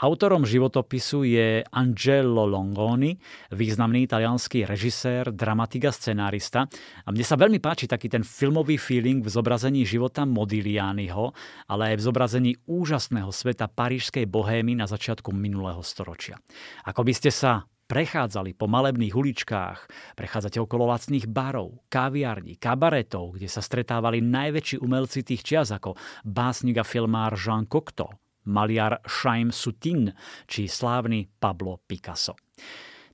Autorom 0.00 0.48
životopisu 0.48 1.28
je 1.28 1.60
Angelo 1.76 2.48
Longoni, 2.48 3.20
významný 3.52 4.08
italianský 4.08 4.64
režisér, 4.64 5.28
dramatik 5.28 5.84
a 5.84 5.92
scenárista. 5.92 6.64
A 7.04 7.12
mne 7.12 7.20
sa 7.20 7.36
veľmi 7.36 7.60
páči 7.60 7.84
taký 7.84 8.08
ten 8.08 8.24
filmový 8.24 8.80
feeling 8.80 9.20
v 9.20 9.28
zobrazení 9.28 9.84
života 9.84 10.24
Modiglianiho, 10.24 11.36
ale 11.68 11.92
aj 11.92 11.96
v 12.00 12.06
zobrazení 12.08 12.52
úžasného 12.64 13.28
sveta 13.28 13.68
parížskej 13.68 14.24
bohémy 14.24 14.72
na 14.72 14.88
začiatku 14.88 15.36
minulého 15.36 15.84
storočia. 15.84 16.40
Ako 16.88 17.04
by 17.04 17.12
ste 17.12 17.28
sa 17.28 17.68
prechádzali 17.84 18.56
po 18.56 18.72
malebných 18.72 19.12
uličkách, 19.12 19.78
prechádzate 20.16 20.64
okolo 20.64 20.88
lacných 20.96 21.28
barov, 21.28 21.76
kaviarní, 21.92 22.56
kabaretov, 22.56 23.36
kde 23.36 23.52
sa 23.52 23.60
stretávali 23.60 24.24
najväčší 24.24 24.80
umelci 24.80 25.28
tých 25.28 25.44
čias 25.44 25.68
ako 25.76 25.92
básnik 26.24 26.80
a 26.80 26.88
filmár 26.88 27.36
Jean 27.36 27.68
Cocteau, 27.68 28.16
maliar 28.48 29.02
Chaim 29.04 29.52
Sutin 29.52 30.14
či 30.46 30.70
slávny 30.70 31.28
Pablo 31.40 31.80
Picasso. 31.84 32.38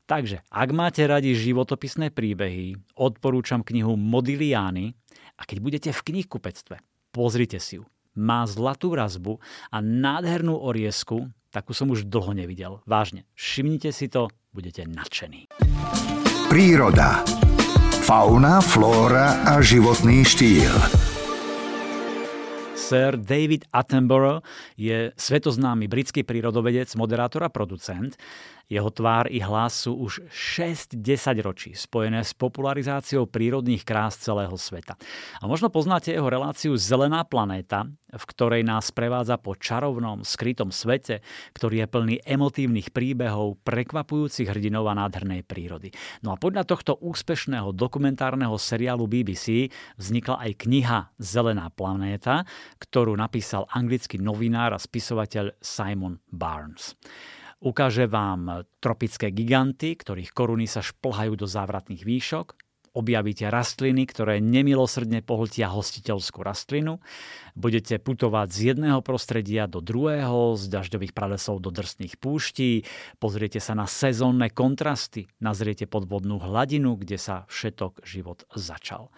Takže, 0.06 0.46
ak 0.54 0.70
máte 0.70 1.02
radi 1.02 1.34
životopisné 1.34 2.14
príbehy, 2.14 2.78
odporúčam 2.94 3.66
knihu 3.66 3.98
Modigliani 3.98 4.94
a 5.34 5.42
keď 5.42 5.58
budete 5.58 5.90
v 5.90 6.04
knihkupectve, 6.06 6.78
pozrite 7.10 7.58
si 7.58 7.82
ju. 7.82 7.84
Má 8.16 8.46
zlatú 8.46 8.94
razbu 8.94 9.42
a 9.68 9.82
nádhernú 9.82 10.56
oriesku, 10.56 11.28
takú 11.50 11.74
som 11.74 11.90
už 11.90 12.06
dlho 12.06 12.32
nevidel. 12.32 12.80
Vážne, 12.86 13.26
všimnite 13.34 13.90
si 13.90 14.06
to, 14.06 14.30
budete 14.54 14.86
nadšení. 14.86 15.50
Príroda. 16.48 17.26
Fauna, 18.06 18.62
flóra 18.62 19.42
a 19.42 19.58
životný 19.58 20.22
štýl. 20.22 20.70
Sir 22.76 23.16
David 23.16 23.66
Attenborough 23.72 24.44
je 24.76 25.10
svetoznámy 25.16 25.88
britský 25.88 26.22
prírodovedec, 26.22 26.92
moderátor 26.94 27.42
a 27.42 27.50
producent. 27.50 28.14
Jeho 28.66 28.90
tvár 28.90 29.30
i 29.30 29.38
hlas 29.38 29.86
sú 29.86 29.94
už 29.94 30.26
6-10 30.26 30.98
ročí 31.38 31.70
spojené 31.70 32.26
s 32.26 32.34
popularizáciou 32.34 33.30
prírodných 33.30 33.86
krás 33.86 34.18
celého 34.18 34.58
sveta. 34.58 34.98
A 35.38 35.46
možno 35.46 35.70
poznáte 35.70 36.10
jeho 36.10 36.26
reláciu 36.26 36.74
Zelená 36.74 37.22
planéta, 37.22 37.86
v 38.10 38.24
ktorej 38.26 38.66
nás 38.66 38.90
prevádza 38.90 39.38
po 39.38 39.54
čarovnom, 39.54 40.26
skrytom 40.26 40.74
svete, 40.74 41.22
ktorý 41.54 41.86
je 41.86 41.86
plný 41.86 42.16
emotívnych 42.26 42.90
príbehov, 42.90 43.62
prekvapujúcich 43.62 44.50
hrdinov 44.50 44.90
a 44.90 44.98
nádhernej 44.98 45.46
prírody. 45.46 45.94
No 46.26 46.34
a 46.34 46.40
podľa 46.40 46.66
tohto 46.66 46.98
úspešného 46.98 47.70
dokumentárneho 47.70 48.58
seriálu 48.58 49.06
BBC 49.06 49.70
vznikla 49.94 50.42
aj 50.42 50.50
kniha 50.66 50.98
Zelená 51.22 51.70
planéta, 51.70 52.42
ktorú 52.82 53.14
napísal 53.14 53.70
anglický 53.70 54.18
novinár 54.18 54.74
a 54.74 54.82
spisovateľ 54.82 55.54
Simon 55.62 56.18
Barnes. 56.26 56.98
Ukáže 57.56 58.04
vám 58.04 58.68
tropické 58.84 59.32
giganty, 59.32 59.96
ktorých 59.96 60.36
koruny 60.36 60.68
sa 60.68 60.84
šplhajú 60.84 61.40
do 61.40 61.48
závratných 61.48 62.04
výšok. 62.04 62.52
Objavíte 62.96 63.52
rastliny, 63.52 64.08
ktoré 64.08 64.40
nemilosrdne 64.40 65.20
pohltia 65.20 65.68
hostiteľskú 65.68 66.40
rastlinu. 66.40 66.96
Budete 67.52 68.00
putovať 68.00 68.48
z 68.48 68.58
jedného 68.72 69.04
prostredia 69.04 69.68
do 69.68 69.84
druhého, 69.84 70.56
z 70.56 70.64
dažďových 70.72 71.12
pralesov 71.12 71.60
do 71.60 71.68
drsných 71.68 72.16
púští. 72.16 72.88
Pozriete 73.20 73.60
sa 73.60 73.76
na 73.76 73.84
sezónne 73.84 74.48
kontrasty, 74.48 75.28
nazriete 75.44 75.84
podvodnú 75.84 76.40
hladinu, 76.40 76.96
kde 76.96 77.20
sa 77.20 77.44
všetok 77.52 78.00
život 78.00 78.48
začal. 78.56 79.12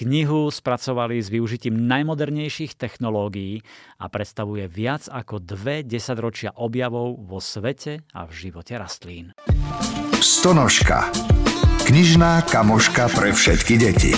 Knihu 0.00 0.48
spracovali 0.48 1.20
s 1.20 1.28
využitím 1.28 1.76
najmodernejších 1.84 2.72
technológií 2.72 3.60
a 4.00 4.08
predstavuje 4.08 4.64
viac 4.64 5.04
ako 5.12 5.44
dve 5.44 5.84
desaťročia 5.84 6.56
objavov 6.56 7.20
vo 7.20 7.36
svete 7.36 8.08
a 8.16 8.24
v 8.24 8.32
živote 8.32 8.80
rastlín. 8.80 9.36
Stonožka. 10.24 11.12
Knižná 11.84 12.48
kamoška 12.48 13.12
pre 13.12 13.36
všetky 13.36 13.74
deti. 13.76 14.16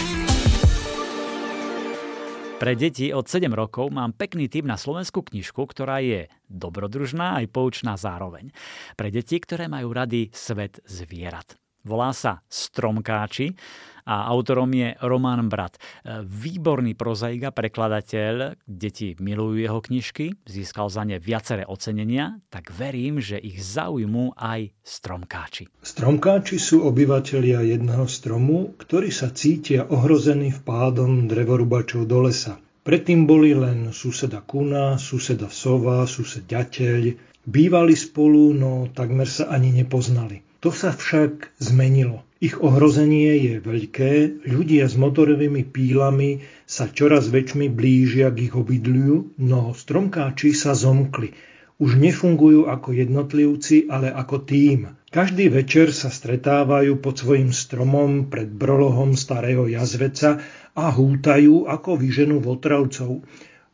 Pre 2.62 2.72
deti 2.78 3.10
od 3.10 3.26
7 3.26 3.50
rokov 3.50 3.90
mám 3.90 4.14
pekný 4.14 4.46
tip 4.46 4.62
na 4.62 4.78
slovenskú 4.78 5.26
knižku, 5.26 5.66
ktorá 5.66 5.98
je 5.98 6.30
dobrodružná 6.46 7.42
aj 7.42 7.50
poučná 7.50 7.98
zároveň. 7.98 8.54
Pre 8.94 9.10
deti, 9.10 9.34
ktoré 9.42 9.66
majú 9.66 9.90
rady 9.90 10.30
svet 10.30 10.78
zvierat. 10.86 11.58
Volá 11.82 12.14
sa 12.14 12.46
Stromkáči 12.46 13.58
a 14.06 14.26
autorom 14.30 14.70
je 14.70 14.94
Roman 15.02 15.46
Brat. 15.50 15.78
Výborný 16.22 16.94
prozaik 16.94 17.46
a 17.46 17.54
prekladateľ, 17.54 18.58
deti 18.66 19.18
milujú 19.18 19.62
jeho 19.62 19.78
knižky, 19.82 20.46
získal 20.46 20.90
za 20.90 21.02
ne 21.02 21.18
viaceré 21.18 21.66
ocenenia, 21.66 22.38
tak 22.50 22.70
verím, 22.70 23.18
že 23.18 23.38
ich 23.38 23.58
zaujmú 23.58 24.34
aj 24.38 24.74
stromkáči. 24.82 25.70
Stromkáči 25.82 26.58
sú 26.58 26.86
obyvatelia 26.86 27.62
jedného 27.66 28.06
stromu, 28.06 28.78
ktorí 28.78 29.10
sa 29.10 29.34
cítia 29.34 29.86
ohrození 29.86 30.54
vpádom 30.62 31.26
drevorubačov 31.26 32.06
do 32.06 32.26
lesa. 32.26 32.62
Predtým 32.82 33.30
boli 33.30 33.54
len 33.54 33.94
suseda 33.94 34.42
kuna, 34.42 34.98
suseda 34.98 35.46
sova, 35.50 36.06
sused 36.06 36.46
ďateľ. 36.46 37.14
Bývali 37.42 37.94
spolu, 37.94 38.54
no 38.54 38.86
takmer 38.90 39.26
sa 39.26 39.50
ani 39.50 39.74
nepoznali. 39.74 40.51
To 40.62 40.70
sa 40.70 40.94
však 40.94 41.58
zmenilo. 41.58 42.22
Ich 42.38 42.54
ohrozenie 42.62 43.34
je 43.34 43.54
veľké, 43.58 44.46
ľudia 44.46 44.86
s 44.86 44.94
motorovými 44.94 45.66
pílami 45.66 46.46
sa 46.70 46.86
čoraz 46.86 47.26
väčšmi 47.34 47.66
blížia 47.66 48.30
k 48.30 48.46
ich 48.46 48.54
obydliu, 48.54 49.34
no 49.42 49.74
stromkáči 49.74 50.54
sa 50.54 50.78
zomkli. 50.78 51.34
Už 51.82 51.98
nefungujú 51.98 52.70
ako 52.70 52.94
jednotlivci, 52.94 53.90
ale 53.90 54.14
ako 54.14 54.46
tým. 54.46 54.94
Každý 55.10 55.50
večer 55.50 55.90
sa 55.90 56.14
stretávajú 56.14 57.02
pod 57.02 57.18
svojim 57.18 57.50
stromom 57.50 58.30
pred 58.30 58.46
brolohom 58.46 59.18
starého 59.18 59.66
jazveca 59.66 60.46
a 60.78 60.84
hútajú 60.94 61.66
ako 61.66 61.98
vyženú 61.98 62.38
votravcov. 62.38 63.26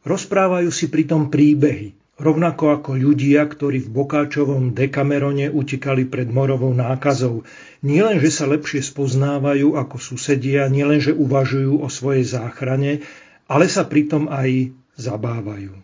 Rozprávajú 0.09 0.73
si 0.73 0.89
pritom 0.89 1.29
príbehy. 1.29 2.08
Rovnako 2.19 2.83
ako 2.83 2.99
ľudia, 2.99 3.47
ktorí 3.47 3.87
v 3.87 3.95
Bokáčovom 3.95 4.75
dekamerone 4.75 5.55
utekali 5.55 6.03
pred 6.03 6.27
morovou 6.27 6.75
nákazou. 6.75 7.47
Nielen, 7.87 8.19
že 8.19 8.35
sa 8.35 8.51
lepšie 8.51 8.83
spoznávajú 8.83 9.79
ako 9.79 10.03
susedia, 10.03 10.67
nielen, 10.67 10.99
že 10.99 11.15
uvažujú 11.15 11.79
o 11.79 11.87
svojej 11.87 12.27
záchrane, 12.27 13.07
ale 13.47 13.71
sa 13.71 13.87
pritom 13.87 14.27
aj 14.27 14.75
zabávajú. 14.99 15.79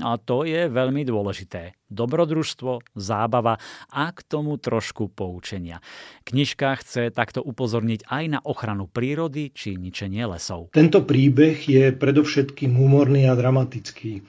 A 0.00 0.16
to 0.16 0.48
je 0.48 0.72
veľmi 0.72 1.04
dôležité. 1.04 1.76
Dobrodružstvo, 1.92 2.96
zábava 2.96 3.60
a 3.92 4.08
k 4.16 4.24
tomu 4.24 4.56
trošku 4.56 5.12
poučenia. 5.12 5.84
Knižka 6.24 6.72
chce 6.80 7.12
takto 7.12 7.44
upozorniť 7.44 8.08
aj 8.08 8.24
na 8.32 8.40
ochranu 8.40 8.88
prírody 8.88 9.52
či 9.52 9.76
ničenie 9.76 10.24
lesov. 10.24 10.72
Tento 10.72 11.04
príbeh 11.04 11.60
je 11.60 11.92
predovšetkým 11.92 12.72
humorný 12.72 13.28
a 13.28 13.36
dramatický. 13.36 14.24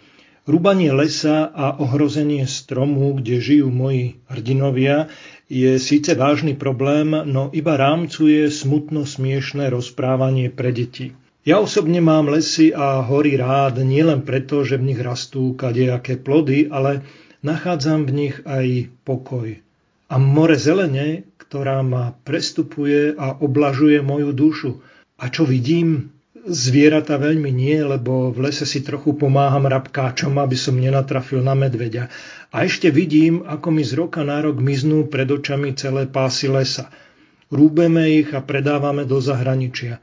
Rúbanie 0.48 0.96
lesa 0.96 1.52
a 1.52 1.76
ohrozenie 1.76 2.48
stromu, 2.48 3.20
kde 3.20 3.44
žijú 3.44 3.68
moji 3.68 4.16
hrdinovia, 4.32 5.12
je 5.52 5.76
síce 5.76 6.16
vážny 6.16 6.56
problém, 6.56 7.12
no 7.12 7.52
iba 7.52 7.76
rámcuje 7.76 8.48
smutno 8.48 9.04
smiešné 9.04 9.68
rozprávanie 9.68 10.48
pre 10.48 10.72
deti. 10.72 11.12
Ja 11.44 11.60
osobne 11.60 12.00
mám 12.00 12.32
lesy 12.32 12.72
a 12.72 13.04
hory 13.04 13.36
rád 13.36 13.84
nielen 13.84 14.24
preto, 14.24 14.64
že 14.64 14.80
v 14.80 14.96
nich 14.96 15.00
rastú 15.04 15.52
kadejaké 15.52 16.16
plody, 16.16 16.72
ale 16.72 17.04
nachádzam 17.44 18.08
v 18.08 18.12
nich 18.16 18.36
aj 18.48 18.88
pokoj. 19.04 19.52
A 20.08 20.16
more 20.16 20.56
zelene, 20.56 21.28
ktorá 21.36 21.84
ma 21.84 22.16
prestupuje 22.24 23.12
a 23.20 23.36
oblažuje 23.36 24.00
moju 24.00 24.32
dušu. 24.32 24.72
A 25.20 25.28
čo 25.28 25.44
vidím? 25.44 26.16
Zvieratá 26.48 27.20
veľmi 27.20 27.52
nie, 27.52 27.78
lebo 27.84 28.32
v 28.32 28.50
lese 28.50 28.64
si 28.64 28.80
trochu 28.80 29.14
pomáham 29.20 29.68
rabkáčom, 29.68 30.40
aby 30.40 30.56
som 30.56 30.80
nenatrafil 30.80 31.44
na 31.44 31.54
medveďa. 31.54 32.08
A 32.50 32.64
ešte 32.64 32.88
vidím, 32.88 33.44
ako 33.44 33.68
mi 33.76 33.84
z 33.84 34.00
roka 34.00 34.24
na 34.24 34.40
rok 34.40 34.58
miznú 34.64 35.06
pred 35.12 35.28
očami 35.28 35.76
celé 35.76 36.08
pásy 36.08 36.48
lesa. 36.48 36.88
Rúbeme 37.52 38.08
ich 38.08 38.32
a 38.32 38.44
predávame 38.44 39.04
do 39.04 39.20
zahraničia. 39.20 40.00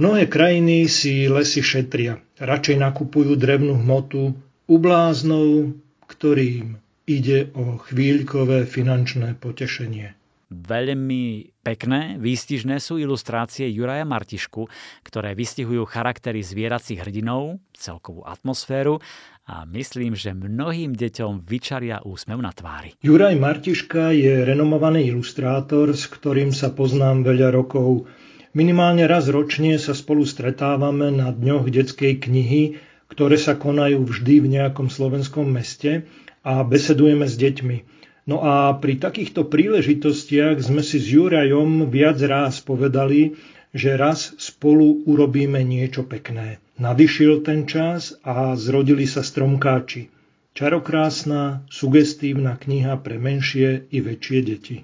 Mnohé 0.00 0.28
krajiny 0.28 0.88
si 0.88 1.28
lesy 1.28 1.60
šetria. 1.60 2.16
Radšej 2.40 2.80
nakupujú 2.80 3.36
drevnú 3.36 3.76
hmotu 3.76 4.32
u 4.66 4.76
bláznov, 4.80 5.76
ktorým 6.08 6.80
ide 7.04 7.52
o 7.52 7.76
chvíľkové 7.76 8.64
finančné 8.64 9.36
potešenie. 9.36 10.16
Veľmi 10.52 11.56
pekné, 11.64 12.20
výstižné 12.20 12.76
sú 12.76 13.00
ilustrácie 13.00 13.64
Juraja 13.72 14.04
Martišku, 14.04 14.68
ktoré 15.00 15.32
vystihujú 15.32 15.88
charaktery 15.88 16.44
zvieracích 16.44 17.00
hrdinov, 17.00 17.56
celkovú 17.72 18.28
atmosféru 18.28 19.00
a 19.48 19.64
myslím, 19.66 20.12
že 20.12 20.36
mnohým 20.36 20.92
deťom 20.92 21.42
vyčaria 21.42 22.04
úsmev 22.04 22.38
na 22.44 22.52
tvári. 22.52 22.94
Juraj 23.00 23.34
Martiška 23.40 24.12
je 24.12 24.44
renomovaný 24.44 25.08
ilustrátor, 25.08 25.90
s 25.96 26.06
ktorým 26.06 26.52
sa 26.52 26.70
poznám 26.70 27.24
veľa 27.24 27.48
rokov. 27.50 28.06
Minimálne 28.52 29.08
raz 29.08 29.32
ročne 29.32 29.80
sa 29.80 29.96
spolu 29.96 30.28
stretávame 30.28 31.08
na 31.08 31.32
dňoch 31.32 31.72
detskej 31.72 32.20
knihy, 32.20 32.76
ktoré 33.08 33.40
sa 33.40 33.56
konajú 33.56 34.04
vždy 34.04 34.44
v 34.44 34.60
nejakom 34.60 34.92
slovenskom 34.92 35.48
meste 35.48 36.04
a 36.44 36.60
besedujeme 36.60 37.24
s 37.24 37.40
deťmi. 37.40 38.01
No 38.22 38.38
a 38.38 38.70
pri 38.78 39.02
takýchto 39.02 39.50
príležitostiach 39.50 40.62
sme 40.62 40.86
si 40.86 41.02
s 41.02 41.10
Jurajom 41.10 41.90
viac 41.90 42.22
ráz 42.22 42.62
povedali, 42.62 43.34
že 43.74 43.98
raz 43.98 44.38
spolu 44.38 45.02
urobíme 45.08 45.58
niečo 45.66 46.06
pekné. 46.06 46.62
Navyšil 46.78 47.42
ten 47.42 47.66
čas 47.66 48.14
a 48.22 48.54
zrodili 48.54 49.10
sa 49.10 49.26
stromkáči. 49.26 50.06
Čarokrásna, 50.52 51.64
sugestívna 51.72 52.60
kniha 52.60 53.00
pre 53.00 53.16
menšie 53.16 53.88
i 53.88 53.98
väčšie 54.04 54.38
deti. 54.44 54.76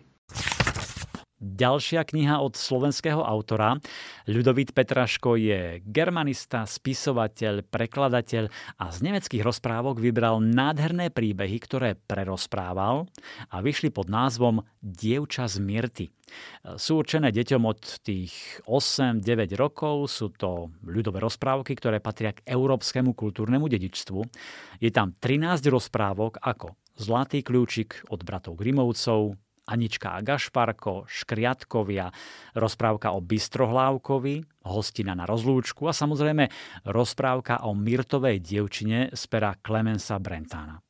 Ďalšia 1.39 2.03
kniha 2.03 2.43
od 2.43 2.59
slovenského 2.59 3.23
autora. 3.23 3.79
Ľudovít 4.27 4.75
Petraško 4.75 5.39
je 5.39 5.79
germanista, 5.87 6.67
spisovateľ, 6.67 7.63
prekladateľ 7.63 8.51
a 8.75 8.85
z 8.91 8.99
nemeckých 9.07 9.47
rozprávok 9.47 10.03
vybral 10.03 10.43
nádherné 10.43 11.15
príbehy, 11.15 11.63
ktoré 11.63 11.95
prerozprával 11.95 13.07
a 13.55 13.57
vyšli 13.63 13.95
pod 13.95 14.11
názvom 14.11 14.67
Dievča 14.83 15.47
z 15.47 15.63
Mirty. 15.63 16.07
Sú 16.75 16.99
určené 16.99 17.31
deťom 17.31 17.63
od 17.71 18.03
tých 18.03 18.35
8-9 18.67 19.23
rokov, 19.55 20.11
sú 20.11 20.35
to 20.35 20.75
ľudové 20.83 21.23
rozprávky, 21.23 21.79
ktoré 21.79 22.03
patria 22.03 22.35
k 22.35 22.43
európskemu 22.51 23.15
kultúrnemu 23.15 23.71
dedičstvu. 23.71 24.21
Je 24.83 24.91
tam 24.91 25.15
13 25.15 25.71
rozprávok 25.71 26.43
ako 26.43 26.75
Zlatý 26.99 27.47
kľúčik 27.47 28.11
od 28.11 28.27
bratov 28.27 28.59
Grimovcov, 28.59 29.39
Anička 29.69 30.17
a 30.17 30.25
Gašparko, 30.25 31.05
Škriatkovia, 31.05 32.09
rozprávka 32.57 33.13
o 33.13 33.21
Bystrohlávkovi, 33.21 34.65
hostina 34.65 35.13
na 35.13 35.29
rozlúčku 35.29 35.85
a 35.85 35.93
samozrejme 35.93 36.49
rozprávka 36.89 37.69
o 37.69 37.77
Mirtovej 37.77 38.41
dievčine 38.41 39.13
z 39.13 39.23
pera 39.29 39.53
Clemensa 39.61 40.17
Brentána. 40.17 40.81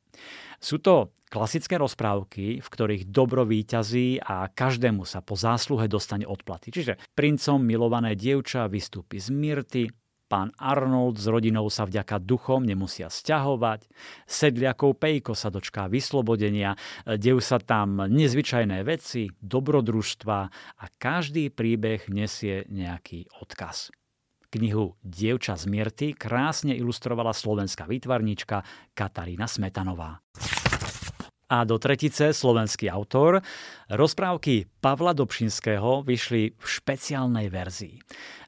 Sú 0.58 0.82
to 0.82 1.14
klasické 1.30 1.78
rozprávky, 1.78 2.58
v 2.58 2.68
ktorých 2.68 3.14
dobro 3.14 3.46
výťazí 3.46 4.18
a 4.18 4.50
každému 4.50 5.06
sa 5.06 5.22
po 5.22 5.38
zásluhe 5.38 5.86
dostane 5.86 6.26
odplaty. 6.26 6.74
Čiže 6.74 6.98
princom 7.14 7.62
milované 7.62 8.18
dievča 8.18 8.66
vystúpi 8.66 9.22
z 9.22 9.30
Mirty, 9.30 9.86
Pán 10.28 10.52
Arnold 10.60 11.16
s 11.16 11.24
rodinou 11.24 11.72
sa 11.72 11.88
vďaka 11.88 12.20
duchom 12.20 12.60
nemusia 12.60 13.08
sťahovať. 13.08 13.88
Sedliakov 14.28 15.00
Pejko 15.00 15.32
sa 15.32 15.48
dočká 15.48 15.88
vyslobodenia. 15.88 16.76
Dejú 17.08 17.40
sa 17.40 17.56
tam 17.56 18.04
nezvyčajné 18.04 18.84
veci, 18.84 19.32
dobrodružstva 19.40 20.38
a 20.76 20.84
každý 21.00 21.48
príbeh 21.48 22.12
nesie 22.12 22.68
nejaký 22.68 23.24
odkaz. 23.40 23.88
Knihu 24.52 25.00
Dievča 25.00 25.56
z 25.56 25.64
Mirty 25.64 26.08
krásne 26.12 26.76
ilustrovala 26.76 27.32
slovenská 27.32 27.88
výtvarníčka 27.88 28.64
Katarína 28.92 29.48
Smetanová. 29.48 30.20
A 31.48 31.64
do 31.64 31.80
tretice 31.80 32.36
slovenský 32.36 32.92
autor. 32.92 33.40
Rozprávky 33.88 34.68
Pavla 34.84 35.16
Dobšinského 35.16 36.04
vyšli 36.04 36.52
v 36.52 36.64
špeciálnej 36.68 37.48
verzii. 37.48 37.96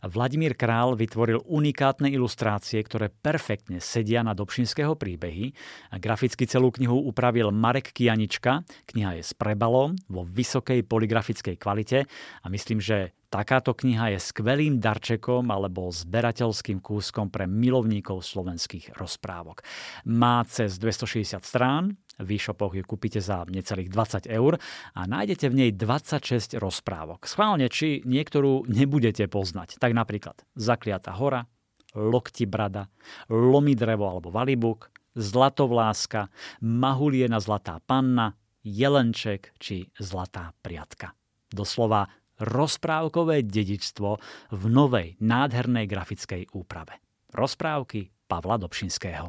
Vladimír 0.04 0.52
Král 0.52 0.92
vytvoril 1.00 1.40
unikátne 1.48 2.12
ilustrácie, 2.12 2.76
ktoré 2.84 3.08
perfektne 3.08 3.80
sedia 3.80 4.20
na 4.20 4.36
Dobšinského 4.36 5.00
príbehy. 5.00 5.56
Graficky 5.96 6.44
celú 6.44 6.68
knihu 6.76 7.08
upravil 7.08 7.48
Marek 7.56 7.96
Kianička. 7.96 8.68
Kniha 8.92 9.16
je 9.16 9.24
s 9.24 9.32
prebalom 9.32 9.96
vo 10.12 10.28
vysokej 10.28 10.84
poligrafickej 10.84 11.56
kvalite 11.56 12.04
a 12.44 12.46
myslím, 12.52 12.76
že 12.76 13.16
takáto 13.32 13.72
kniha 13.72 14.12
je 14.12 14.20
skvelým 14.20 14.76
darčekom 14.76 15.48
alebo 15.48 15.88
zberateľským 15.88 16.84
kúskom 16.84 17.32
pre 17.32 17.48
milovníkov 17.48 18.28
slovenských 18.28 18.92
rozprávok. 18.92 19.64
Má 20.04 20.44
cez 20.44 20.76
260 20.76 21.40
strán, 21.40 21.96
v 22.20 22.36
e-shopoch 22.36 22.76
ju 22.76 22.84
kúpite 22.84 23.16
za 23.22 23.48
necelých 23.48 23.88
20 23.88 24.28
eur 24.28 24.60
a 24.92 25.00
nájdete 25.08 25.29
v 25.38 25.54
nej 25.54 25.70
26 25.70 26.58
rozprávok. 26.58 27.30
Schválne, 27.30 27.70
či 27.70 28.02
niektorú 28.02 28.66
nebudete 28.66 29.30
poznať. 29.30 29.78
Tak 29.78 29.94
napríklad 29.94 30.42
Zakliata 30.58 31.14
hora, 31.14 31.46
Lokti 31.94 32.46
brada, 32.46 32.90
Lomi 33.30 33.78
drevo 33.78 34.10
alebo 34.10 34.34
Valibuk, 34.34 34.90
Zlatovláska, 35.14 36.30
Mahuliena 36.62 37.38
zlatá 37.38 37.78
panna, 37.82 38.34
Jelenček 38.62 39.54
či 39.58 39.86
Zlatá 39.98 40.54
priatka. 40.62 41.14
Doslova 41.50 42.06
rozprávkové 42.40 43.44
dedičstvo 43.44 44.10
v 44.54 44.62
novej, 44.66 45.20
nádhernej 45.20 45.84
grafickej 45.84 46.54
úprave. 46.56 46.98
Rozprávky 47.36 48.10
Pavla 48.26 48.56
Dobšinského. 48.56 49.28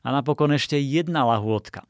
A 0.00 0.08
napokon 0.08 0.52
ešte 0.56 0.80
jedna 0.80 1.28
lahôdka. 1.28 1.84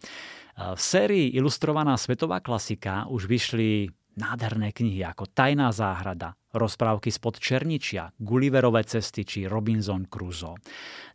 V 0.60 0.76
sérii 0.76 1.32
Ilustrovaná 1.40 1.96
svetová 1.96 2.44
klasika 2.44 3.08
už 3.08 3.24
vyšli 3.24 3.88
nádherné 4.20 4.76
knihy 4.76 5.00
ako 5.08 5.24
Tajná 5.32 5.72
záhrada, 5.72 6.36
rozprávky 6.52 7.08
spod 7.08 7.40
Černičia, 7.40 8.12
Gulliverové 8.20 8.84
cesty 8.84 9.24
či 9.24 9.48
Robinson 9.48 10.04
Crusoe. 10.04 10.60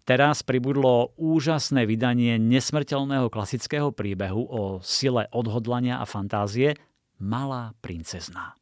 Teraz 0.01 0.41
pribudlo 0.41 1.13
úžasné 1.21 1.85
vydanie 1.85 2.41
nesmrteľného 2.41 3.29
klasického 3.29 3.93
príbehu 3.93 4.41
o 4.49 4.61
sile 4.81 5.29
odhodlania 5.29 6.01
a 6.01 6.09
fantázie 6.09 6.73
Malá 7.21 7.77
princezná. 7.85 8.57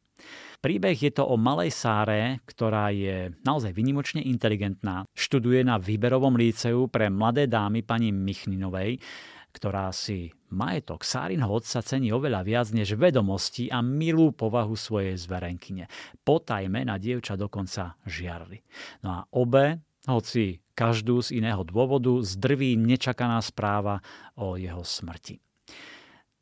Príbeh 0.60 1.00
je 1.00 1.12
to 1.16 1.24
o 1.24 1.40
malej 1.40 1.72
Sáre, 1.72 2.44
ktorá 2.44 2.92
je 2.92 3.32
naozaj 3.40 3.72
vynimočne 3.72 4.20
inteligentná. 4.20 5.08
Študuje 5.16 5.64
na 5.64 5.80
výberovom 5.80 6.36
líceu 6.36 6.92
pre 6.92 7.08
mladé 7.08 7.48
dámy 7.48 7.80
pani 7.80 8.12
Michninovej, 8.12 9.00
ktorá 9.54 9.94
si 9.94 10.34
majetok 10.54 11.02
Sárinho 11.02 11.50
otca 11.50 11.82
cení 11.82 12.14
oveľa 12.14 12.46
viac 12.46 12.70
než 12.70 12.94
vedomosti 12.94 13.68
a 13.68 13.82
milú 13.82 14.30
povahu 14.30 14.78
svojej 14.78 15.18
zverenkyne. 15.18 15.90
Potajme 16.22 16.86
na 16.86 16.96
dievča 16.96 17.34
dokonca 17.34 17.98
žiarli. 18.06 18.62
No 19.02 19.08
a 19.10 19.20
obe 19.34 19.82
hoci 20.06 20.62
každú 20.78 21.20
z 21.20 21.42
iného 21.42 21.66
dôvodu 21.66 22.22
zdrví 22.22 22.78
nečakaná 22.78 23.42
správa 23.42 24.00
o 24.38 24.54
jeho 24.54 24.86
smrti. 24.86 25.42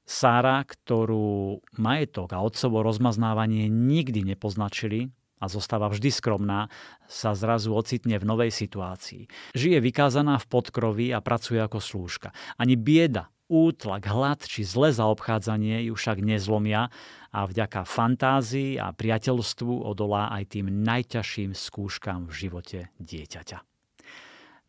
Sára, 0.03 0.61
ktorú 0.67 1.63
majetok 1.81 2.37
a 2.37 2.43
otcovo 2.43 2.85
rozmaznávanie 2.85 3.71
nikdy 3.71 4.35
nepoznačili, 4.35 5.09
a 5.43 5.51
zostáva 5.51 5.91
vždy 5.91 6.15
skromná, 6.15 6.71
sa 7.11 7.35
zrazu 7.35 7.75
ocitne 7.75 8.15
v 8.23 8.29
novej 8.31 8.55
situácii. 8.55 9.27
Žije 9.59 9.83
vykázaná 9.83 10.39
v 10.39 10.47
podkroví 10.47 11.11
a 11.11 11.19
pracuje 11.19 11.59
ako 11.59 11.83
slúžka. 11.83 12.31
Ani 12.55 12.79
bieda, 12.79 13.27
útlak, 13.53 14.09
hlad 14.09 14.41
či 14.41 14.65
zlé 14.65 14.97
zaobchádzanie 14.97 15.93
ju 15.93 15.95
však 15.95 16.25
nezlomia 16.25 16.89
a 17.29 17.45
vďaka 17.45 17.85
fantázii 17.85 18.81
a 18.81 18.97
priateľstvu 18.97 19.85
odolá 19.85 20.33
aj 20.33 20.57
tým 20.57 20.73
najťažším 20.81 21.53
skúškam 21.53 22.25
v 22.25 22.33
živote 22.33 22.79
dieťaťa. 22.97 23.61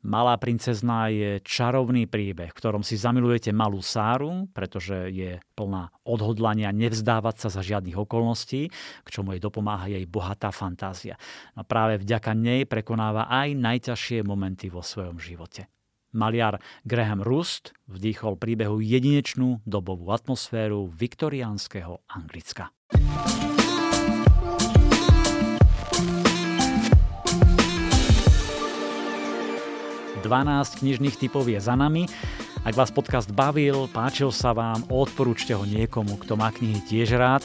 Malá 0.04 0.36
princezná 0.36 1.08
je 1.08 1.40
čarovný 1.48 2.12
príbeh, 2.12 2.52
v 2.52 2.60
ktorom 2.60 2.84
si 2.84 3.00
zamilujete 3.00 3.56
malú 3.56 3.80
Sáru, 3.80 4.52
pretože 4.52 5.08
je 5.08 5.40
plná 5.56 5.96
odhodlania 6.04 6.76
nevzdávať 6.76 7.48
sa 7.48 7.48
za 7.48 7.64
žiadnych 7.64 7.96
okolností, 7.96 8.68
k 9.00 9.08
čomu 9.08 9.32
jej 9.32 9.40
dopomáha 9.40 9.88
jej 9.88 10.04
bohatá 10.04 10.52
fantázia. 10.52 11.16
No 11.56 11.64
práve 11.64 12.04
vďaka 12.04 12.36
nej 12.36 12.68
prekonáva 12.68 13.32
aj 13.32 13.56
najťažšie 13.56 14.28
momenty 14.28 14.68
vo 14.68 14.84
svojom 14.84 15.24
živote. 15.24 15.72
Maliar 16.14 16.61
Graham 16.86 17.26
Rust 17.26 17.74
vdýchol 17.89 18.38
príbehu 18.38 18.80
jedinečnú 18.80 19.66
dobovú 19.66 20.14
atmosféru 20.14 20.88
viktoriánskeho 20.93 22.05
Anglicka. 22.07 22.70
12 30.24 30.80
knižných 30.80 31.20
typov 31.20 31.51
je 31.51 31.59
za 31.59 31.76
nami. 31.76 32.07
Ak 32.64 32.80
vás 32.80 32.95
podcast 32.95 33.28
bavil, 33.28 33.91
páčil 33.91 34.32
sa 34.32 34.55
vám, 34.55 34.88
odporúčte 34.88 35.51
ho 35.51 35.68
niekomu, 35.68 36.16
kto 36.16 36.39
má 36.39 36.47
knihy 36.47 36.80
tiež 36.80 37.20
rád. 37.20 37.43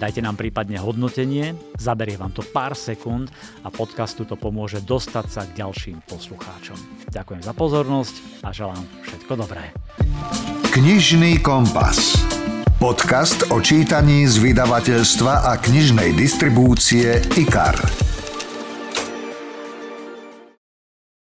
Dajte 0.00 0.24
nám 0.24 0.40
prípadne 0.40 0.80
hodnotenie, 0.80 1.52
zaberie 1.76 2.16
vám 2.16 2.32
to 2.32 2.40
pár 2.40 2.72
sekúnd 2.72 3.28
a 3.60 3.68
podcastu 3.68 4.24
to 4.24 4.40
pomôže 4.40 4.80
dostať 4.80 5.26
sa 5.28 5.44
k 5.44 5.60
ďalším 5.60 6.00
poslucháčom. 6.08 6.80
Ďakujem 7.12 7.42
za 7.44 7.52
pozornosť 7.52 8.14
a 8.40 8.48
želám 8.56 8.84
všetko 9.04 9.32
dobré. 9.36 9.68
Knižný 10.72 11.44
kompas. 11.44 12.16
Podcast 12.80 13.44
o 13.52 13.60
čítaní 13.60 14.24
z 14.24 14.40
vydavateľstva 14.40 15.44
a 15.44 15.60
knižnej 15.60 16.16
distribúcie 16.16 17.20
IKAR. 17.36 17.76